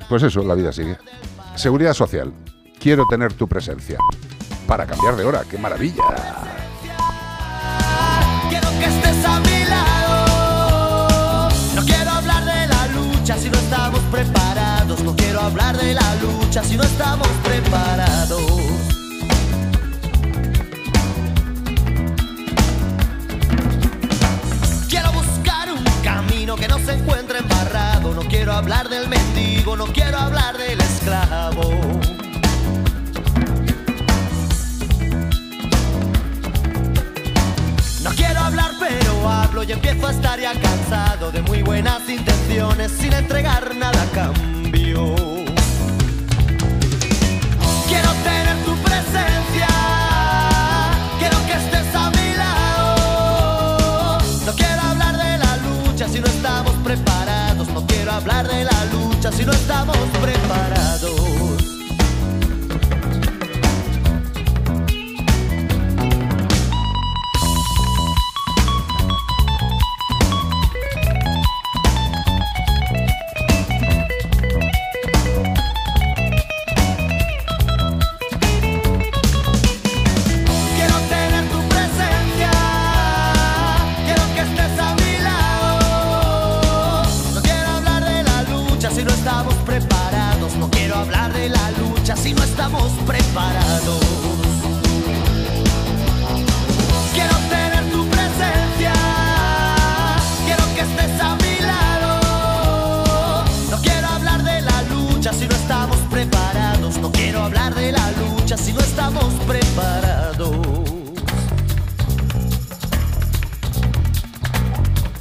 [0.10, 0.98] pues eso, la vida sigue.
[1.56, 2.34] Seguridad social.
[2.80, 4.00] Quiero tener tu presencia.
[4.66, 5.44] Para cambiar de hora.
[5.50, 6.04] ¡Qué maravilla!
[8.50, 11.50] Quiero que estés a mi lado.
[11.76, 15.04] No quiero hablar de la lucha si no estamos preparados.
[15.04, 18.42] No quiero hablar de la lucha si no estamos preparados.
[24.90, 28.14] Quiero buscar un camino que no se encuentre embarrado.
[28.14, 29.08] No quiero hablar del
[29.66, 31.62] no quiero hablar del esclavo.
[38.04, 42.92] No quiero hablar pero hablo y empiezo a estar ya cansado de muy buenas intenciones
[42.92, 45.16] sin entregar nada a cambio.
[47.88, 49.68] Quiero tener tu presencia,
[51.20, 54.18] quiero que estés a mi lado.
[54.46, 57.68] No quiero hablar de la lucha si no estamos preparados.
[57.70, 58.79] No quiero hablar de la
[59.32, 61.19] si no estamos preparados.
[92.70, 94.00] Estamos preparados.
[97.14, 98.94] Quiero tener tu presencia,
[100.46, 103.44] quiero que estés a mi lado.
[103.72, 106.98] No quiero hablar de la lucha si no estamos preparados.
[106.98, 110.56] No quiero hablar de la lucha si no estamos preparados.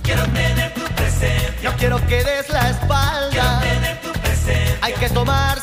[0.02, 1.70] Quiero tener tu presencia.
[1.70, 3.30] No quiero que des la espalda.
[3.30, 4.78] Quiero tener tu presencia.
[4.82, 5.57] Hay que tomárselo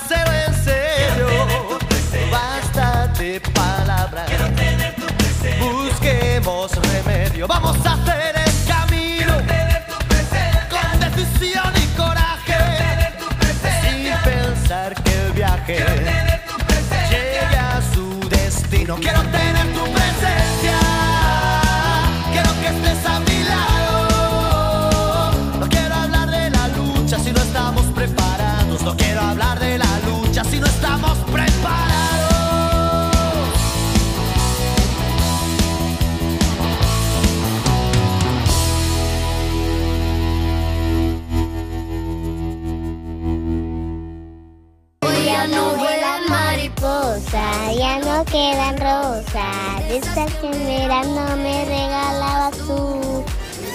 [48.35, 49.87] quedan rosas.
[49.87, 53.23] De estas que en verano me regalabas tú.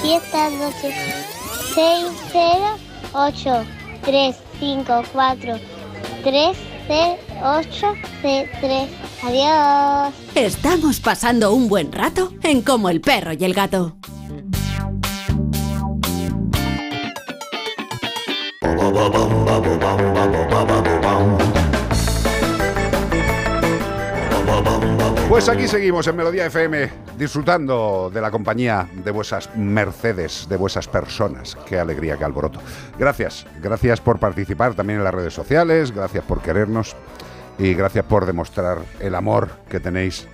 [0.04, 0.94] Y estas noches,
[1.74, 2.78] 6, 0,
[3.12, 3.64] 8,
[4.04, 5.54] 3, 5, 4,
[6.24, 6.56] 3,
[6.88, 7.86] 0, 8,
[8.20, 8.90] 3.
[9.22, 10.14] Adiós.
[10.34, 13.96] Estamos pasando un buen rato en Como el perro y el gato.
[25.30, 30.88] Pues aquí seguimos en Melodía FM, disfrutando de la compañía de vuestras Mercedes, de vuestras
[30.88, 31.56] personas.
[31.66, 32.60] Qué alegría, qué alboroto.
[32.98, 36.96] Gracias, gracias por participar también en las redes sociales, gracias por querernos
[37.60, 40.26] y gracias por demostrar el amor que tenéis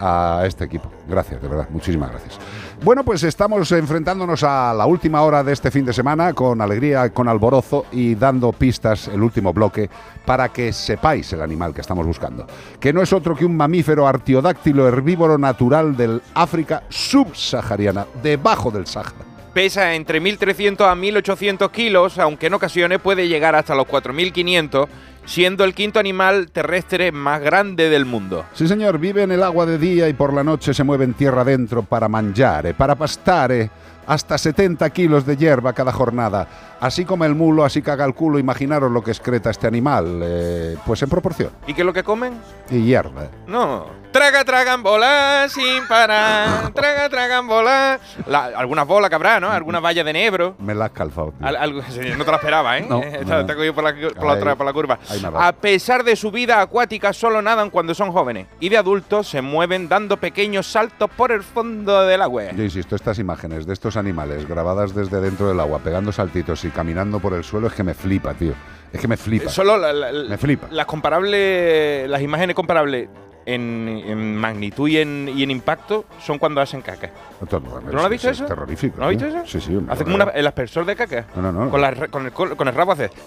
[0.00, 0.90] a este equipo.
[1.06, 2.38] Gracias, de verdad, muchísimas gracias.
[2.82, 7.10] Bueno, pues estamos enfrentándonos a la última hora de este fin de semana con alegría,
[7.10, 9.90] con alborozo y dando pistas el último bloque
[10.24, 12.46] para que sepáis el animal que estamos buscando,
[12.80, 18.86] que no es otro que un mamífero artiodáctilo herbívoro natural del África subsahariana, debajo del
[18.86, 19.30] Sáhara.
[19.52, 24.86] Pesa entre 1.300 a 1.800 kilos, aunque en ocasiones puede llegar hasta los 4.500,
[25.24, 28.44] siendo el quinto animal terrestre más grande del mundo.
[28.54, 31.14] Sí, señor, vive en el agua de día y por la noche se mueve en
[31.14, 33.70] tierra adentro para mangiare, para pastare,
[34.06, 36.76] hasta 70 kilos de hierba cada jornada.
[36.80, 40.76] Así como el mulo, así caga el culo, imaginaros lo que excreta este animal, eh,
[40.84, 41.50] pues en proporción.
[41.66, 42.34] ¿Y qué es lo que comen?
[42.70, 43.28] Y hierba.
[43.46, 43.99] No.
[44.12, 46.72] Traga, tragan bolas sin parar.
[46.72, 48.00] Traga, tragan bolas.
[48.26, 49.48] La- algunas bolas que habrá, ¿no?
[49.50, 50.56] Algunas vallas de nebro.
[50.58, 51.32] Me la has calzado.
[51.40, 51.80] Al- algo-
[52.18, 52.86] no te la esperaba, ¿eh?
[52.88, 53.00] No,
[53.46, 54.98] te he cogido por la, por la Ahí- otra- por la curva.
[55.36, 58.48] A pesar de su vida acuática, solo nadan cuando son jóvenes.
[58.58, 62.50] Y de adultos se mueven dando pequeños saltos por el fondo del agua.
[62.52, 66.70] Yo insisto, estas imágenes de estos animales grabadas desde dentro del agua, pegando saltitos y
[66.70, 68.54] caminando por el suelo, es que me flipa, tío.
[68.92, 69.48] Es que me flipa.
[69.50, 70.66] Solo la- Me flipa.
[70.72, 73.08] las comparables, las imágenes comparables
[73.46, 77.10] en, en magnitud y en, y en impacto son cuando hacen caca.
[77.40, 78.46] No, ¿Tú no lo has visto es eso?
[78.46, 78.98] terrorífico.
[78.98, 79.38] ¿No has visto tío.
[79.42, 79.46] eso?
[79.46, 79.78] Sí, sí.
[79.88, 81.26] Hace como una- el aspersor de caca.
[81.36, 81.70] No, no, no.
[81.70, 83.10] Con, la con, el, con el rabo hace.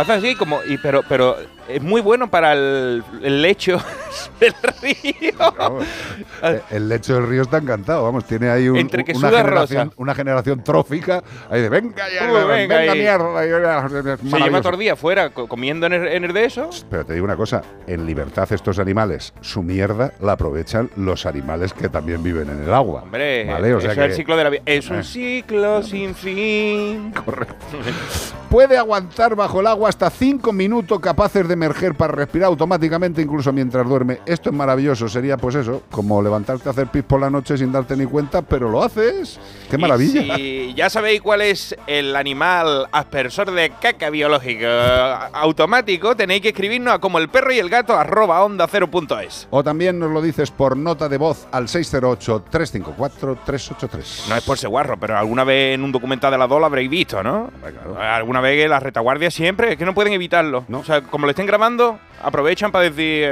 [0.00, 0.60] hace así como.
[0.64, 1.36] Y, pero, pero
[1.68, 3.78] es muy bueno para el, el lecho
[4.40, 5.32] del río.
[5.58, 5.84] Vamos,
[6.42, 9.88] eh, el lecho del río está encantado, vamos, tiene ahí un- Entre que una, generación,
[9.88, 9.94] rosa.
[10.00, 13.88] una generación trófica, ahí de venga ya, Uh, venga, venga mierda,
[14.18, 16.70] Se lleva todo el día fuera co- comiendo en el, en el de eso.
[16.90, 21.72] Pero te digo una cosa, en libertad estos animales, su mierda la aprovechan los animales
[21.74, 23.02] que también viven en el agua.
[23.02, 23.74] Hombre, ¿vale?
[23.74, 24.62] O sea es el ciclo de la vida.
[24.66, 25.04] Es un Eh.
[25.04, 27.12] ciclo sin fin.
[27.24, 27.54] Correcto.
[28.50, 33.52] Puede aguantar bajo el agua hasta 5 minutos capaces de emerger para respirar automáticamente incluso
[33.52, 34.18] mientras duerme.
[34.26, 35.08] Esto es maravilloso.
[35.08, 38.42] Sería pues eso, como levantarte a hacer pis por la noche sin darte ni cuenta,
[38.42, 39.38] pero lo haces.
[39.70, 40.36] ¡Qué Y maravilla!
[40.36, 44.66] Si ya sabéis cuál es el animal aspersor de caca biológico
[45.32, 49.18] automático, tenéis que escribirnos a como el perro y el gato arroba onda cero punto
[49.18, 49.46] es.
[49.50, 54.28] O también nos lo dices por nota de voz al 608-354-383.
[54.28, 56.90] No es por ser guarro, pero alguna vez en un documental de la DOL habréis
[56.90, 57.50] visto, ¿no?
[57.98, 60.64] Alguna vez que la retaguardia siempre, es que no pueden evitarlo.
[60.72, 63.30] O sea, como lo estén grabando, aprovechan para decir,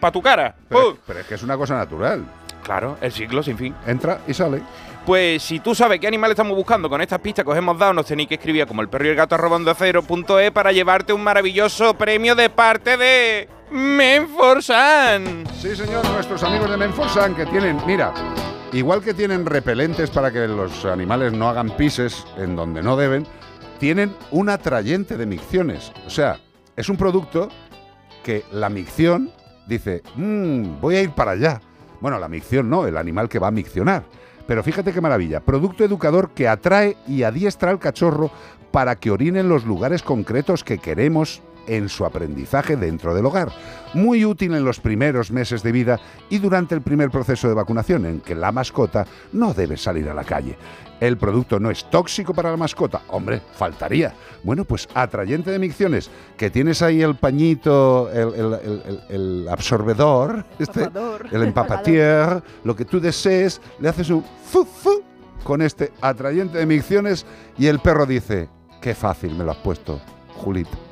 [0.00, 0.54] para tu cara.
[0.68, 0.96] Pero, ¡pum!
[1.06, 2.24] pero es que es una cosa natural.
[2.62, 3.74] Claro, el ciclo sin fin.
[3.86, 4.62] Entra y sale.
[5.06, 7.94] Pues si tú sabes qué animal estamos buscando con estas pistas que os hemos dado,
[7.94, 10.38] nos tenéis que escribir a como el perro y el gato arroba onda cero punto
[10.38, 15.44] es para llevarte un maravilloso premio de parte de Menforsan.
[15.58, 18.12] Sí, señor, nuestros amigos de Menforsan que tienen, mira,
[18.72, 23.26] igual que tienen repelentes para que los animales no hagan pises en donde no deben,
[23.78, 25.92] tienen un atrayente de micciones.
[26.06, 26.40] O sea,
[26.76, 27.48] es un producto
[28.22, 29.30] que la micción
[29.66, 31.60] dice, "Mm, voy a ir para allá.
[32.00, 34.04] Bueno, la micción no, el animal que va a miccionar.
[34.46, 38.30] Pero fíjate qué maravilla, producto educador que atrae y adiestra al cachorro
[38.70, 43.52] para que orine en los lugares concretos que queremos en su aprendizaje dentro del hogar.
[43.94, 48.04] Muy útil en los primeros meses de vida y durante el primer proceso de vacunación
[48.06, 50.56] en que la mascota no debe salir a la calle.
[51.00, 53.02] El producto no es tóxico para la mascota.
[53.08, 54.14] Hombre, faltaría.
[54.42, 60.44] Bueno, pues atrayente de micciones, que tienes ahí el pañito, el, el- el- el- absorbedor,
[60.58, 60.88] este,
[61.30, 65.02] el empapatier, lo que tú desees, le haces un fu fu
[65.44, 67.24] con este atrayente de micciones
[67.56, 68.48] y el perro dice,
[68.82, 70.00] qué fácil me lo has puesto,
[70.34, 70.87] Julito.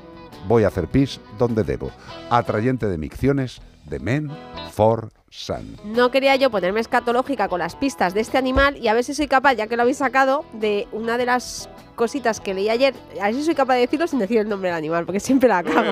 [0.46, 1.90] Voy a hacer pis donde debo.
[2.30, 4.30] Atrayente de micciones de Men
[4.72, 5.76] for Sun.
[5.84, 9.12] No quería yo ponerme escatológica con las pistas de este animal y a ver si
[9.14, 12.94] soy capaz, ya que lo habéis sacado, de una de las cositas que leí ayer,
[13.20, 15.48] a ver si soy capaz de decirlo sin decir el nombre del animal, porque siempre
[15.48, 15.90] la cago.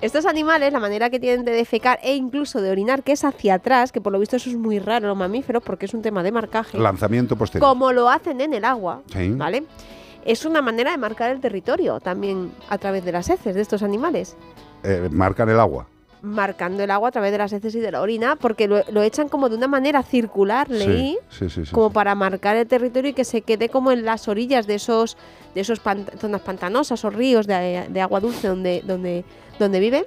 [0.00, 3.54] Estos animales, la manera que tienen de defecar e incluso de orinar, que es hacia
[3.54, 6.00] atrás, que por lo visto eso es muy raro en los mamíferos porque es un
[6.02, 7.68] tema de marcaje, Lanzamiento posterior.
[7.68, 9.28] como lo hacen en el agua, Sí.
[9.30, 9.64] ¿vale?
[10.24, 13.82] Es una manera de marcar el territorio también a través de las heces de estos
[13.82, 14.36] animales.
[14.82, 15.86] Eh, marcan el agua.
[16.22, 19.00] Marcando el agua a través de las heces y de la orina, porque lo, lo
[19.02, 21.66] echan como de una manera circular, leí, Sí, sí, sí.
[21.66, 21.72] sí.
[21.72, 25.16] como para marcar el territorio y que se quede como en las orillas de esos
[25.54, 25.80] de esos
[26.18, 29.24] zonas pantanosas o ríos de, de agua dulce donde donde
[29.58, 30.04] donde viven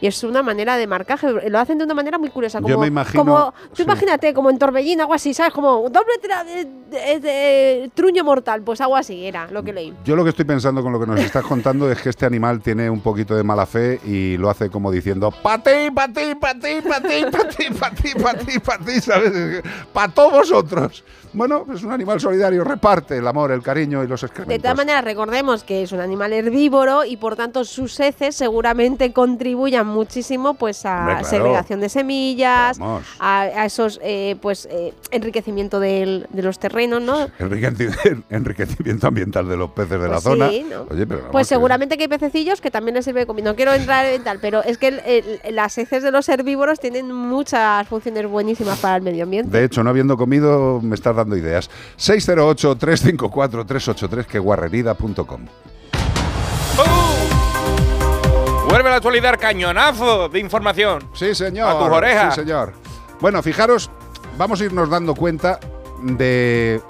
[0.00, 1.28] y es una manera de marcaje.
[1.48, 2.60] Lo hacen de una manera muy curiosa.
[2.60, 3.24] Como, Yo me imagino.
[3.24, 3.82] Como, tú sí.
[3.82, 5.52] imagínate, como en Torbellín, algo así, ¿sabes?
[5.52, 9.94] Como doble tra de, de, de, truño mortal, pues algo así era lo que leí.
[10.04, 12.60] Yo lo que estoy pensando con lo que nos estás contando es que este animal
[12.60, 17.24] tiene un poquito de mala fe y lo hace como diciendo: ¡Pati, pati, pati, pati,
[17.30, 19.62] pati, pati, pati, pati, ¿sabes?
[19.92, 21.04] ¡Para todos vosotros!
[21.36, 24.62] Bueno, es un animal solidario, reparte el amor, el cariño y los de excrementos.
[24.62, 29.86] todas maneras recordemos que es un animal herbívoro y por tanto sus heces seguramente contribuyan
[29.86, 31.24] muchísimo pues a claro.
[31.26, 37.28] segregación de semillas, a, a esos eh, pues eh, enriquecimiento del- de los terrenos, ¿no?
[37.38, 40.46] Enriqueci- Enriquecimiento ambiental de los peces de la Pues zona.
[40.46, 40.86] ¿no?
[40.90, 43.50] Oye, pero Pues seguramente que hay pececillos que también les sirve de comida.
[43.50, 45.00] No quiero entrar en tal, pero es que el-
[45.44, 49.50] el- las heces de los herbívoros tienen muchas funciones buenísimas para el medio ambiente.
[49.54, 51.70] De hecho, no habiendo comido, me estás dando ideas.
[51.98, 55.46] 608-354-383, que guarrerida.com.
[58.68, 61.08] Vuelve la actualidad, cañonazo de información.
[61.14, 61.68] Sí, señor.
[61.68, 62.34] A tus orejas.
[62.34, 62.72] Sí, señor.
[63.20, 63.90] Bueno, fijaros,
[64.36, 65.58] vamos a irnos dando cuenta
[66.02, 66.80] de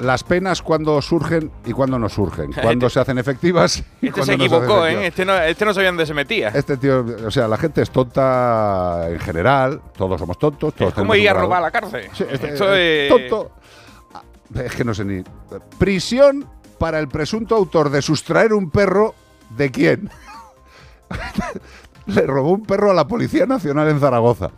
[0.00, 2.52] las penas cuando surgen y cuando no surgen.
[2.62, 5.06] Cuando se hacen efectivas y Este se no equivocó, ¿eh?
[5.06, 6.48] Este no, este no sabía dónde se metía.
[6.48, 10.74] Este tío, o sea, la gente es tonta en general, todos somos tontos.
[10.74, 12.08] Todos Es como ir a robar a la cárcel.
[12.12, 13.52] Sí, este, Esto es- Tonto.
[14.64, 15.22] Es que no sé ni.
[15.78, 16.46] Prisión
[16.78, 19.14] para el presunto autor de sustraer un perro.
[19.56, 20.10] ¿De quién?
[22.06, 24.50] Le robó un perro a la Policía Nacional en Zaragoza.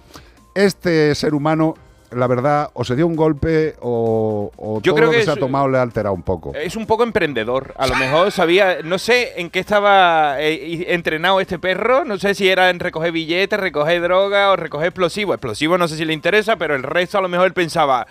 [0.55, 1.75] Este ser humano,
[2.13, 5.33] la verdad, o se dio un golpe o, o Yo todo creo lo que, se
[5.33, 6.55] ha tomado le ha alterado un poco.
[6.55, 7.75] Es un poco emprendedor.
[7.77, 12.05] A lo mejor sabía, no sé en qué estaba eh, entrenado este perro.
[12.05, 15.35] No sé si era en recoger billetes, recoger droga o recoger explosivos.
[15.35, 18.07] Explosivos no sé si le interesa, pero el resto a lo mejor él pensaba,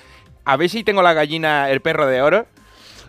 [0.45, 2.45] a ver si tengo la gallina, el perro de oro.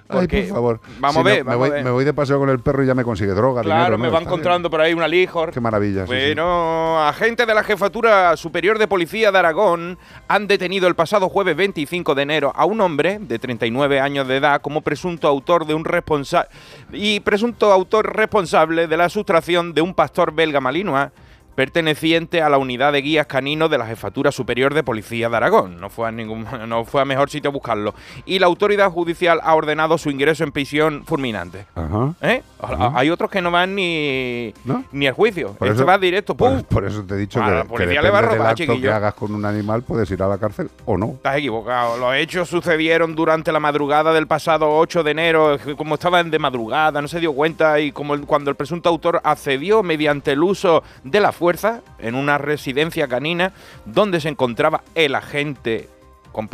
[0.07, 0.81] Ay, Porque por favor.
[0.99, 1.85] Vamos Si a no, ver, me, voy, a ver.
[1.85, 3.63] me voy de paseo con el perro y ya me consigue droga.
[3.63, 4.29] Claro, dinero, me va bien.
[4.29, 5.51] encontrando por ahí una lijor.
[5.51, 6.07] Qué maravilla.
[6.07, 6.19] sí, sí.
[6.27, 9.99] Bueno, agentes de la Jefatura Superior de Policía de Aragón
[10.29, 14.37] han detenido el pasado jueves 25 de enero a un hombre de 39 años de
[14.37, 16.51] edad como presunto autor de un responsable
[16.93, 21.09] y presunto autor responsable de la sustracción de un pastor belga malinois
[21.55, 25.81] perteneciente a la unidad de guías caninos de la Jefatura Superior de Policía de Aragón.
[25.81, 27.95] No fue a ningún no fue a mejor sitio buscarlo.
[28.27, 31.67] Y la autoridad judicial ha ordenado su ingreso en prisión fulminante.
[31.75, 32.15] Ajá.
[32.21, 32.43] ¿Eh?
[32.61, 32.93] Ajá.
[32.95, 34.53] Hay otros que no van ni,
[34.93, 35.53] ni al juicio.
[35.55, 36.35] Por este eso- va directo.
[36.35, 36.57] ¡pum!
[36.57, 38.23] Por, por eso te he dicho A que, la que policía depende le va a
[38.23, 41.07] del robar, acto que hagas con un animal, puedes ir a la cárcel o no.
[41.15, 41.97] Estás equivocado.
[41.99, 45.57] Los hechos sucedieron durante la madrugada del pasado 8 de enero.
[45.77, 49.21] Como estaban de madrugada, no se dio cuenta y como el- cuando el presunto autor
[49.23, 51.44] accedió mediante el uso de la fuerza
[51.99, 53.53] en una residencia canina
[53.85, 55.89] donde se encontraba el agente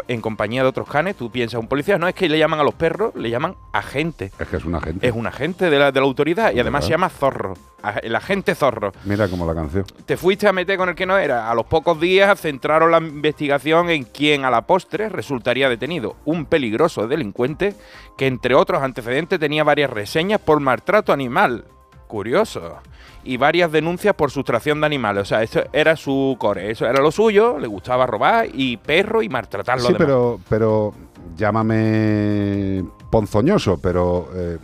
[0.09, 1.17] en compañía de otros canes.
[1.17, 4.31] Tú piensas, un policía no es que le llaman a los perros, le llaman agente.
[4.39, 5.07] Es que es un agente.
[5.07, 6.87] Es un agente de la, de la autoridad y además ¿Verdad?
[6.87, 7.55] se llama zorro.
[8.03, 8.93] El agente zorro.
[9.05, 9.87] Mira como la canción.
[10.05, 11.51] Te fuiste a meter con el que no era.
[11.51, 16.17] A los pocos días centraron la investigación en quien a la postre resultaría detenido.
[16.27, 17.75] Un peligroso delincuente
[18.19, 21.65] que, entre otros antecedentes, tenía varias reseñas por maltrato animal.
[22.07, 22.81] Curioso.
[23.23, 25.23] Y varias denuncias por sustracción de animales.
[25.23, 26.71] O sea, eso era su core.
[26.71, 27.59] Eso era lo suyo.
[27.59, 30.95] Le gustaba robar y perro y maltratar los Sí, pero, pero
[31.37, 34.59] llámame ponzoñoso, pero eh,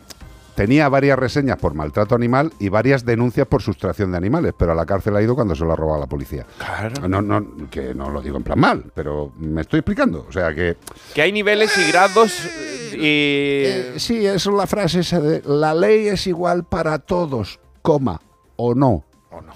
[0.55, 4.75] tenía varias reseñas por maltrato animal y varias denuncias por sustracción de animales, pero a
[4.75, 6.47] la cárcel ha ido cuando se lo ha robado la policía.
[6.59, 7.09] Claro.
[7.09, 10.27] No, no, que no lo digo en plan mal, pero me estoy explicando.
[10.29, 10.77] O sea que...
[11.15, 12.45] Que hay niveles y grados
[12.95, 12.99] y...
[12.99, 18.21] Eh, sí, es la frase esa de la ley es igual para todos, coma,
[18.57, 19.05] o no.
[19.31, 19.53] O no.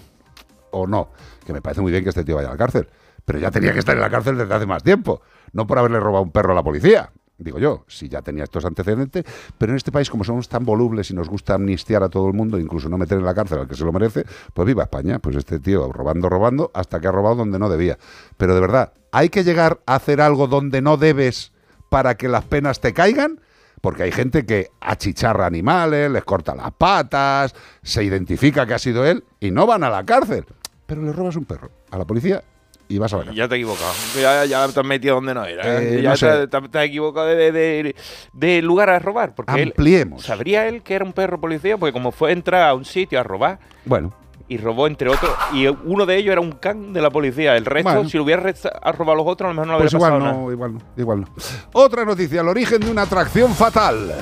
[0.70, 1.08] O no.
[1.44, 2.88] Que me parece muy bien que este tío vaya a la cárcel.
[3.24, 5.20] Pero ya tenía que estar en la cárcel desde hace más tiempo.
[5.52, 7.10] No por haberle robado un perro a la policía.
[7.40, 9.24] Digo yo, si ya tenía estos antecedentes.
[9.56, 12.34] Pero en este país, como somos tan volubles y nos gusta amnistiar a todo el
[12.34, 15.18] mundo, incluso no meter en la cárcel al que se lo merece, pues viva España.
[15.18, 17.98] Pues este tío robando, robando, hasta que ha robado donde no debía.
[18.36, 21.52] Pero de verdad, ¿hay que llegar a hacer algo donde no debes
[21.88, 23.40] para que las penas te caigan?
[23.80, 29.06] Porque hay gente que achicharra animales, les corta las patas, se identifica que ha sido
[29.06, 30.44] él y no van a la cárcel.
[30.86, 32.42] Pero le robas un perro a la policía
[32.88, 33.34] y vas a cárcel.
[33.36, 33.92] Ya te has equivocado.
[34.20, 35.80] Ya, ya te has metido donde no era.
[35.82, 36.46] Eh, ya no te, sé.
[36.48, 37.96] te- te has equivocado de, de-
[38.34, 39.34] de lugar a robar.
[39.34, 40.24] Porque él- Ampliemos.
[40.24, 41.78] ¿Sabría él que era un perro policía?
[41.78, 44.12] Porque como fue entrar a un sitio a robar Bueno,
[44.50, 47.56] y robó entre otros, y uno de ellos era un can de la policía.
[47.56, 48.08] El resto, Bueno.
[48.10, 50.20] si lo hubiera resta- a los otros, a lo mejor no le pues habría igual
[50.22, 51.26] pasado no, igual no, igual no.
[51.72, 54.12] Otra noticia, el origen de una atracción fatal.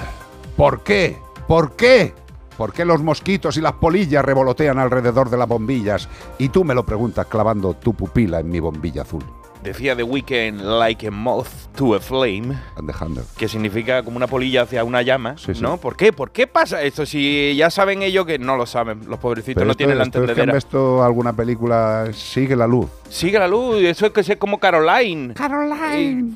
[0.54, 1.16] ¿Por qué?
[1.48, 2.12] ¿Por qué?
[2.58, 6.08] ¿Por qué los mosquitos y las polillas revolotean alrededor de las bombillas?
[6.38, 9.24] Y tú me lo preguntas clavando tu pupila en mi bombilla azul.
[9.62, 12.56] Decía The Weeknd, like a moth to a flame.
[12.76, 13.24] And the handle.
[13.36, 15.60] Que significa como una polilla hacia una llama, Sí, sí.
[15.60, 15.76] ¿no?
[15.78, 16.12] ¿Por qué?
[16.12, 17.04] ¿Por qué pasa esto?
[17.06, 20.04] Si ya saben ellos que no lo saben, los pobrecitos Pero no esto- tienen la
[20.04, 20.54] esto es que han entendedera.
[20.54, 22.86] visto alguna película Sigue la luz.
[23.10, 25.34] Sigue la luz, eso es que es como Caroline.
[25.34, 26.34] Caroline.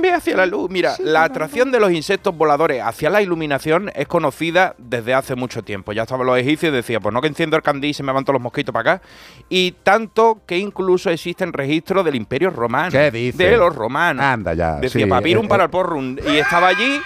[0.00, 0.70] ve hacia la luz.
[0.70, 5.62] Mira, la atracción de los insectos voladores hacia la iluminación es conocida desde hace mucho
[5.62, 5.92] tiempo.
[5.92, 8.12] Ya estaban los egipcios y decían, pues no que enciendo el candí y se me
[8.12, 9.02] van todos los mosquitos para acá.
[9.50, 12.59] Y tanto que incluso existen registros del Imperio Romano.
[12.92, 13.38] ¿Qué dices?
[13.38, 14.24] De los romanos.
[14.24, 14.74] Anda ya.
[14.76, 16.16] Decía, sí, papirum eh, para el porrum.
[16.26, 17.00] Y estaba allí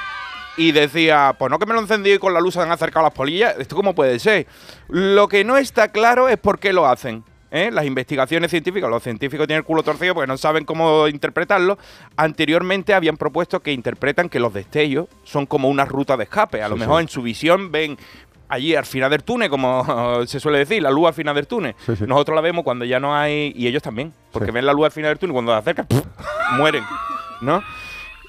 [0.56, 3.04] y decía, pues no que me lo encendí y con la luz se han acercado
[3.04, 3.54] las polillas.
[3.58, 4.46] ¿Esto cómo puede ser?
[4.88, 7.24] Lo que no está claro es por qué lo hacen.
[7.54, 7.70] ¿eh?
[7.70, 11.78] las investigaciones científicas, los científicos tienen el culo torcido porque no saben cómo interpretarlo.
[12.16, 16.62] Anteriormente habían propuesto que interpretan que los destellos son como una ruta de escape.
[16.62, 17.02] A lo mejor sí.
[17.02, 17.96] en su visión ven
[18.54, 19.84] allí al final del túnel, como
[20.26, 21.74] se suele decir, la luz al final del túnel.
[21.84, 22.04] Sí, sí.
[22.06, 24.92] Nosotros la vemos cuando ya no hay, y ellos también, porque ven la luz al
[24.92, 25.86] final del túnel y cuando se acercan,
[26.56, 26.84] mueren,
[27.40, 27.62] ¿no?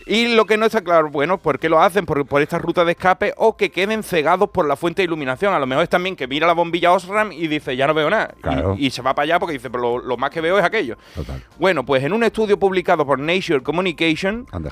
[0.07, 2.05] Y lo que no está claro, bueno, ¿por qué lo hacen?
[2.05, 5.53] Por, por esta ruta de escape o que queden cegados por la fuente de iluminación.
[5.53, 8.09] A lo mejor es también que mira la bombilla Osram y dice, ya no veo
[8.09, 8.33] nada.
[8.37, 8.75] Y- Claro.
[8.77, 10.97] Y, se va para allá porque dice, pero lo, lo más que veo es aquello.
[11.15, 11.41] Total.
[11.57, 14.69] Bueno, pues en un estudio publicado por Nature Communication, And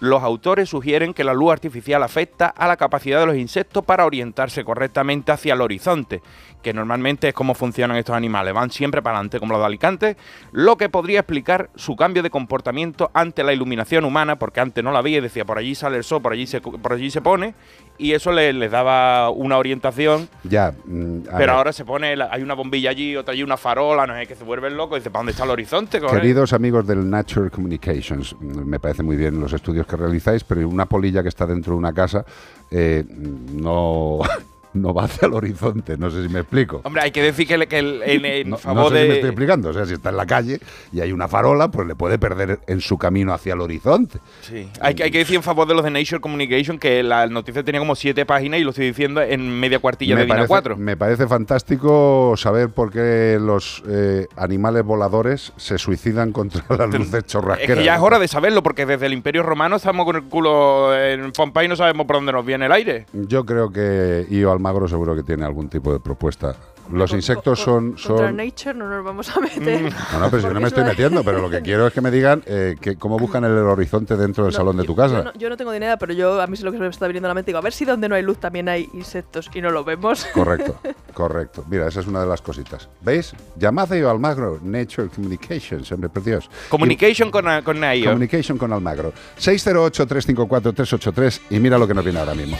[0.00, 4.06] los autores sugieren que la luz artificial afecta a la capacidad de los insectos para
[4.06, 6.22] orientarse correctamente hacia el horizonte,
[6.62, 10.16] que normalmente es como funcionan estos animales, van siempre para adelante como los de Alicante,
[10.52, 14.90] lo que podría explicar su cambio de comportamiento ante la iluminación humana, porque antes no
[14.92, 17.20] la veía y decía, por allí sale el sol, por allí se, por allí se
[17.20, 17.54] pone,
[17.98, 20.28] y eso le- les daba una orientación.
[20.42, 20.72] Ya.
[20.84, 21.50] mm, Pero ver.
[21.50, 24.44] ahora se pone, hay una bombilla allí, otra allí, una farola, no sé, que se
[24.44, 26.00] vuelven locos y dice, ¿para dónde está el horizonte?
[26.00, 26.20] cojones?".
[26.20, 30.68] Queridos amigos del Nature Communications, mm, me parece muy bien los estudios que realizáis, pero
[30.68, 32.24] una polilla que está dentro de una casa
[32.70, 34.20] eh, no,
[34.76, 36.80] no va hacia el horizonte, no sé si me explico.
[36.84, 39.08] Hombre, hay que decir que, le- que el- en, en No, favor no sé si
[39.08, 39.28] me estoy de...
[39.28, 40.60] explicando, o sea, si está en la calle
[40.92, 44.18] y hay una farola, pues le puede perder en su camino hacia el horizonte.
[44.42, 44.68] Sí.
[44.80, 47.62] Hay, que- hay que decir en favor de los de Nature Communication que la noticia
[47.64, 50.76] tenía como siete páginas y lo estoy diciendo en media cuartilla de Dina parece, 4.
[50.76, 57.14] me parece fantástico saber por qué los eh, animales voladores se suicidan contra las luces
[57.14, 57.78] Es chorrasqueras.
[57.78, 60.94] que ya es hora de saberlo, porque desde el Imperio Romano estamos con el culo
[60.96, 63.06] en Pompey y no sabemos por dónde nos viene el aire.
[63.12, 66.56] Yo creo que Io Almagro seguro que tiene algún tipo de propuesta.
[66.90, 67.92] Los insectos son...
[67.92, 69.92] Contra son Nature no nos vamos a meter.
[70.12, 72.10] no, no, pero si no me estoy metiendo, pero lo que quiero es que me
[72.12, 75.16] digan eh, que cómo buscan el horizonte dentro del No, salón de yo- tu casa.
[75.18, 76.82] Yo no, yo no tengo ni idea, pero yo a mí es lo que se
[76.84, 77.48] me está viniendo a la mente.
[77.50, 80.26] Digo, a ver si donde no hay luz también hay insectos y no lo vemos.
[80.32, 80.76] Correcto,
[81.14, 81.64] correcto.
[81.68, 82.88] Mira, esa es una de las cositas.
[83.02, 83.32] ¿Veis?
[83.56, 86.48] Llamad a Io Almagro, Nature Communications, hombre, por Dios.
[86.68, 88.04] Communication con, con Y- Naio.
[88.06, 89.12] Communication con Almagro.
[89.40, 92.56] 608-354-383 y mira lo que nos viene ahora mismo.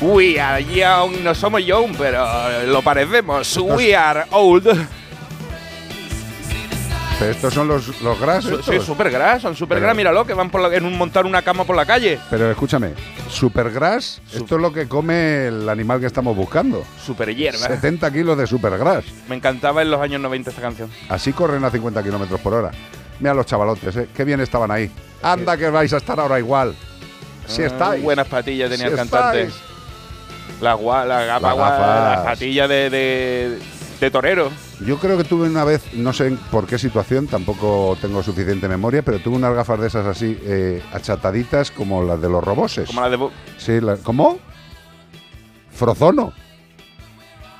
[0.00, 2.24] We are young, no somos young, pero
[2.66, 3.56] lo parecemos.
[3.56, 4.66] We are old.
[7.18, 8.44] Pero estos son los, los gras.
[8.44, 8.66] Estos.
[8.66, 11.24] Sí, super gras, son super Pero- gras, míralo, que van por la- en un montar
[11.24, 12.18] una cama por la calle.
[12.28, 12.92] Pero escúchame,
[13.30, 16.84] supergras, esto es lo que come el animal que estamos buscando.
[17.02, 17.58] Super hierba.
[17.58, 19.04] 70 kilos de supergras.
[19.30, 20.90] Me encantaba en los años 90 esta canción.
[21.08, 22.70] Así corren a 50 kilómetros por hora.
[23.18, 24.08] Mira los chavalotes, ¿eh?
[24.14, 24.90] Qué bien estaban ahí.
[25.22, 26.76] Anda que vais a estar ahora igual.
[27.46, 28.02] Si Ah, estáis.
[28.02, 29.42] Buenas patillas tenía Si el cantante.
[29.44, 29.65] estáis.
[30.60, 32.16] La, gua- la gapa, Las gua- gafas.
[32.16, 33.58] las patillas de, de,
[34.00, 34.50] de torero.
[34.84, 38.68] Yo creo que tuve una vez, no sé en por qué situación, tampoco tengo suficiente
[38.68, 42.86] memoria, pero tuve unas gafas de esas así, eh, achataditas como las de los roboses.
[42.88, 43.28] Como la de.
[43.58, 44.38] Sí, la- ¿cómo?
[45.70, 46.32] Frozono.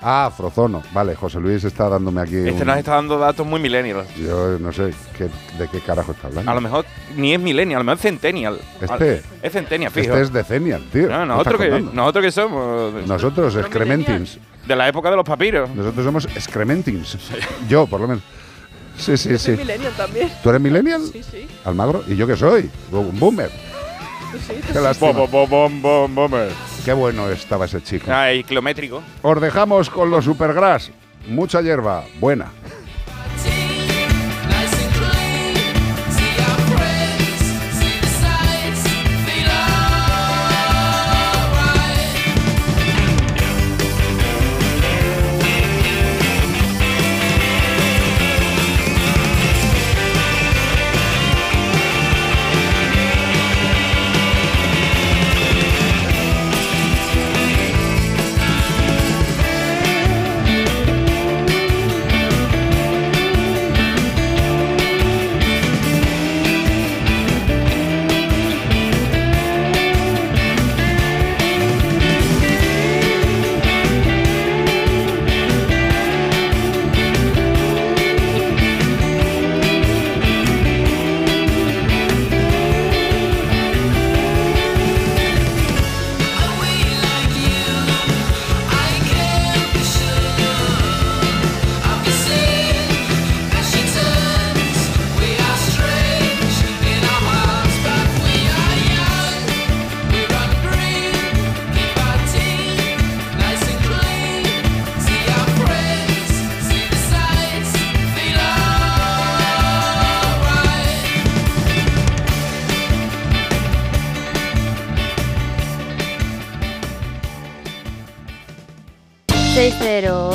[0.03, 0.83] Ah, Frozono.
[0.93, 2.37] Vale, José Luis está dándome aquí.
[2.37, 4.07] Este un- nos está dando datos muy millennials.
[4.17, 6.51] Yo no sé qué- de qué carajo está hablando.
[6.51, 6.85] A lo mejor
[7.17, 8.59] ni es millennial, a lo mejor es centennial.
[8.81, 10.11] Este- Es centennial, fijo.
[10.13, 11.09] Este es Decennial, tío.
[11.09, 13.07] No, ¿Qué nosotros que, nosotros que somos.
[13.07, 14.39] Nosotros, excrementins.
[14.67, 15.71] De la época de los papiros.
[15.71, 17.17] Nosotros somos excrementins.
[17.69, 18.23] Yo, por lo menos.
[18.99, 19.61] Sí, sí, Yo soy sí.
[19.63, 20.31] millennial también.
[20.43, 21.03] ¿Tú eres millennial?
[21.13, 21.47] Sí, sí.
[21.65, 22.03] Almagro.
[22.09, 22.71] ¿Y yo qué soy?
[22.93, 23.51] Un boomer.
[24.41, 24.73] Sí, sí.
[24.73, 25.13] Qué lástima.
[25.13, 26.51] Bom, bom, bom, bom, boomer.
[26.85, 28.07] Qué bueno estaba ese chico.
[28.11, 29.03] Ah, y kilométrico.
[29.23, 30.91] Os dejamos con los supergras.
[31.29, 32.05] Mucha hierba.
[32.21, 32.53] Buena.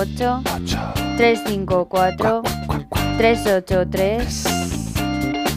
[0.06, 0.78] Seis cero ocho
[1.18, 2.42] tres cinco cuatro
[3.18, 4.46] 383.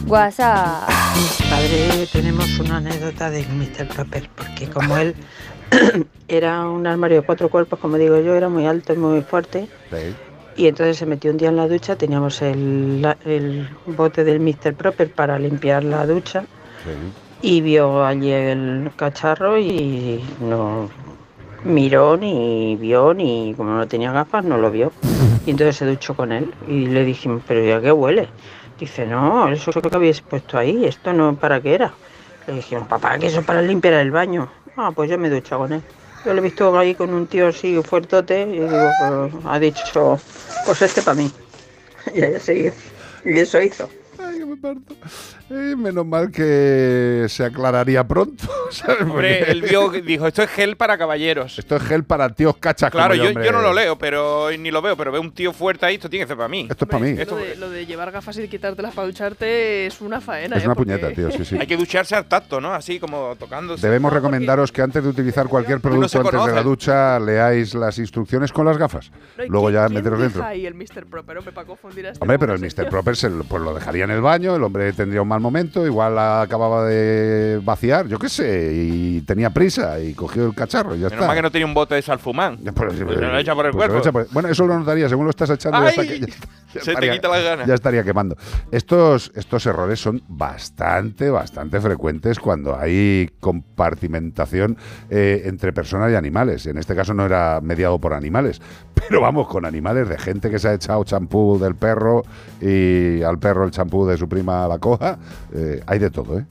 [0.07, 0.87] WhatsApp.
[1.49, 3.87] Padre, tenemos una anécdota de Mr.
[3.87, 5.15] Proper, porque como él
[6.27, 9.67] era un armario de cuatro cuerpos, como digo yo, era muy alto y muy fuerte,
[10.55, 14.75] y entonces se metió un día en la ducha, teníamos el, el bote del Mr.
[14.75, 16.43] Proper para limpiar la ducha,
[17.41, 20.89] y vio allí el cacharro y no
[21.65, 24.91] miró ni vio ni como no tenía gafas no lo vio.
[25.45, 28.29] Y entonces se duchó con él y le dijimos pero ya qué huele
[28.79, 31.93] dice no eso que habéis puesto ahí esto no para qué era.
[32.47, 34.49] Le dijimos papá que eso es para limpiar el baño.
[34.77, 35.81] Ah pues yo me he duchado con él.
[36.23, 40.19] Yo lo he visto ahí con un tío así fuertote y digo pues, ha dicho
[40.65, 41.31] pues este para mí.
[42.13, 42.73] Y ahí seguido
[43.25, 43.89] y eso hizo.
[44.19, 44.95] Ay, que me parto.
[45.47, 48.45] Eh, menos mal que se aclararía pronto.
[48.71, 49.01] ¿sabes?
[49.01, 51.59] Hombre, Porque él vio, dijo, esto es gel para caballeros.
[51.59, 53.45] Esto es gel para tíos cachas Claro, como yo, hombre.
[53.45, 56.09] yo no lo leo, pero ni lo veo, pero veo un tío fuerte ahí, esto
[56.09, 56.67] tiene que ser para mí.
[56.69, 57.13] Esto es para mí.
[57.15, 60.57] Lo de, lo de llevar gafas y quitártelas para ducharte es una faena.
[60.57, 60.65] Es ¿eh?
[60.65, 61.57] una Porque- puñeta, tío, sí, sí.
[61.59, 62.73] Hay que ducharse al tacto, ¿no?
[62.73, 63.85] Así como tocándose.
[63.85, 67.99] Debemos recomendaros que antes de utilizar cualquier producto se antes de la ducha leáis las
[67.99, 69.11] instrucciones con las gafas.
[69.37, 70.43] No, ¿y Luego ya meteros dentro.
[70.43, 71.05] ahí el Mr.
[71.07, 72.89] Proper, hombre, para confundir a este Hombre, pero el Mr.
[72.89, 75.85] Proper se lo, pues lo dejaría en el baño, el hombre tendría un mal momento,
[75.85, 80.99] igual acababa de vaciar, yo qué sé, y tenía prisa y cogió el cacharro y
[80.99, 81.27] ya Menos está.
[81.27, 82.57] mal que no tenía un bote de salfumán.
[82.73, 83.97] Pues, se lo echa por el pues se lo cuerpo.
[83.97, 86.07] echa por- Bueno, eso lo notaría, según lo estás echando, ya, está ¡Ay!
[86.07, 86.33] que- ya- ya
[86.75, 87.67] Se te estaría- quita las ganas.
[87.67, 88.35] Ya estaría quemando.
[88.71, 94.77] Estos, estos errores son bastante, bastante frecuentes cuando hay compartimentación
[95.09, 96.65] eh, entre personas y animales.
[96.65, 98.61] En este caso no era mediado por animales,
[98.93, 102.23] pero vamos, con animales de gente que se ha echado champú del perro
[102.61, 105.17] y al perro el champú de su prima la coja.
[105.53, 106.45] Eh, hay de todo, ¿eh?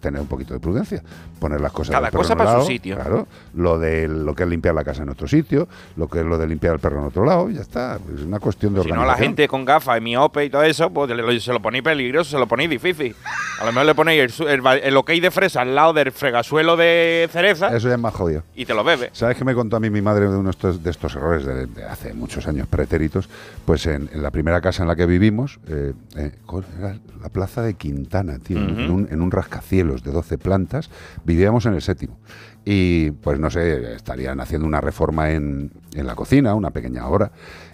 [0.00, 1.02] Tener un poquito de prudencia,
[1.42, 2.94] poner las cosas Cada del cosa para su lado, sitio.
[2.96, 6.24] Claro, lo de lo que es limpiar la casa en otro sitio, lo que es
[6.24, 7.98] lo de limpiar el perro en otro lado, y ya está.
[8.14, 9.20] Es una cuestión de Si no, organización.
[9.20, 11.10] la gente con gafas, miope y todo eso, pues
[11.42, 13.14] se lo ponéis peligroso, se lo ponéis difícil.
[13.60, 16.10] A lo mejor le ponéis el, su- el, el ok de fresa al lado del
[16.12, 18.42] fregasuelo de cereza Eso ya es más jodido.
[18.54, 19.10] y te lo bebes.
[19.12, 21.84] ¿Sabes qué me contó a mí mi madre de uno de estos, errores de, de
[21.84, 23.28] hace muchos años pretéritos?
[23.66, 26.96] Pues en, en la primera casa en la que vivimos, eh, eh, ¿cuál era?
[27.22, 30.90] la plaza de Quintana, tío, en, un, en un rascacielos de 12 plantas,
[31.32, 32.18] vivíamos en el séptimo.
[32.64, 37.32] Y pues no sé, estarían haciendo una reforma en, en la cocina, una pequeña obra.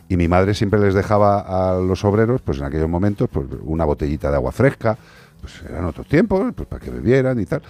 [0.08, 3.84] Y mi madre siempre les dejaba a los obreros, pues en aquellos momentos, pues una
[3.84, 4.96] botellita de agua fresca,
[5.40, 7.62] pues eran otros tiempos, pues para que bebieran y tal.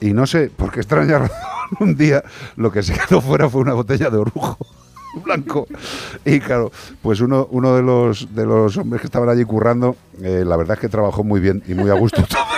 [0.00, 1.36] Y no sé, por qué extraña razón,
[1.80, 2.22] un día
[2.56, 4.56] lo que se quedó fuera fue una botella de orujo
[5.24, 5.66] blanco.
[6.24, 10.44] Y claro, pues uno, uno de, los, de los hombres que estaban allí currando, eh,
[10.46, 12.22] la verdad es que trabajó muy bien y muy a gusto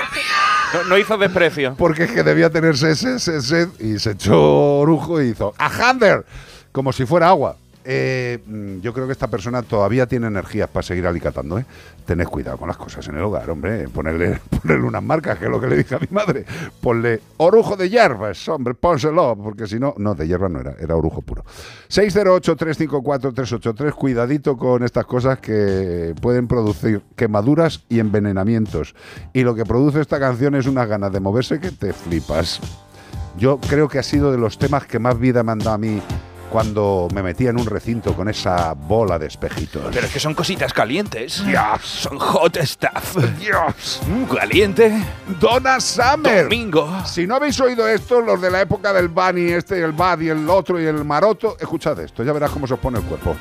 [0.74, 1.74] No, no hizo desprecio.
[1.78, 6.24] porque es que debía tener sed, y se echó orujo y hizo ¡A Hander!
[6.72, 7.56] Como si fuera agua.
[7.88, 11.64] Eh, mm, yo creo que esta persona todavía tiene energías para seguir alicatando, ¿eh?
[12.04, 13.88] Tened cuidado con las cosas en el hogar, hombre.
[13.88, 16.44] Ponerle, ponerle unas marcas, que es lo que le dije a mi madre.
[16.80, 20.96] Ponle orujo de hierbas, hombre, pónselo, porque si no, no, de hierba no era, era
[20.96, 21.44] orujo puro.
[21.88, 28.96] 608-354-383, cuidadito con estas cosas que pueden producir quemaduras y envenenamientos.
[29.32, 32.60] Y lo que produce esta canción es unas ganas de moverse que te flipas.
[33.38, 35.78] Yo creo que ha sido de los temas que más vida me han dado a
[35.78, 36.02] mí
[36.50, 39.82] cuando me metía en un recinto con esa bola de espejitos.
[39.92, 41.44] Pero es que son cositas calientes.
[41.44, 41.82] Dios.
[41.82, 43.16] Son hot stuff.
[43.38, 44.00] Dios.
[44.06, 45.04] Mm, caliente.
[45.40, 46.44] Donna Summer.
[46.44, 47.04] Domingo.
[47.04, 50.28] Si no habéis oído esto, los de la época del Bunny, este, el Bad y
[50.28, 53.36] el otro y el Maroto, escuchad esto, ya verás cómo se os pone el cuerpo.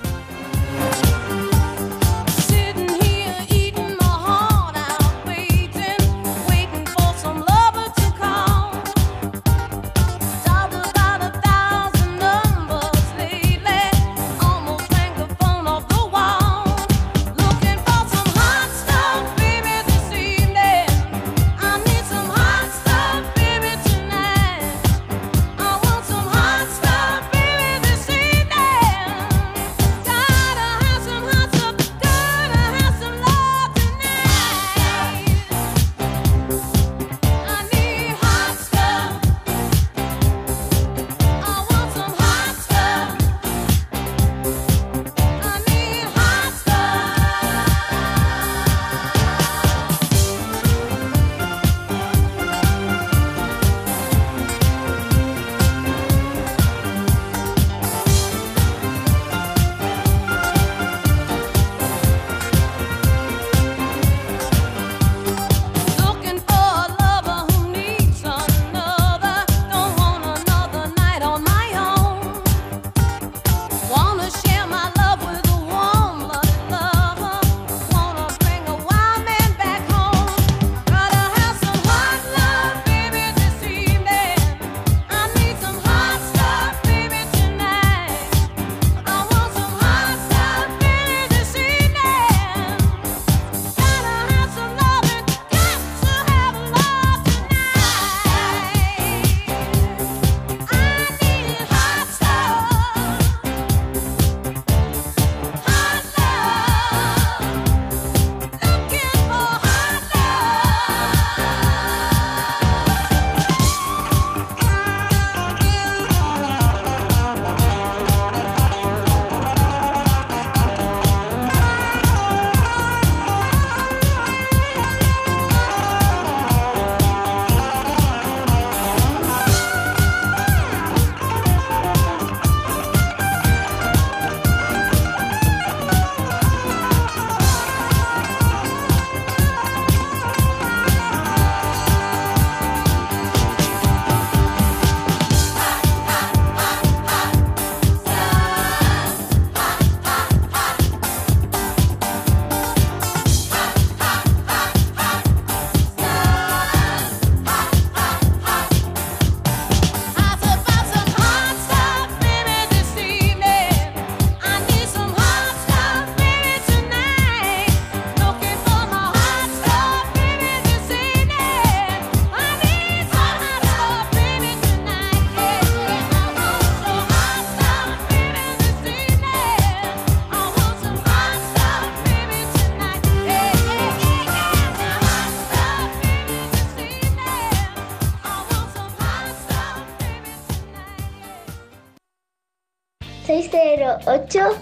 [194.03, 194.57] 608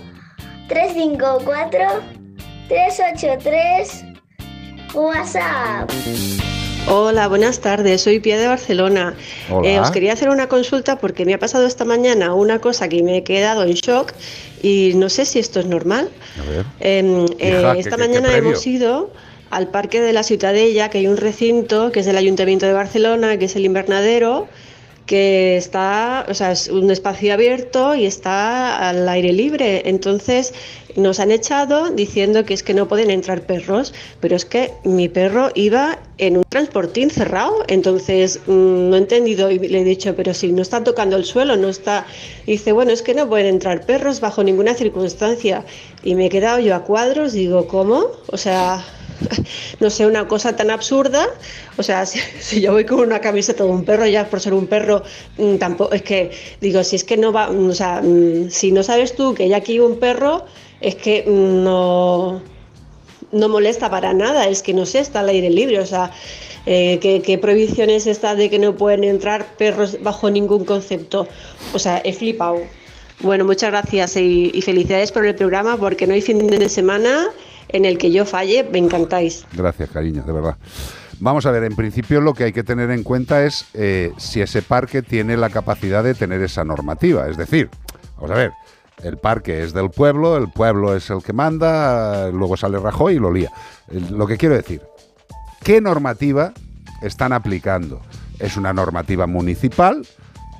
[0.68, 2.02] 354
[2.68, 4.06] 383
[4.94, 5.90] WhatsApp.
[6.88, 8.02] Hola, buenas tardes.
[8.02, 9.16] Soy Pia de Barcelona.
[9.50, 9.68] Hola.
[9.70, 13.02] Eh, os quería hacer una consulta porque me ha pasado esta mañana una cosa que
[13.04, 14.14] me he quedado en shock
[14.62, 16.10] y no sé si esto es normal.
[16.40, 16.66] A ver.
[16.80, 18.50] Eh, eh, Hija, ¿qué- esta qué- qué mañana previo?
[18.52, 19.12] hemos ido
[19.50, 23.38] al Parque de la Ciutadella, que hay un recinto que es del Ayuntamiento de Barcelona,
[23.38, 24.48] que es el invernadero,
[25.06, 29.84] que está, o sea, es un espacio abierto y está al aire libre.
[29.86, 30.54] Entonces
[30.96, 35.10] nos han echado diciendo que es que no pueden entrar perros, pero es que mi
[35.10, 40.16] perro iba en un transportín cerrado, entonces mm, no he entendido y le he dicho,
[40.16, 42.06] pero si no está tocando el suelo, no está...
[42.46, 45.66] Y dice, bueno, es que no pueden entrar perros bajo ninguna circunstancia.
[46.04, 48.08] Y me he quedado yo a cuadros, digo, ¿cómo?
[48.28, 48.84] O sea,
[49.80, 51.28] no sé, una cosa tan absurda.
[51.78, 54.68] O sea, si, yo voy con una camiseta de un perro, ya por ser un
[54.68, 55.04] perro,
[55.38, 56.32] mm, tampoco, es que,
[56.62, 59.44] digo, si es que no va, mm, o sea, mm, si no sabes tú que
[59.44, 60.46] hay aquí un perro,
[60.82, 62.42] es que no,
[63.32, 66.12] no molesta para nada, es que no sé, está al aire libre, o sea,
[66.66, 71.28] eh, ¿qué, qué prohibición es de que no pueden entrar perros bajo ningún concepto?
[71.74, 72.62] O sea, he flipado.
[73.20, 77.30] Bueno, muchas gracias y felicidades por el programa porque no hay fin de semana
[77.74, 79.46] en el que yo falle, me encantáis.
[79.52, 80.58] Gracias, cariño, de verdad.
[81.20, 84.42] Vamos a ver, en principio lo que hay que tener en cuenta es eh, si
[84.42, 87.28] ese parque tiene la capacidad de tener esa normativa.
[87.28, 87.70] Es decir,
[88.16, 88.52] vamos a ver,
[89.04, 93.20] el parque es del pueblo, el pueblo es el que manda, luego sale Rajoy y
[93.20, 93.52] lo lía.
[94.12, 94.82] Lo que quiero decir,
[95.64, 96.54] ¿qué normativa
[97.02, 98.02] están aplicando?
[98.40, 100.06] ¿Es una normativa municipal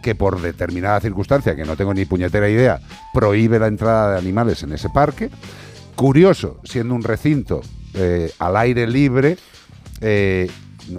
[0.02, 2.80] que por determinada circunstancia, que no tengo ni puñetera idea,
[3.14, 5.30] prohíbe la entrada de animales en ese parque?
[5.96, 7.62] Curioso, siendo un recinto
[7.94, 9.38] eh, al aire libre,
[10.02, 10.50] eh,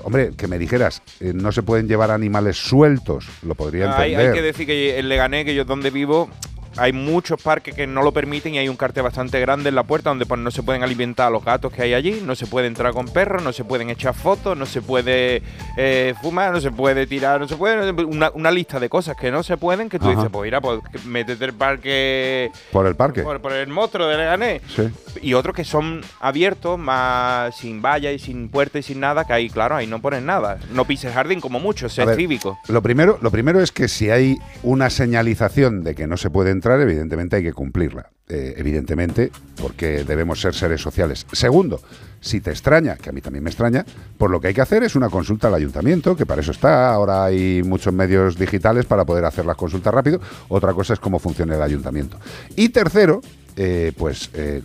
[0.02, 4.32] hombre, que me dijeras, eh, no se pueden llevar animales sueltos, lo podría Hay, entender.
[4.32, 6.30] hay que decir que en Leganés, que yo donde vivo,
[6.76, 9.84] hay muchos parques que no lo permiten y hay un cartel bastante grande en la
[9.84, 12.46] puerta donde pone no se pueden alimentar a los gatos que hay allí, no se
[12.46, 15.42] puede entrar con perros, no se pueden echar fotos, no se puede
[15.76, 17.92] eh, fumar, no se puede tirar, no se puede...
[18.04, 20.16] Una, una lista de cosas que no se pueden que tú Ajá.
[20.16, 22.50] dices, pues mira, pues métete el parque...
[22.72, 23.22] Por el parque.
[23.22, 24.62] Por, por el monstruo de Leganés.
[24.74, 24.88] Sí.
[25.22, 29.32] Y otros que son abiertos, más sin valla y sin puerta y sin nada, que
[29.32, 30.58] ahí, claro, ahí no ponen nada.
[30.72, 32.58] No pises jardín como mucho, A ser ver, cívico.
[32.68, 36.50] Lo primero, lo primero es que si hay una señalización de que no se puede
[36.50, 38.10] entrar, evidentemente hay que cumplirla.
[38.26, 39.30] Eh, evidentemente,
[39.60, 41.26] porque debemos ser seres sociales.
[41.30, 41.82] Segundo,
[42.20, 43.84] si te extraña, que a mí también me extraña,
[44.16, 46.90] pues lo que hay que hacer es una consulta al ayuntamiento, que para eso está.
[46.90, 50.22] Ahora hay muchos medios digitales para poder hacer las consultas rápido.
[50.48, 52.18] Otra cosa es cómo funciona el ayuntamiento.
[52.56, 53.20] Y tercero,
[53.56, 54.62] eh, pues eh,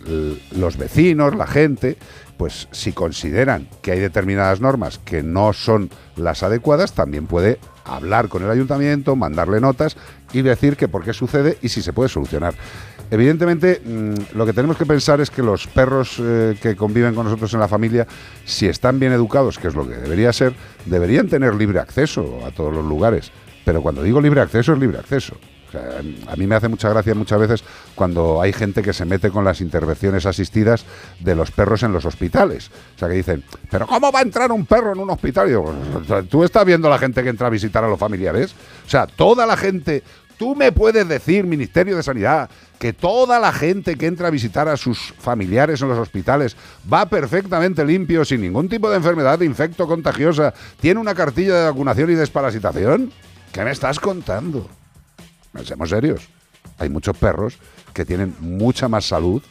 [0.52, 1.98] los vecinos, la gente,
[2.38, 8.28] pues si consideran que hay determinadas normas que no son las adecuadas, también puede hablar
[8.28, 9.96] con el ayuntamiento, mandarle notas
[10.32, 12.54] y decir que por qué sucede y si se puede solucionar.
[13.10, 17.24] Evidentemente, mm, lo que tenemos que pensar es que los perros eh, que conviven con
[17.24, 18.06] nosotros en la familia,
[18.44, 20.54] si están bien educados, que es lo que debería ser,
[20.86, 23.32] deberían tener libre acceso a todos los lugares.
[23.64, 25.34] Pero cuando digo libre acceso, es libre acceso.
[25.70, 26.00] Sea,
[26.32, 27.64] a mí me hace mucha gracia muchas veces
[27.94, 30.84] cuando hay gente que se mete con las intervenciones asistidas
[31.20, 32.70] de los perros en los hospitales.
[32.96, 35.46] O sea, que dicen, ¿pero cómo va a entrar un perro en un hospital?
[35.46, 35.72] Y digo,
[36.06, 38.54] "Pues, ¿tú estás viendo la gente que entra a visitar a los familiares?
[38.86, 40.02] O sea, toda la gente...
[40.36, 42.48] Tú me puedes decir, Ministerio de Sanidad,
[42.78, 46.56] que toda la gente que entra a visitar a sus familiares en los hospitales
[46.90, 51.64] va perfectamente limpio, sin ningún tipo de enfermedad de infecto contagiosa, tiene una cartilla de
[51.66, 53.12] vacunación y desparasitación.
[53.52, 54.66] ¿Qué me estás contando?
[55.64, 56.28] Seamos serios.
[56.78, 57.58] Hay muchos perros
[57.92, 59.42] que tienen mucha más salud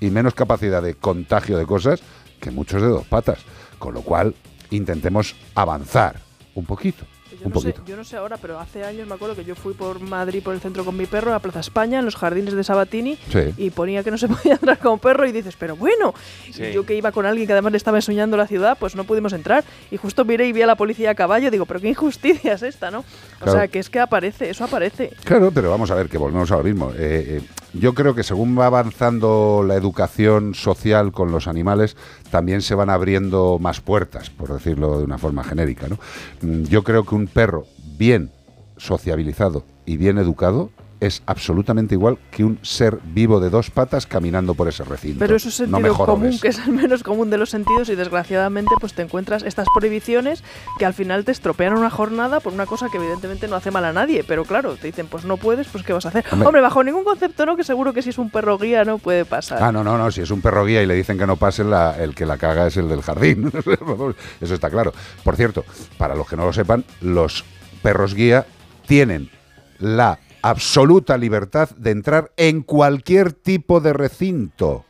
[0.00, 2.00] y menos capacidad de contagio de cosas
[2.40, 3.38] que muchos de dos patas.
[3.78, 4.34] Con lo cual,
[4.70, 6.20] intentemos avanzar
[6.54, 7.04] un poquito.
[7.40, 9.54] Yo un no, sé, yo no sé ahora, pero hace años me acuerdo que yo
[9.54, 12.54] fui por Madrid, por el centro con mi perro, a Plaza España, en los jardines
[12.54, 13.54] de Sabatini, Sí.
[13.56, 16.14] y ponía que no se podía entrar con perro, y dices, pero bueno,
[16.52, 16.64] Sí.
[16.64, 19.04] y yo que iba con alguien que además le estaba enseñando la ciudad, pues no
[19.04, 21.88] pudimos entrar, y justo miré y vi a la policía a caballo, digo, pero qué
[21.88, 23.00] injusticia es esta, ¿no?
[23.00, 23.04] O
[23.44, 23.52] Claro.
[23.52, 25.10] sea, que es que aparece, eso aparece.
[25.24, 26.90] Claro, pero vamos a ver, que volvemos a lo mismo.
[26.92, 27.42] Eh, eh,
[27.72, 31.96] yo creo que según va avanzando la educación social con los animales,
[32.30, 35.86] también se van abriendo más puertas, por decirlo de una forma genérica.
[35.88, 35.98] ¿no?
[36.42, 37.66] Mm, Yo creo que un perro
[37.98, 38.30] bien
[38.76, 40.70] sociabilizado y bien educado
[41.00, 45.18] es absolutamente igual que un ser vivo de dos patas caminando por ese recinto.
[45.18, 48.74] Pero eso es sentido común, que es el menos común de los sentidos y desgraciadamente
[48.78, 50.44] pues te encuentras estas prohibiciones
[50.78, 53.84] que al final te estropean una jornada por una cosa que evidentemente no hace mal
[53.86, 56.24] a nadie, pero claro, te dicen pues no puedes, pues ¿qué vas a hacer?
[56.32, 56.46] Hombre.
[56.48, 59.24] Hombre, bajo ningún concepto no, que seguro que si es un perro guía no puede
[59.24, 59.62] pasar.
[59.62, 60.10] Ah, no, no, no.
[60.10, 62.36] Si es un perro guía y le dicen que no pase, la- el que la
[62.36, 63.50] caga es el del jardín.
[64.40, 64.92] Eso está claro.
[65.24, 65.64] Por cierto,
[65.96, 67.44] para los que no lo sepan, los
[67.82, 68.46] perros guía
[68.86, 69.30] tienen
[69.78, 74.84] la absoluta libertad de entrar en cualquier tipo de recinto.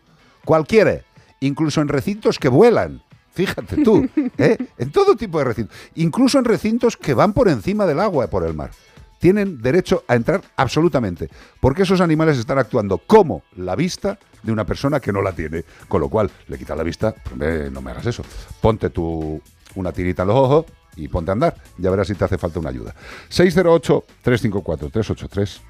[0.45, 1.03] Cualquiera.
[1.41, 3.03] Incluso en recintos que vuelan.
[3.33, 4.09] Fíjate tú,
[4.39, 4.57] ¿eh?
[4.77, 5.77] en todo tipo de recintos.
[5.95, 8.71] Incluso en recintos que van por encima del agua, por el mar.
[9.19, 11.29] Tienen derecho a entrar absolutamente.
[11.61, 15.65] Porque esos animales están actuando como la vista de una persona que no la tiene.
[15.89, 18.25] Con lo cual, le quitas la vista, pues, no me hagas eso.
[18.61, 19.41] Ponte tu,
[19.75, 21.57] una tirita en los ojos y ponte a andar.
[21.79, 22.95] Ya verás si te hace falta una ayuda.
[23.31, 25.61] 608-354-383.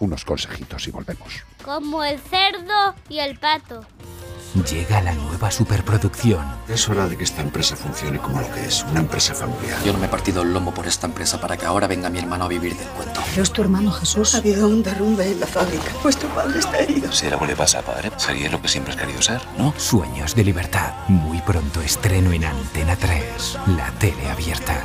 [0.00, 1.44] Unos consejitos y volvemos.
[1.64, 3.86] Como el cerdo y el pato.
[4.68, 6.44] Llega la nueva superproducción.
[6.68, 9.80] Es hora de que esta empresa funcione como lo que es, una empresa familiar.
[9.84, 12.18] Yo no me he partido el lomo por esta empresa para que ahora venga mi
[12.18, 13.20] hermano a vivir del cuento.
[13.30, 14.34] Pero es tu hermano Jesús.
[14.34, 15.92] Ha habido un derrumbe en la fábrica.
[16.02, 17.12] Vuestro padre está herido.
[17.12, 19.72] Si algo le pasa a padre, sería lo que siempre has querido ser, ¿no?
[19.76, 20.94] Sueños de libertad.
[21.08, 23.58] Muy pronto estreno en Antena 3.
[23.76, 24.84] La tele abierta.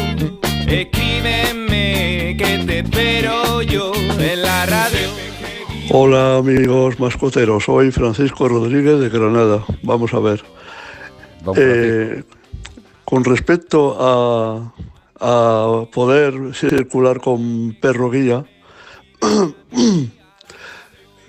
[0.67, 5.09] Escríbeme que te espero yo en la radio.
[5.91, 9.65] Hola amigos mascoteros, soy Francisco Rodríguez de Granada.
[9.85, 10.43] Vamos a ver.
[11.57, 12.25] Eh,
[13.05, 14.75] con respecto a,
[15.21, 18.45] a poder circular con perro guía,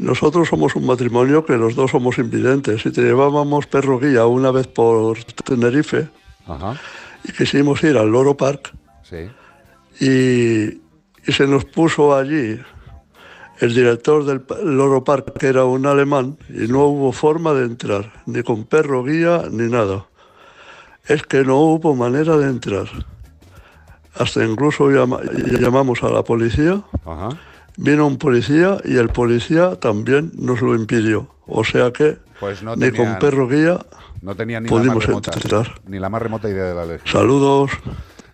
[0.01, 2.81] nosotros somos un matrimonio que los dos somos invidentes.
[2.81, 6.09] Si te llevábamos perro guía una vez por Tenerife
[6.47, 6.79] Ajá.
[7.23, 8.73] y quisimos ir al Loro Park
[9.03, 9.29] Sí.
[9.99, 10.79] y,
[11.29, 12.59] y se nos puso allí
[13.59, 14.41] el director del
[14.75, 19.03] Loro Park, que era un alemán, y no hubo forma de entrar, ni con perro
[19.03, 20.07] guía ni nada.
[21.05, 22.87] Es que no hubo manera de entrar.
[24.15, 25.19] Hasta incluso llama-
[25.59, 27.29] llamamos a la policía, Ajá.
[27.77, 31.27] Vino un policía y el policía también nos lo impidió.
[31.47, 33.79] O sea que Pues no ni con perro guía
[34.21, 35.81] No tenía ni la, más pudimos remota, entrar.
[35.87, 36.97] ni la más remota idea de la ley.
[37.05, 37.71] Saludos.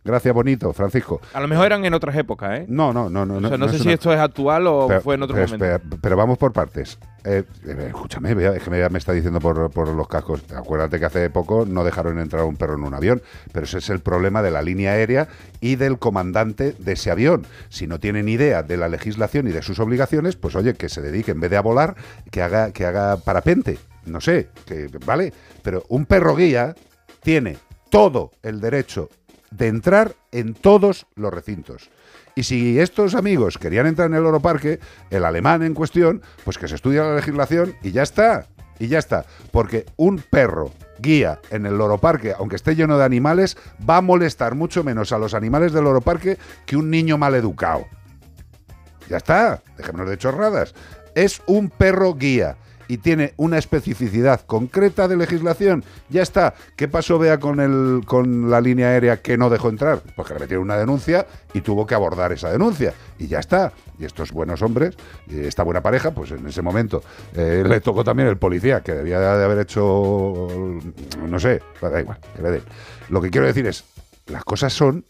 [0.07, 1.19] Gracias, bonito, Francisco.
[1.33, 2.65] A lo mejor eran en otras épocas, ¿eh?
[2.69, 3.35] No, no, no, no.
[3.35, 5.23] O sea, no, no sé es si una- esto es actual o Pero- fue en
[5.23, 5.97] otro pero, momento.
[6.01, 6.97] pero vamos por partes.
[7.25, 10.45] Eh, eh, escúchame, vea, es que me, me está diciendo por, por los cascos.
[10.55, 13.21] Acuérdate que hace poco no dejaron entrar a un perro en un avión,
[13.51, 15.27] pero ese es el problema de la línea aérea
[15.59, 17.45] y del comandante de ese avión.
[17.67, 21.01] Si no tienen idea de la legislación y de sus obligaciones, pues oye, que se
[21.01, 21.95] dedique en vez de a volar,
[22.31, 23.77] que haga, que haga parapente.
[24.05, 25.33] No sé, que, ¿vale?
[25.63, 26.75] Pero un perro guía
[27.21, 27.57] tiene
[27.89, 29.09] todo el derecho
[29.51, 31.89] de entrar en todos los recintos.
[32.35, 34.79] Y si estos amigos querían entrar en el Oroparque,
[35.09, 38.47] el alemán en cuestión, pues que se estudia la legislación y ya está.
[38.79, 39.25] Y ya está.
[39.51, 43.57] Porque un perro guía en el Oroparque, aunque esté lleno de animales,
[43.89, 46.37] va a molestar mucho menos a los animales del Oroparque
[46.67, 47.87] que un niño mal educado.
[49.09, 50.75] Ya está, dejémonos de chorradas.
[51.15, 52.57] Es un perro guía
[52.87, 55.83] y tiene una especificidad concreta de legislación.
[56.09, 56.53] Ya está.
[56.75, 60.01] ¿Qué pasó, Vea, con, el, con la línea aérea que no dejó entrar?
[60.15, 62.93] Pues que le metieron una denuncia y tuvo que abordar esa denuncia.
[63.19, 63.73] Y ya está.
[63.99, 64.95] Y estos buenos hombres,
[65.27, 67.01] y esta buena pareja, pues en ese momento
[67.33, 70.47] eh, le tocó también el policía, que debía de haber hecho,
[71.27, 72.63] no sé, da igual, que le den.
[73.09, 73.85] Lo que quiero decir es,
[74.27, 75.03] las cosas son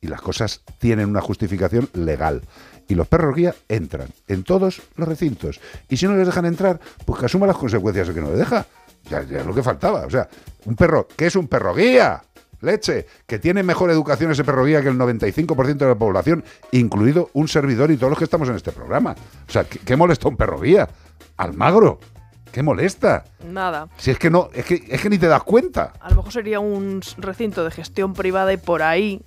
[0.00, 2.42] y las cosas tienen una justificación legal.
[2.88, 5.60] Y los perros guía entran en todos los recintos.
[5.88, 8.36] Y si no les dejan entrar, pues que asuma las consecuencias de que no le
[8.36, 8.66] deja.
[9.10, 10.06] Ya, ya es lo que faltaba.
[10.06, 10.28] O sea,
[10.64, 12.22] un perro, ¿qué es un perro guía?
[12.60, 17.30] Leche, que tiene mejor educación ese perro guía que el 95% de la población, incluido
[17.34, 19.14] un servidor y todos los que estamos en este programa.
[19.48, 20.88] O sea, ¿qué, qué molesta un perro guía?
[21.36, 21.98] Almagro,
[22.52, 23.24] ¿qué molesta?
[23.44, 23.88] Nada.
[23.98, 25.92] Si es que no, es que, es que ni te das cuenta.
[26.00, 29.22] A lo mejor sería un recinto de gestión privada y por ahí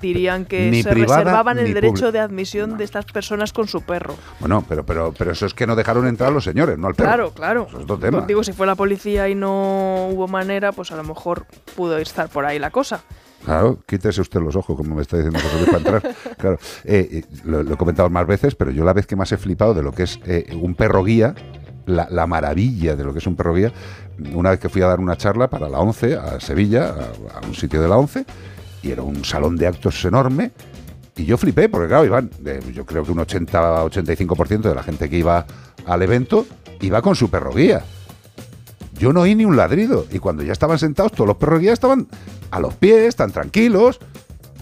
[0.00, 3.82] dirían que Ni se privada reservaban el derecho de admisión de estas personas con su
[3.82, 4.14] perro.
[4.40, 6.94] Bueno, pero, pero, pero eso es que no dejaron entrar a los señores, no al
[6.94, 7.08] perro.
[7.08, 7.66] Claro, claro.
[7.68, 8.18] Eso es otro tema.
[8.18, 11.46] Pues digo, si fue la policía y no hubo manera, pues a lo mejor
[11.76, 13.02] pudo estar por ahí la cosa.
[13.44, 16.16] Claro, quítese usted los ojos, como me está diciendo José para entrar.
[16.38, 19.32] Claro, eh, eh, lo, lo he comentado más veces, pero yo la vez que más
[19.32, 21.34] he flipado de lo que es eh, un perro guía,
[21.86, 23.72] la, la maravilla de lo que es un perro guía,
[24.34, 26.94] una vez que fui a dar una charla para la ONCE, a Sevilla,
[27.34, 28.24] a, a un sitio de la ONCE,
[28.82, 30.50] y era un salón de actos enorme,
[31.16, 35.08] y yo flipé, porque claro, iban, de- yo creo que un 80-85% de la gente
[35.10, 35.44] que iba
[35.86, 36.46] al evento
[36.80, 37.82] iba con su perro guía.
[38.98, 40.06] Yo no oí ni un ladrido.
[40.10, 42.06] Y cuando ya estaban sentados, todos los perros guía estaban
[42.50, 43.98] a los pies, tan tranquilos.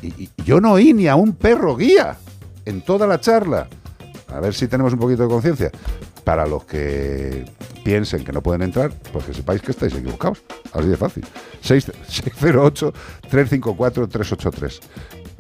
[0.02, 2.16] Y, y yo no oí ni a un perro guía
[2.64, 3.68] en toda la charla.
[4.28, 5.70] A ver si tenemos un poquito de conciencia.
[6.24, 7.44] Para los que
[7.82, 10.42] piensen que no pueden entrar, pues que sepáis que estáis equivocados.
[10.72, 11.24] Así de fácil.
[11.62, 12.92] 6-
[13.30, 14.80] 608-354-383.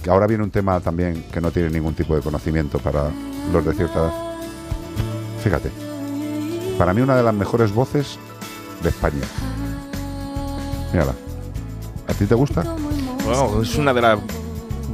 [0.02, 3.10] Que ahora viene un tema también que no tiene ningún tipo de conocimiento para
[3.52, 4.12] los de cierta edad.
[5.44, 5.70] Fíjate.
[6.78, 8.18] Para mí una de las mejores voces
[8.82, 9.20] de España.
[10.92, 11.14] Mírala.
[12.08, 12.62] ¿A ti te gusta?
[13.24, 14.18] Bueno, es una de las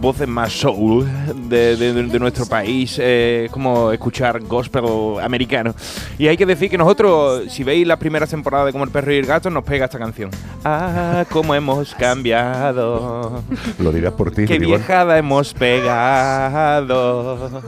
[0.01, 1.06] voces más soul
[1.48, 4.85] de, de- de nuestro país, eh, como escuchar gospel
[5.23, 5.74] americano.
[6.18, 9.12] Y hay que decir que nosotros, si veis la primera temporada de Como el perro
[9.12, 10.31] y el gato, nos pega esta canción.
[10.64, 13.43] Ah, cómo hemos cambiado.
[13.78, 14.44] Lo dirás por ti.
[14.47, 17.62] Qué viejada hemos pegado.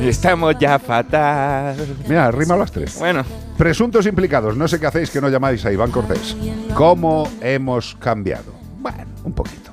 [0.00, 1.76] Y estamos ya fatal.
[2.08, 2.96] Mira, rima las tres.
[2.98, 3.24] Bueno.
[3.56, 6.36] Presuntos implicados, no sé qué hacéis que no llamáis a Iván Cortés.
[6.74, 8.52] ¿Cómo hemos cambiado?
[8.78, 9.67] Bueno, un poquito.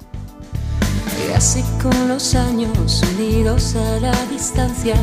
[1.18, 4.96] Y así con los años unidos a la distancia,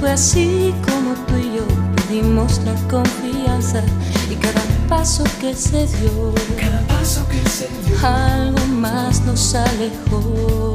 [0.00, 1.66] fue así como tú y yo
[1.96, 3.82] perdimos la confianza
[4.30, 10.74] y cada paso que se dio, cada paso que se dio, algo más nos alejó.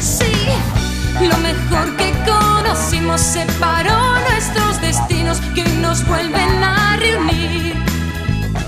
[0.00, 0.32] Sí,
[1.20, 3.98] lo mejor que conocimos separó
[4.30, 7.74] nuestros destinos que hoy nos vuelven a reunir.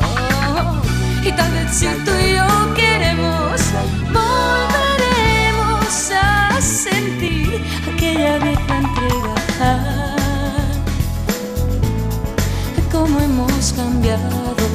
[0.02, 0.80] Oh,
[1.24, 2.95] y tal vez si tú y yo queremos,
[4.12, 9.34] volveremos a sentir aquella vieja entrega.
[12.92, 14.66] Cómo hemos cambiado,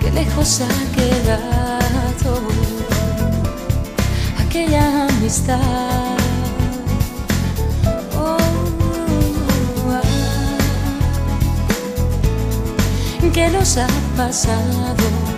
[0.00, 2.32] qué lejos ha quedado
[4.40, 6.16] aquella amistad.
[8.16, 8.36] Oh,
[9.92, 10.02] ah.
[13.32, 15.37] ¿Qué nos ha pasado?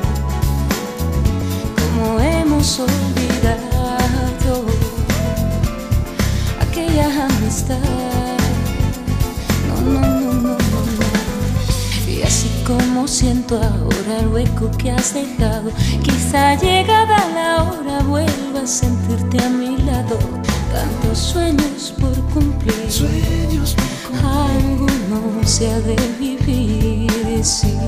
[2.11, 4.67] ¿Cómo hemos olvidado
[6.61, 7.79] aquella amistad?
[9.69, 12.11] No, no, no, no, no, no.
[12.11, 15.71] Y así como siento ahora el hueco que has dejado,
[16.03, 20.19] quizá llegada la hora vuelva a sentirte a mi lado.
[20.73, 23.77] Tantos sueños por cumplir, sueños
[24.21, 27.79] algo no se ha de vivir, sí.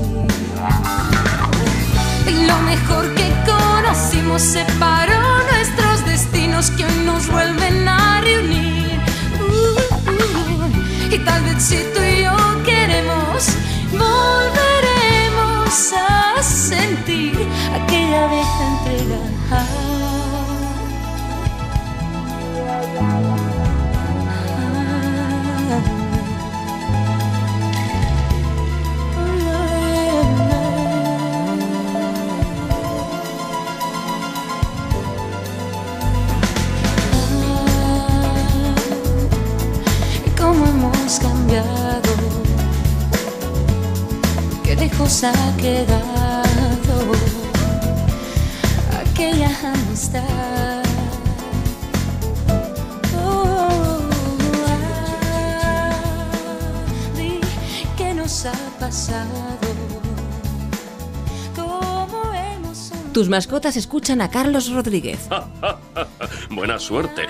[2.25, 8.99] Lo mejor que conocimos separó nuestros destinos que hoy nos vuelven a reunir.
[9.39, 9.77] Uh,
[10.09, 13.47] uh, y tal vez si tú y yo queremos,
[13.91, 17.37] volveremos a sentir
[17.73, 19.19] aquella vieja entrega.
[41.53, 42.09] Cambiado,
[44.63, 47.11] qué lejos ha quedado
[48.99, 50.83] aquella amistad.
[53.25, 53.99] Oh,
[57.15, 57.39] di
[57.97, 59.27] qué nos ha pasado,
[61.55, 65.19] cómo hemos Tus mascotas escuchan a Carlos Rodríguez
[66.49, 67.27] Buena suerte.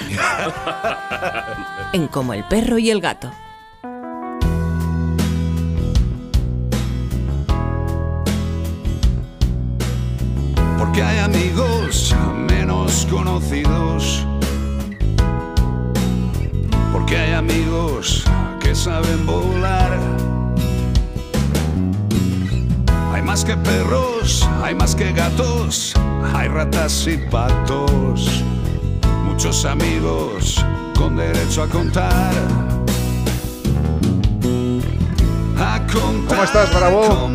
[1.91, 3.31] en Como el perro y el gato.
[10.93, 12.15] Porque hay amigos
[12.51, 14.27] menos conocidos.
[16.91, 18.23] Porque hay amigos
[18.59, 19.97] que saben volar.
[23.11, 25.95] Hay más que perros, hay más que gatos,
[26.35, 28.43] hay ratas y patos.
[29.25, 30.63] Muchos amigos
[30.95, 32.33] con derecho a contar.
[35.57, 37.32] A contar ¿Cómo estás, Bravo?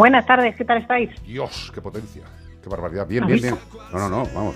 [0.00, 1.10] Buenas tardes, ¿qué tal estáis?
[1.24, 2.22] Dios, qué potencia.
[2.62, 3.06] Qué barbaridad.
[3.06, 3.54] Bien, bien, bien.
[3.92, 4.54] No, no, no, vamos.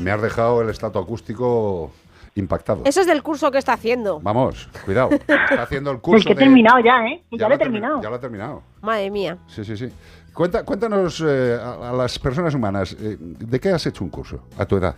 [0.00, 1.92] Me has dejado el estato acústico
[2.34, 2.82] impactado.
[2.84, 4.18] Eso es del curso que está haciendo.
[4.18, 5.10] Vamos, cuidado.
[5.12, 7.22] Está haciendo el curso El que he de- terminado ya, ¿eh?
[7.30, 8.02] Ya, lo he terminado.
[8.02, 8.62] Ya lo ha terminado.
[8.82, 9.38] Madre mía.
[9.46, 9.88] Sí, sí, sí.
[10.34, 14.42] Cuenta, cuéntanos eh, a, a las personas humanas, eh, ¿de qué has hecho un curso
[14.58, 14.96] a tu edad?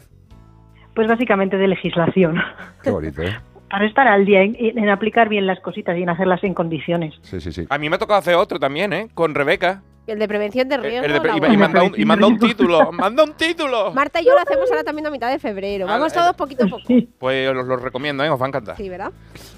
[0.95, 2.37] Pues básicamente de legislación.
[2.83, 3.37] Qué bonito, ¿eh?
[3.73, 7.15] Para estar al día en, en aplicar bien las cositas y en hacerlas en condiciones.
[7.23, 7.65] Sí, sí, sí.
[7.71, 9.09] A mí me ha tocado hacer otro también, ¿eh?
[9.15, 9.83] Con Rebeca.
[10.07, 11.07] El de prevención de riesgo.
[11.07, 12.93] El de pre- y, manda un, y manda un título.
[12.93, 13.91] ¡Manda un título!
[13.95, 15.87] Marta y yo lo hacemos ahora también a mitad de febrero.
[15.89, 16.83] Ah, Vamos eh, todos poquito a poco.
[17.19, 18.29] Pues os lo recomiendo, ¿eh?
[18.29, 18.77] Os va a encantar.
[18.77, 19.11] Sí, ¿verdad?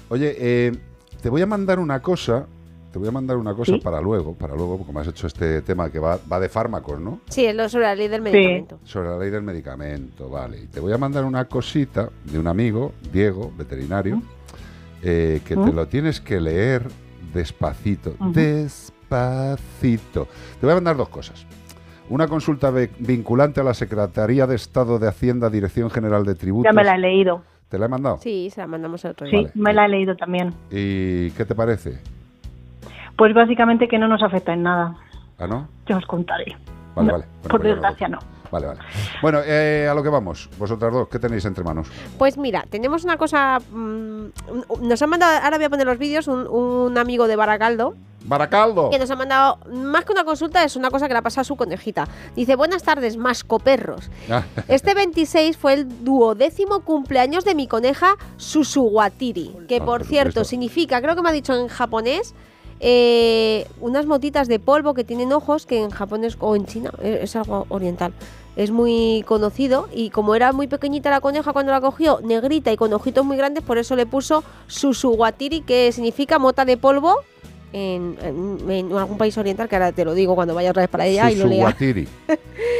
[0.07, 0.71] Oye, eh,
[1.21, 2.45] te voy a mandar una cosa,
[2.95, 3.79] te voy a mandar una cosa ¿Sí?
[3.79, 6.97] para luego, para luego, porque me has hecho este tema que va, va de fármacos,
[6.97, 7.19] ¿no?
[7.27, 8.79] Sí, es lo sobre la ley del medicamento.
[8.85, 10.59] Sobre la ley del medicamento, vale.
[10.61, 14.21] Y te voy a mandar una cosita de un amigo, Diego, veterinario,
[15.03, 16.87] eh, que te lo tienes que leer
[17.33, 20.29] despacito, despacito.
[20.61, 21.45] Te voy a mandar dos cosas.
[22.09, 26.71] Una consulta vinculante a la Secretaría de Estado de Hacienda, Dirección General de Tributos.
[26.71, 27.43] Ya me la he leído.
[27.67, 28.19] ¿Te la he mandado?
[28.21, 29.51] Sí, se la mandamos el otro Sí, día.
[29.53, 30.53] me la he leído también.
[30.71, 32.14] ¿Y qué te parece?
[33.17, 34.95] Pues básicamente que no nos afecta en nada.
[35.39, 35.67] ¿Ah, no?
[35.87, 36.55] Ya os contaré.
[36.95, 37.25] Vale, No, vale.
[37.25, 38.19] Bueno, por pues desgracia no.
[38.51, 38.79] Vale, vale.
[39.21, 40.49] Bueno, eh, a lo que vamos.
[40.57, 41.89] Vosotras dos, ¿qué tenéis entre manos?
[42.17, 43.59] Pues mira, tenemos una cosa.
[43.71, 44.25] mm,
[44.81, 47.95] nos ha mandado, ahora voy a poner los vídeos, un, un amigo de Baracaldo.
[48.27, 48.89] ¡Baracaldo!
[48.89, 51.41] Que nos ha mandado, más que una consulta, es una cosa que le ha pasado
[51.41, 52.07] a su conejita.
[52.35, 54.09] Dice: Buenas tardes, mascoperros.
[54.67, 61.15] Este 26 fue el duodécimo cumpleaños de mi coneja Susuwatiri, que por cierto significa, creo
[61.15, 62.33] que me ha dicho en japonés,
[62.79, 67.19] eh, unas motitas de polvo que tienen ojos, que en japonés o en China eh,
[67.23, 68.13] es algo oriental.
[68.55, 72.77] Es muy conocido y como era muy pequeñita la coneja cuando la cogió, negrita y
[72.77, 77.19] con ojitos muy grandes, por eso le puso Susuwatiri, que significa mota de polvo
[77.75, 80.89] en, en- en algún país oriental, que ahora te lo digo cuando vaya otra vez
[80.89, 81.75] para allá y lo lea.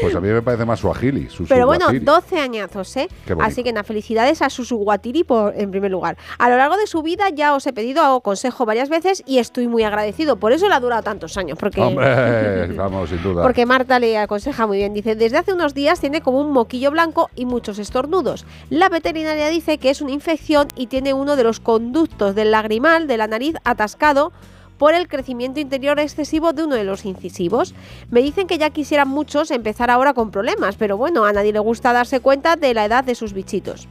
[0.02, 1.28] Pues a mí me parece más suajili.
[1.48, 2.06] Pero bueno, Susuwatiri.
[2.06, 3.08] 12 añazos, ¿eh?
[3.40, 6.18] Así que nada, felicidades a Susuwatiri por, en primer lugar.
[6.38, 9.68] A lo largo de su vida ya os he pedido consejo varias veces y estoy
[9.68, 10.36] muy agradecido.
[10.38, 11.82] Por eso le ha durado tantos años, porque...
[11.82, 13.42] Hombre, vamos, sin duda.
[13.44, 14.94] Porque Marta le aconseja muy bien.
[14.94, 18.46] Dice, desde hace unos días tiene como un moquillo blanco y muchos estornudos.
[18.70, 23.08] La veterinaria dice que es una infección y tiene uno de los conductos del lagrimal
[23.08, 24.32] de la nariz atascado
[24.77, 27.73] por el crecimiento interior excesivo de uno de los incisivos.
[28.11, 31.60] Me dicen que ya quisieran muchos empezar ahora con problemas, pero bueno, a nadie le
[31.60, 33.88] gusta darse cuenta de la edad de sus bichitos.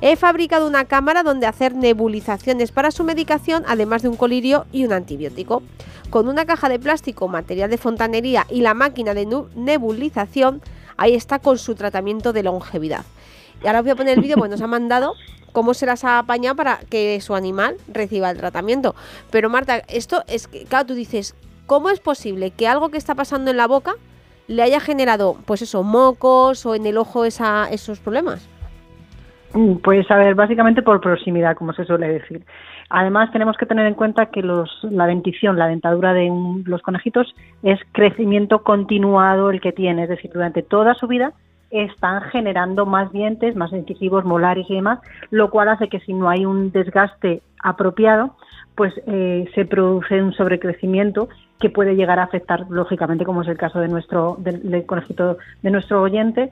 [0.00, 4.84] He fabricado una cámara donde hacer nebulizaciones para su medicación, además de un colirio y
[4.84, 5.62] un antibiótico.
[6.10, 10.60] Con una caja de plástico, material de fontanería y la máquina de nebulización,
[10.96, 13.04] ahí está con su tratamiento de longevidad.
[13.62, 15.14] Y ahora os voy a poner el vídeo, pues nos ha mandado
[15.52, 18.94] cómo se las ha apañado para que su animal reciba el tratamiento.
[19.30, 21.34] Pero Marta, esto es que, claro, tú dices,
[21.66, 23.92] ¿cómo es posible que algo que está pasando en la boca
[24.48, 28.48] le haya generado, pues eso, mocos o en el ojo esa, esos problemas?
[29.54, 32.44] Mm, Pues a ver, básicamente por proximidad, como se suele decir.
[32.88, 36.82] Además, tenemos que tener en cuenta que los, la dentición, la dentadura de un- los
[36.82, 41.32] conejitos es crecimiento continuado el que tiene, es decir, durante toda su vida
[41.72, 45.00] están generando más dientes, más incisivos, molares y demás,
[45.30, 48.36] lo cual hace que si no hay un desgaste apropiado,
[48.74, 51.28] pues eh, se produce un sobrecrecimiento
[51.58, 55.70] que puede llegar a afectar, lógicamente, como es el caso de nuestro del, conejito de
[55.70, 56.50] nuestro oyente,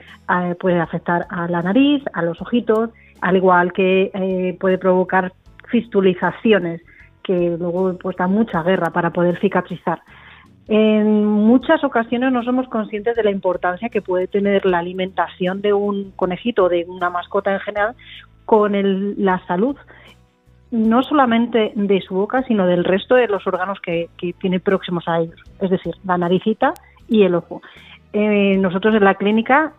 [0.61, 2.91] puede afectar a la nariz, a los ojitos,
[3.21, 5.33] al igual que eh, puede provocar
[5.69, 6.81] fistulizaciones,
[7.23, 10.01] que luego pues mucha guerra para poder cicatrizar.
[10.69, 15.73] En muchas ocasiones no somos conscientes de la importancia que puede tener la alimentación de
[15.73, 17.95] un conejito de una mascota en general
[18.45, 19.77] con el- la salud,
[20.71, 25.09] no solamente de su boca, sino del resto de los órganos que, que tiene próximos
[25.09, 26.73] a ellos, es decir, la naricita
[27.09, 27.61] y el ojo.
[28.13, 29.73] Eh, nosotros en la clínica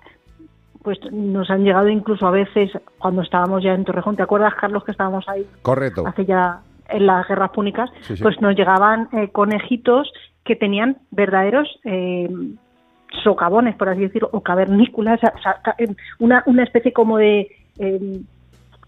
[0.84, 4.84] pues nos han llegado incluso a veces cuando estábamos ya en Torrejón, ¿te acuerdas Carlos
[4.84, 6.04] que estábamos ahí Correcto.
[6.08, 8.24] hace ya en las guerras púnicas, Sí, sí.
[8.24, 10.12] pues nos llegaban eh, conejitos
[10.44, 12.30] que tenían verdaderos eh,
[13.24, 15.88] socavones, por así decirlo, o cavernículas, o sea, ca- eh,
[16.20, 18.22] una, una especie como de eh,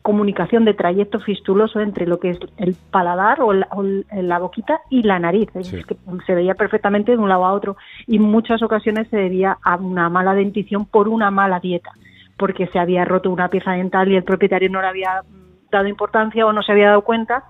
[0.01, 4.81] comunicación de trayecto fistuloso entre lo que es el paladar o la, o la boquita
[4.89, 5.49] y la nariz.
[5.79, 7.77] Es que se veía perfectamente de un lado a otro
[8.07, 11.91] y en muchas ocasiones se debía a una mala dentición por una mala dieta,
[12.37, 15.21] porque se había roto una pieza dental y el propietario no le había
[15.71, 17.43] dado importancia o no se había dado cuenta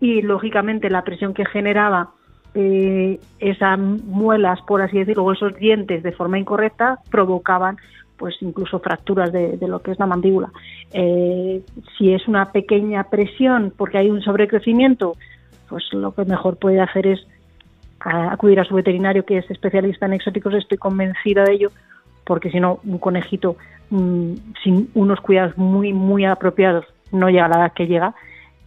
[0.00, 2.10] y lógicamente la presión que generaba
[2.58, 7.76] eh, esas muelas, por así decirlo, o esos dientes de forma incorrecta provocaban
[8.16, 10.50] pues incluso fracturas de, lo que es la mandíbula.
[10.90, 11.62] Eh,
[11.98, 15.16] si es una pequeña presión porque hay un sobrecrecimiento,
[15.68, 17.26] pues lo que mejor puede hacer es
[18.00, 21.70] acudir a su veterinario que es especialista en exóticos, estoy convencida de ello,
[22.24, 23.56] porque si no, un conejito
[23.90, 24.32] mm,
[24.64, 28.14] sin unos cuidados muy, muy apropiados no llega a la edad que llega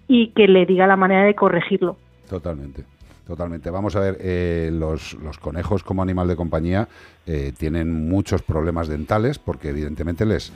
[0.07, 1.97] y que le diga la manera de corregirlo.
[2.29, 2.83] Totalmente.
[3.29, 3.69] Totalmente.
[3.69, 6.87] Vamos a ver, eh, los, los conejos como animal de compañía
[7.27, 10.51] eh, tienen muchos problemas dentales porque evidentemente les,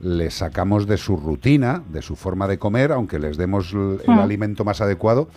[0.00, 4.18] les sacamos de su rutina, de su forma de comer, aunque les demos el Mm.
[4.18, 5.28] alimento más adecuado.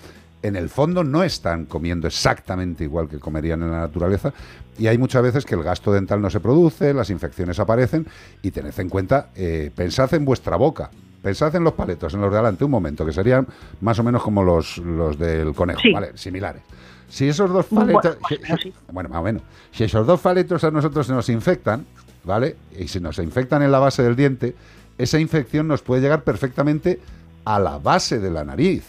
[0.41, 4.33] En el fondo no están comiendo exactamente igual que comerían en la naturaleza
[4.79, 8.07] y hay muchas veces que el gasto dental no se produce, las infecciones aparecen
[8.41, 10.89] y tened en cuenta, eh, pensad en vuestra boca,
[11.21, 13.47] pensad en los paletos, en los de adelante, un momento, que serían
[13.81, 15.91] más o menos como los, los del conejo, Sí.
[15.91, 16.11] ¿vale?
[16.15, 16.61] Similares.
[17.09, 18.73] Si esos dos Bueno, paletos, más o menos, sí.
[18.91, 19.41] bueno, más o menos,
[19.71, 21.85] si esos dos paletos a nosotros se nos infectan,
[22.23, 22.55] ¿vale?
[22.79, 24.55] Y si nos infectan en la base del diente,
[24.97, 26.99] esa infección nos puede llegar perfectamente
[27.43, 28.83] a la base de la nariz.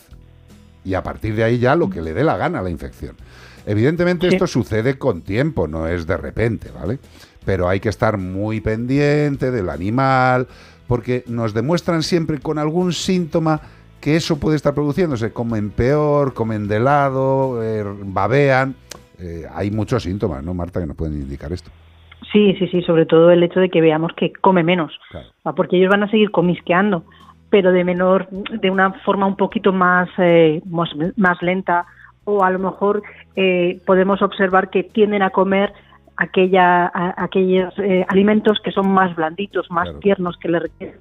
[0.85, 3.17] Y a partir de ahí ya lo que le dé la gana a la infección.
[3.67, 4.35] Evidentemente Sí.
[4.35, 6.99] esto sucede con tiempo, no es de repente, ¿vale?
[7.45, 10.47] Pero hay que estar muy pendiente del animal,
[10.87, 13.61] porque nos demuestran siempre con algún síntoma
[14.01, 15.33] que eso puede estar produciéndose.
[15.33, 18.75] Comen peor, comen de lado, eh, babean.
[19.19, 21.71] Eh, hay muchos síntomas, ¿no, Marta, que nos pueden indicar esto?
[22.33, 24.93] Sí, sí, sí, sobre todo el hecho de que veamos que come menos,
[25.55, 27.05] porque ellos van a seguir comisqueando,
[27.51, 31.85] pero de menor, de una forma un poquito más, eh, más, más lenta,
[32.25, 33.03] o a lo mejor
[33.37, 35.75] eh, podemos observar que tienden a comer
[36.23, 40.97] aquella, a- aquellos eh, alimentos que son más blanditos, más tiernos, que le requieren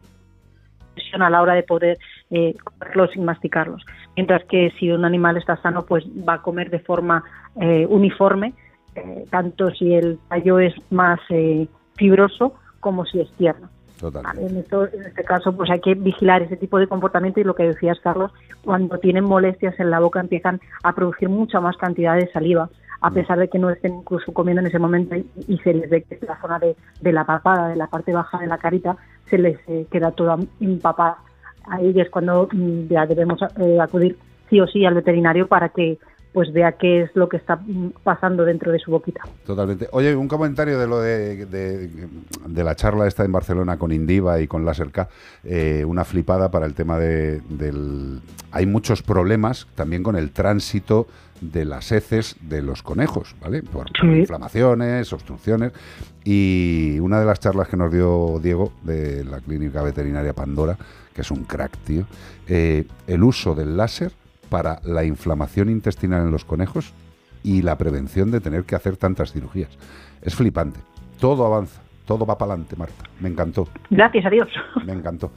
[0.94, 1.98] presión a la hora de poder
[2.32, 3.84] eh, comerlos y masticarlos.
[4.16, 7.24] Mientras que si un animal está sano, pues va a comer de forma
[7.62, 8.54] eh, uniforme,
[8.96, 13.70] eh, tanto si el tallo es más eh, fibroso como si es tierno.
[14.00, 14.52] Totalmente.
[14.52, 17.54] En, esto- en este caso, pues hay que vigilar ese tipo de comportamiento y lo
[17.56, 18.32] que decías, Carlos,
[18.64, 22.70] cuando tienen molestias en la boca empiezan a producir mucha más cantidad de saliva,
[23.02, 26.04] a pesar de que no estén incluso comiendo en ese momento y, se les ve
[26.04, 28.96] que la zona de, de la papada, de la parte baja de la carita,
[29.30, 31.18] se les eh, queda toda empapada.
[31.68, 34.18] Ahí es cuando mm, ya debemos eh, acudir
[34.50, 35.98] sí o sí al veterinario para que
[36.34, 39.22] pues vea qué es lo que está mm, pasando dentro de su boquita.
[39.46, 39.88] Totalmente.
[39.92, 44.48] Oye, un comentario de lo de, de- la charla esta en Barcelona con Indiva y
[44.48, 45.10] con Láser K,
[45.44, 48.22] eh, una flipada para el tema de, del...
[48.52, 51.08] Hay muchos problemas también con el tránsito
[51.42, 53.64] de las heces de los conejos, ¿vale?
[53.64, 55.74] Por, inflamaciones, obstrucciones.
[56.24, 60.78] Y una de las charlas que nos dio Diego de la Clínica Veterinaria Pandora,
[61.14, 62.06] que es un crack, tío,
[62.48, 64.12] eh, el uso del láser
[64.50, 66.94] para la inflamación intestinal en los conejos
[67.44, 69.70] y la prevención de tener que hacer tantas cirugías.
[70.22, 70.80] Es flipante.
[71.20, 73.06] Todo avanza, todo va para adelante, Marta.
[73.20, 74.50] Me encantó, Gracias a Dios.
[74.86, 75.32] me encantó.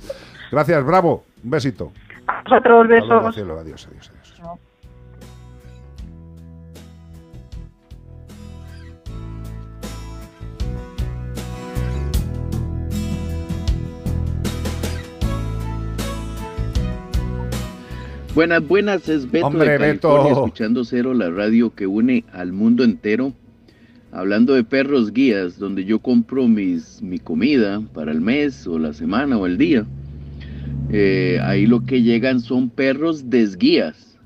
[0.50, 1.24] Gracias, bravo.
[1.42, 1.92] Un besito.
[2.26, 3.36] A vosotros, besos.
[3.36, 4.12] Adiós, adiós, adiós.
[18.34, 20.08] Buenas, buenas, es Beto Hombre, de Beto.
[20.08, 23.32] California, escuchando Cero, la radio que une al mundo entero.
[24.10, 28.92] Hablando de perros guías, donde yo compro mis, mi comida para el mes o la
[28.92, 29.84] semana o el día.
[30.90, 34.16] Eh, ahí lo que llegan son perros desguías.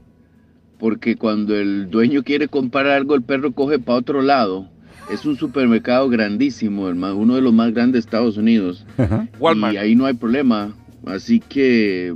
[0.79, 4.69] Porque cuando el dueño quiere comprar algo, el perro coge para otro lado.
[5.13, 8.87] Es un supermercado grandísimo, el más- uno de los más grandes de Estados Unidos.
[9.41, 9.75] Walmart.
[9.75, 10.75] Y ahí no hay problema.
[11.07, 12.15] Así que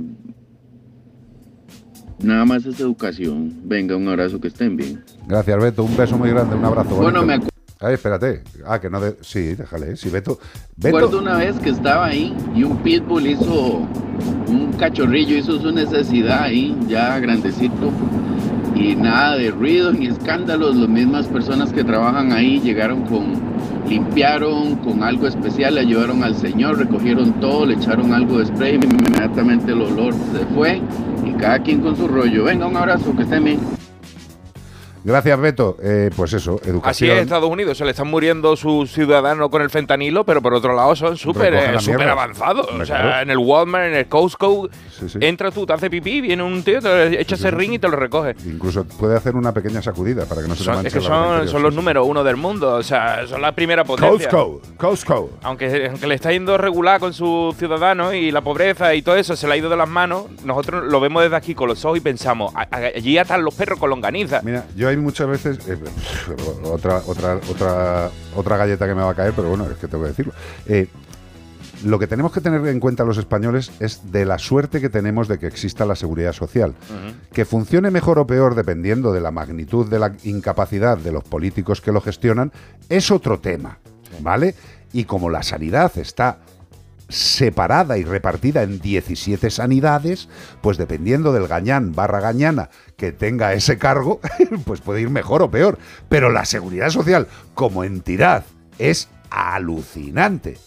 [2.23, 3.53] nada más es educación.
[3.65, 5.03] Venga, un abrazo, que estén bien.
[5.27, 5.83] Gracias, Beto.
[5.83, 6.95] Un beso muy grande, un abrazo.
[6.95, 7.25] Bueno, bonito.
[7.25, 8.43] me acu- Ay, espérate.
[8.65, 9.17] Ah, que no de...
[9.21, 9.97] Sí, déjale.
[9.97, 10.39] Sí, Beto.
[10.77, 13.81] Recuerdo una vez que estaba ahí y un pitbull hizo,
[14.47, 17.91] un cachorrillo hizo su necesidad ahí, ya grandecito,
[18.73, 20.77] y nada de ruido ni escándalos.
[20.77, 23.33] Las mismas personas que trabajan ahí llegaron con,
[23.87, 28.75] limpiaron con algo especial, le llevaron al señor, recogieron todo, le echaron algo de spray,
[28.75, 30.81] inmediatamente el olor se fue
[31.25, 32.45] y cada quien con su rollo.
[32.45, 33.82] Venga, un abrazo, que estén bien.
[35.03, 35.77] Gracias, Beto.
[35.83, 37.17] Eh, pues eso, Así educación.
[37.17, 40.73] es Estados Unidos, se le están muriendo sus ciudadanos con el fentanilo, pero por otro
[40.75, 41.75] lado son súper eh,
[42.09, 42.67] avanzados.
[42.67, 43.21] O sea, claro.
[43.21, 44.69] en el Walmart, en el Costco,
[45.07, 45.17] sí.
[45.21, 47.95] entras tú, te hace pipí, viene un tío, te echa ese ring y te lo
[47.97, 48.35] recoge.
[48.45, 51.73] Incluso puede hacer una pequeña sacudida para que no se Son- es que son, los
[51.75, 54.29] números uno del mundo, o sea, son la primera potencia.
[54.29, 55.29] Costco, Costco.
[55.43, 59.35] Aunque, aunque le está yendo regular con sus ciudadanos y la pobreza y todo eso
[59.35, 61.97] se le ha ido de las manos, nosotros lo vemos desde aquí con los ojos
[61.97, 64.41] y pensamos, "A- a- allí están los perros con longaniza.
[64.43, 65.59] Mira, yo hay muchas veces.
[65.67, 65.77] eh,
[66.63, 70.03] otra, otra, otra, otra galleta que me va a caer, pero bueno, es que tengo
[70.03, 70.33] que decirlo.
[70.65, 70.87] Eh,
[71.83, 75.27] lo que tenemos que tener en cuenta los españoles es de la suerte que tenemos
[75.27, 76.75] de que exista la seguridad social.
[77.33, 81.81] Que funcione mejor o peor dependiendo de la magnitud de la incapacidad de los políticos
[81.81, 82.53] que lo gestionan
[82.87, 83.79] es otro tema,
[84.21, 84.55] ¿vale?
[84.93, 86.37] Y como la sanidad está
[87.09, 90.29] separada y repartida en 17 sanidades,
[90.61, 94.19] pues dependiendo del gañán barra gañana que tenga ese cargo,
[94.65, 95.77] pues puede ir mejor o peor.
[96.09, 98.45] Pero la seguridad social como entidad
[98.79, 100.57] es alucinante.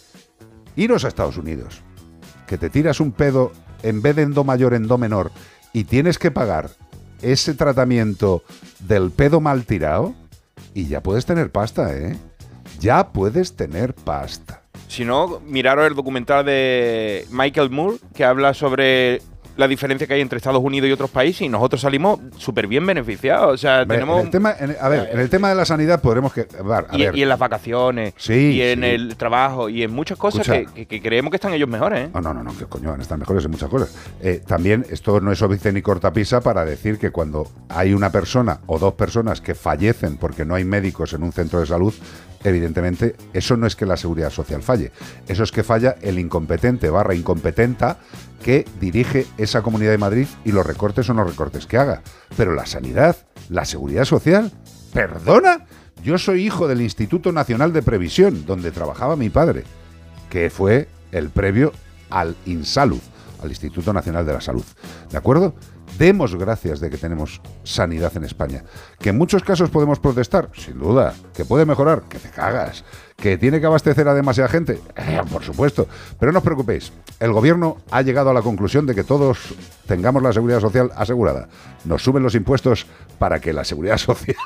[0.76, 1.82] Iros a Estados Unidos,
[2.46, 5.32] que te tiras un pedo en vez de endo mayor, endo menor,
[5.72, 6.70] y tienes que pagar
[7.22, 8.42] ese tratamiento
[8.80, 10.14] del pedo mal tirado,
[10.74, 12.18] y ya puedes tener pasta, ¿eh?
[12.78, 14.65] Ya puedes tener pasta.
[14.88, 19.20] Si no, miraros el documental de Michael Moore que habla sobre
[19.56, 22.84] la diferencia que hay entre Estados Unidos y otros países y nosotros salimos súper bien
[22.84, 23.54] beneficiados.
[23.54, 24.20] O sea, tenemos...
[24.20, 26.42] en el tema, en- a ver, en el tema de la sanidad podremos que...
[26.42, 28.84] a y, ver, y en las vacaciones, Sí, y en sí.
[28.86, 32.08] el trabajo, y en muchas cosas que, que- que creemos que están ellos mejores.
[32.08, 32.10] ¿eh?
[32.12, 33.96] No, no, no, no, que coño, van a estar mejores en muchas cosas.
[34.20, 38.60] Eh, también esto no es óbice ni cortapisa para decir que cuando hay una persona
[38.66, 41.94] o dos personas que fallecen porque no hay médicos en un centro de salud,
[42.44, 44.92] evidentemente eso no es que la seguridad social falle,
[45.28, 47.98] eso es que falla el incompetente barra incompetenta
[48.42, 52.02] que dirige esa comunidad de Madrid y los recortes son los recortes que haga.
[52.36, 53.16] Pero la sanidad,
[53.48, 54.52] la seguridad social,
[54.92, 55.66] perdona,
[56.02, 59.64] yo soy hijo del Instituto Nacional de Previsión, donde trabajaba mi padre
[60.30, 61.72] que fue el previo
[62.10, 63.00] al INSALUD,
[63.42, 64.64] al Instituto Nacional de la Salud.
[65.10, 65.54] ¿De acuerdo?
[65.98, 68.64] Demos gracias de que tenemos sanidad en España.
[68.98, 71.14] Que en muchos casos podemos protestar, sin duda.
[71.34, 72.84] Que puede mejorar, que te cagas.
[73.16, 75.86] Que tiene que abastecer a demasiada gente, Eh, por supuesto.
[76.18, 79.54] Pero no os preocupéis, el gobierno ha llegado a la conclusión de que todos
[79.86, 81.48] tengamos la seguridad social asegurada.
[81.84, 82.86] Nos suben los impuestos
[83.18, 84.36] para que la seguridad social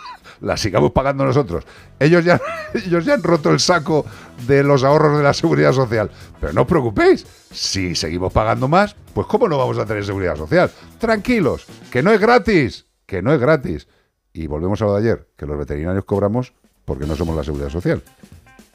[0.40, 1.64] la sigamos pagando nosotros.
[1.98, 2.40] Ellos ya,
[2.74, 4.04] ellos ya han roto el saco
[4.46, 6.10] de los ahorros de la seguridad social.
[6.40, 10.36] Pero no os preocupéis, si seguimos pagando más, pues ¿cómo no vamos a tener seguridad
[10.36, 10.70] social?
[10.98, 13.88] Tranquilos, que no es gratis, que no es gratis.
[14.32, 16.52] Y volvemos a lo de ayer, que los veterinarios cobramos
[16.84, 18.02] porque no somos la seguridad social.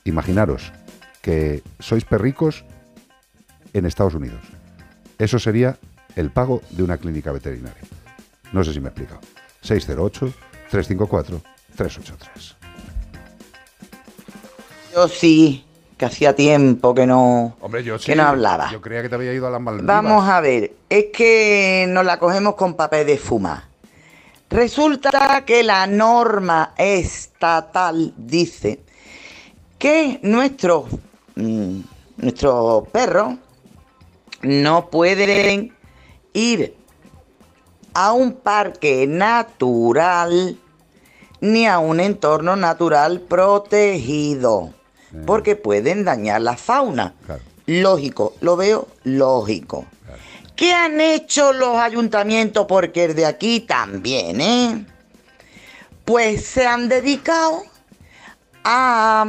[0.04, 0.72] Imaginaros
[1.22, 2.66] que sois perricos
[3.74, 4.42] en Estados Unidos.
[5.18, 5.80] Eso sería
[6.16, 7.82] el pago de una clínica veterinaria.
[8.54, 9.22] No sé si me he explicado.
[11.76, 12.56] 608-354-383.
[14.94, 15.66] Yo sí,
[15.98, 18.06] que hacía tiempo que no, Hombre, yo sí.
[18.06, 18.72] que no hablaba.
[18.72, 19.88] Yo creía que te había ido a las Maldivas.
[19.88, 23.70] Vamos a ver, es que nos la cogemos con papel de fuma.
[24.50, 28.80] Resulta que la norma estatal dice
[29.78, 30.86] que nuestros
[31.36, 31.80] mm,
[32.18, 33.36] nuestros perros
[34.42, 35.76] no pueden
[36.34, 36.76] ir
[37.94, 40.58] a un parque natural
[41.46, 44.74] ni a un entorno natural protegido,
[45.26, 47.14] porque pueden dañar la fauna.
[47.68, 49.86] Lógico, lo veo lógico.
[50.56, 52.66] ¿Qué han hecho los ayuntamientos?
[52.68, 54.86] Porque el de aquí también, ¿eh?
[56.04, 57.62] Pues se han dedicado
[58.64, 59.26] a,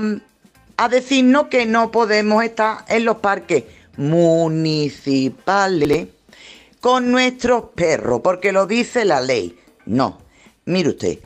[0.76, 3.64] a decirnos que no podemos estar en los parques
[3.96, 6.08] municipales
[6.80, 9.58] con nuestros perros, porque lo dice la ley.
[9.86, 10.18] No,
[10.64, 11.18] mire usted,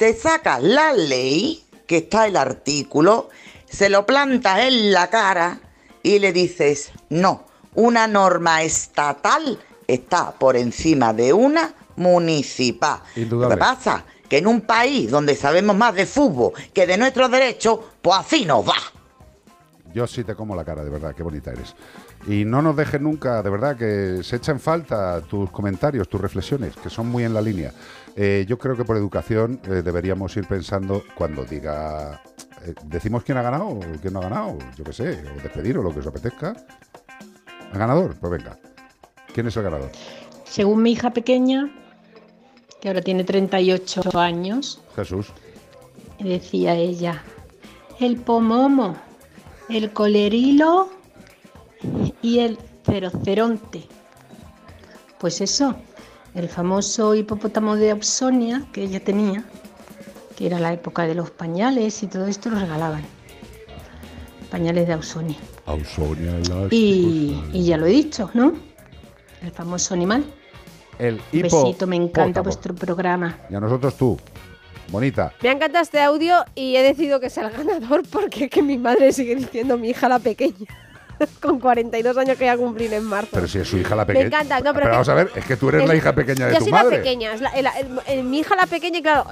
[0.00, 3.28] te sacas la ley, que está el artículo,
[3.68, 5.60] se lo plantas en la cara
[6.02, 13.02] y le dices, no, una norma estatal está por encima de una municipal.
[13.14, 17.30] Lo que pasa que en un país donde sabemos más de fútbol que de nuestros
[17.30, 18.78] derechos, pues así nos va.
[19.92, 21.74] Yo sí te como la cara, de verdad, qué bonita eres.
[22.26, 26.20] Y no nos dejes nunca, de verdad, que se echa en falta tus comentarios, tus
[26.20, 27.72] reflexiones, que son muy en la línea.
[28.14, 32.22] Eh, yo creo que por educación eh, deberíamos ir pensando cuando diga...
[32.62, 34.58] eh, ¿Decimos quién ha ganado o quién no ha ganado?
[34.76, 36.54] Yo qué sé, o despedir o lo que os apetezca.
[37.72, 38.14] ¿El ganador?
[38.20, 38.58] Pues venga.
[39.32, 39.90] ¿Quién es el ganador?
[40.44, 41.70] Según mi hija pequeña,
[42.80, 45.32] que ahora tiene 38 años, Jesús.
[46.18, 47.22] decía ella,
[47.98, 48.96] el pomomo,
[49.68, 50.90] el colerilo
[52.22, 53.84] y el ceroceronte.
[55.18, 55.76] Pues eso,
[56.34, 59.44] el famoso hipopótamo de Ausonia que ella tenía,
[60.36, 63.02] que era la época de los pañales y todo esto, los regalaban.
[64.50, 65.36] Pañales de Ausonia.
[65.66, 68.52] Ausonia las- Y, y ya lo he dicho, ¿no?
[69.42, 70.24] El famoso animal.
[70.98, 71.64] El Un hipo.
[71.64, 72.44] besito, me encanta pótamo.
[72.44, 73.38] vuestro programa.
[73.48, 74.18] Y a nosotros tú.
[74.90, 75.32] Bonita.
[75.42, 78.76] Me encanta este audio y he decidido que sea el ganador porque es que mi
[78.76, 80.66] madre sigue diciendo mi hija la pequeña.
[81.40, 83.30] Con 42 años que voy a cumplir en marzo.
[83.32, 84.26] Pero si es su hija la Me pequeña.
[84.26, 86.46] encanta, no, pero que- vamos a ver, es que tú eres Es- la hija pequeña
[86.46, 86.90] de yo tu soy madre.
[86.90, 87.50] la pequeña, es la-
[88.06, 89.24] el- mi hija la pequeña y claro,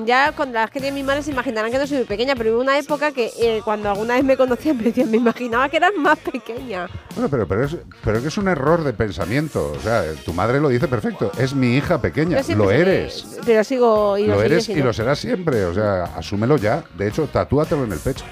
[0.00, 2.34] mm, ya con las que tiene mi madre se imaginarán que no soy muy pequeña,
[2.36, 5.68] pero hubo una época que eh, cuando alguna vez me conocían me decían, me imaginaba
[5.68, 6.88] que eras más pequeña.
[7.14, 9.72] Bueno, pero, pero, es, pero que es un error de pensamiento.
[9.76, 11.32] O sea, tu madre lo dice perfecto.
[11.38, 12.40] Es mi hija pequeña.
[12.56, 13.24] Lo eres.
[13.44, 15.64] Pero sigo y lo, eres y lo serás siempre.
[15.64, 16.84] O sea, asúmelo ya.
[16.96, 18.24] De hecho, tatúatelo en el pecho.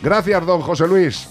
[0.00, 1.28] Gracias, don José Luis.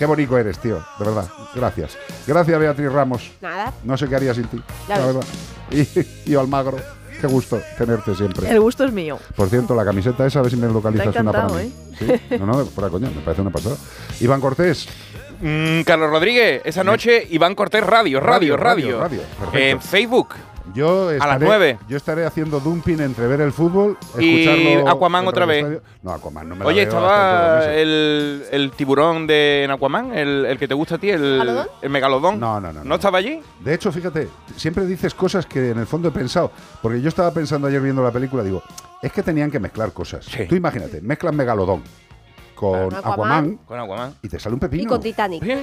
[0.00, 0.76] Qué bonito eres, tío.
[0.98, 1.28] De verdad.
[1.54, 1.98] Gracias.
[2.26, 3.30] Gracias, Beatriz Ramos.
[3.42, 3.74] Nada.
[3.84, 4.58] No sé qué haría sin ti.
[4.88, 5.06] La ves.
[5.06, 5.24] verdad.
[6.24, 6.78] Y, y Almagro.
[7.20, 8.48] Qué gusto tenerte siempre.
[8.48, 9.18] El gusto es mío.
[9.36, 11.70] Por cierto, la camiseta esa, a ver si me localizas una para mí.
[11.98, 12.06] Sí,
[12.38, 13.76] no, no, fuera coña, me parece una pasada.
[14.20, 14.88] Iván Cortés,
[15.42, 19.00] Mm, Carlos Rodríguez, esa noche Iván Cortés Radio, radio, radio.
[19.00, 19.22] Radio,
[19.52, 20.34] radio, Facebook.
[20.74, 21.78] Yo estaré, las nueve.
[21.88, 24.88] Yo estaré haciendo dumping entre ver el fútbol, Y escucharlo.
[24.90, 25.58] Aquaman otra vez.
[25.64, 25.82] Estadio.
[26.02, 30.68] No, Aquaman no me Oye, estaba el, el tiburón de en Aquaman, el, el que
[30.68, 31.66] te gusta a ti, el, ¿Megalodón?
[31.82, 32.40] el megalodón.
[32.40, 33.40] No, no, no, ¿No estaba allí?
[33.60, 36.50] De hecho, fíjate, siempre dices cosas que en el fondo he pensado.
[36.82, 38.62] Porque yo estaba pensando ayer viendo la película, digo,
[39.02, 40.26] es que tenían que mezclar cosas.
[40.48, 41.82] Tú imagínate, mezclan Megalodón
[42.60, 43.12] con Aquaman.
[43.14, 44.14] Aquaman, Con Aquaman.
[44.22, 44.82] y te sale un pepino.
[44.82, 45.42] Y con Titanic.
[45.42, 45.56] No,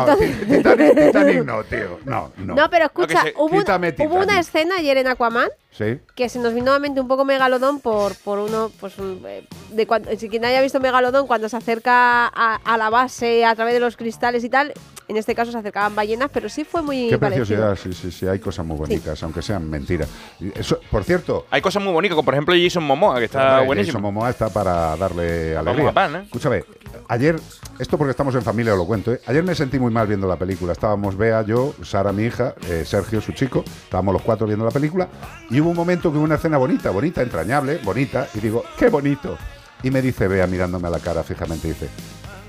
[0.00, 1.98] Entonces- Titanic, Titanic no, tío.
[2.04, 2.54] No, no.
[2.54, 5.98] No, pero escucha, se- hubo, un- quítame hubo una escena ayer en Aquaman Sí.
[6.14, 9.20] que se nos vino a la mente un poco Megalodón por, por uno, pues un-
[9.26, 13.44] eh, de cuando, si quien haya visto Megalodón cuando se acerca a, a la base
[13.44, 14.72] a través de los cristales y tal,
[15.08, 17.44] en este caso se acercaban ballenas, pero sí fue muy Qué parecido.
[17.44, 20.08] preciosidad, sí, sí, sí, hay cosas muy bonitas, aunque sean mentiras.
[20.54, 23.98] Eso, por cierto, Hay cosas muy bonitas, como por ejemplo Jason Momoa, que está buenísimo.
[23.98, 25.88] Jason Momoa está para darle alegría.
[25.88, 26.28] a pan, ¿eh?
[26.44, 26.66] Escúchame,
[27.08, 27.40] ayer,
[27.78, 29.20] esto porque estamos en familia, os lo cuento, ¿eh?
[29.28, 30.72] ayer me sentí muy mal viendo la película.
[30.72, 34.70] Estábamos Bea, yo, Sara, mi hija, eh, Sergio, su chico, estábamos los cuatro viendo la
[34.70, 35.08] película
[35.48, 38.90] y hubo un momento que hubo una escena bonita, bonita, entrañable, bonita, y digo, ¡qué
[38.90, 39.38] bonito!
[39.82, 41.88] Y me dice Bea mirándome a la cara fijamente, dice,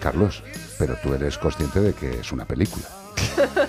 [0.01, 0.43] Carlos,
[0.77, 2.83] pero tú eres consciente de que es una película.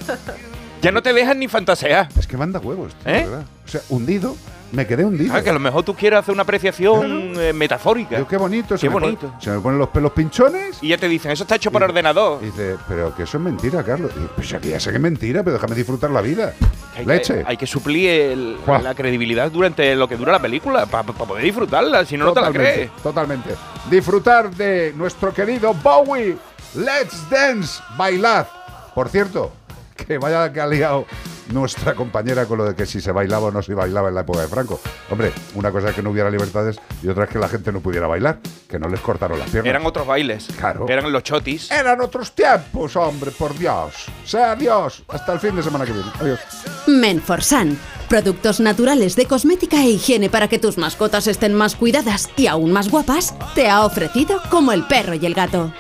[0.83, 2.09] Ya no te dejan ni fantasear.
[2.19, 3.23] Es que manda huevos, tío, ¿Eh?
[3.25, 3.45] verdad.
[3.65, 4.37] O sea, hundido,
[4.73, 5.33] me quedé hundido.
[5.35, 8.17] Ah, que a lo mejor tú quieres hacer una apreciación eh, metafórica.
[8.17, 9.33] Digo, qué bonito, se Qué me pon- bonito.
[9.41, 10.79] se me ponen los pelos pinchones.
[10.83, 12.41] Y ya te dicen, eso está hecho por ordenador.
[12.43, 14.11] Y dice, pero que eso es mentira, Carlos.
[14.17, 16.53] Y, pues ya que ya sé que es mentira, pero déjame disfrutar la vida.
[16.97, 17.45] Hay que- Leche.
[17.47, 22.05] hay que suplir el- la credibilidad durante lo que dura la película, para poder disfrutarla,
[22.05, 22.91] si no, no te la crees.
[23.03, 23.51] Totalmente.
[23.91, 26.37] Disfrutar de nuestro querido Bowie.
[26.75, 28.47] Let's dance, bailad.
[28.95, 29.53] Por cierto,
[30.07, 31.07] que vaya que ha liado
[31.51, 34.23] nuestra compañera con lo de que si se bailaba o no se bailaba en la
[34.23, 34.81] época de Franco.
[35.11, 37.81] Hombre, una cosa es que no hubiera libertades y otra es que la gente no
[37.81, 39.71] pudiera bailar, que no les cortaron las piernas.
[39.71, 40.49] Eran otros bailes.
[40.59, 40.87] Claro.
[40.89, 41.71] Eran los chotis.
[41.71, 44.07] Eran otros tiempos, hombre, por Dios.
[44.25, 45.03] Sea Dios.
[45.09, 46.11] Hasta el fin de semana que viene.
[46.21, 46.41] Adiós.
[46.87, 47.79] Menforsan.
[48.09, 52.71] Productos naturales de cosmética e higiene para que tus mascotas estén más cuidadas y aún
[52.71, 55.73] más guapas, te ha ofrecido como el perro y el gato.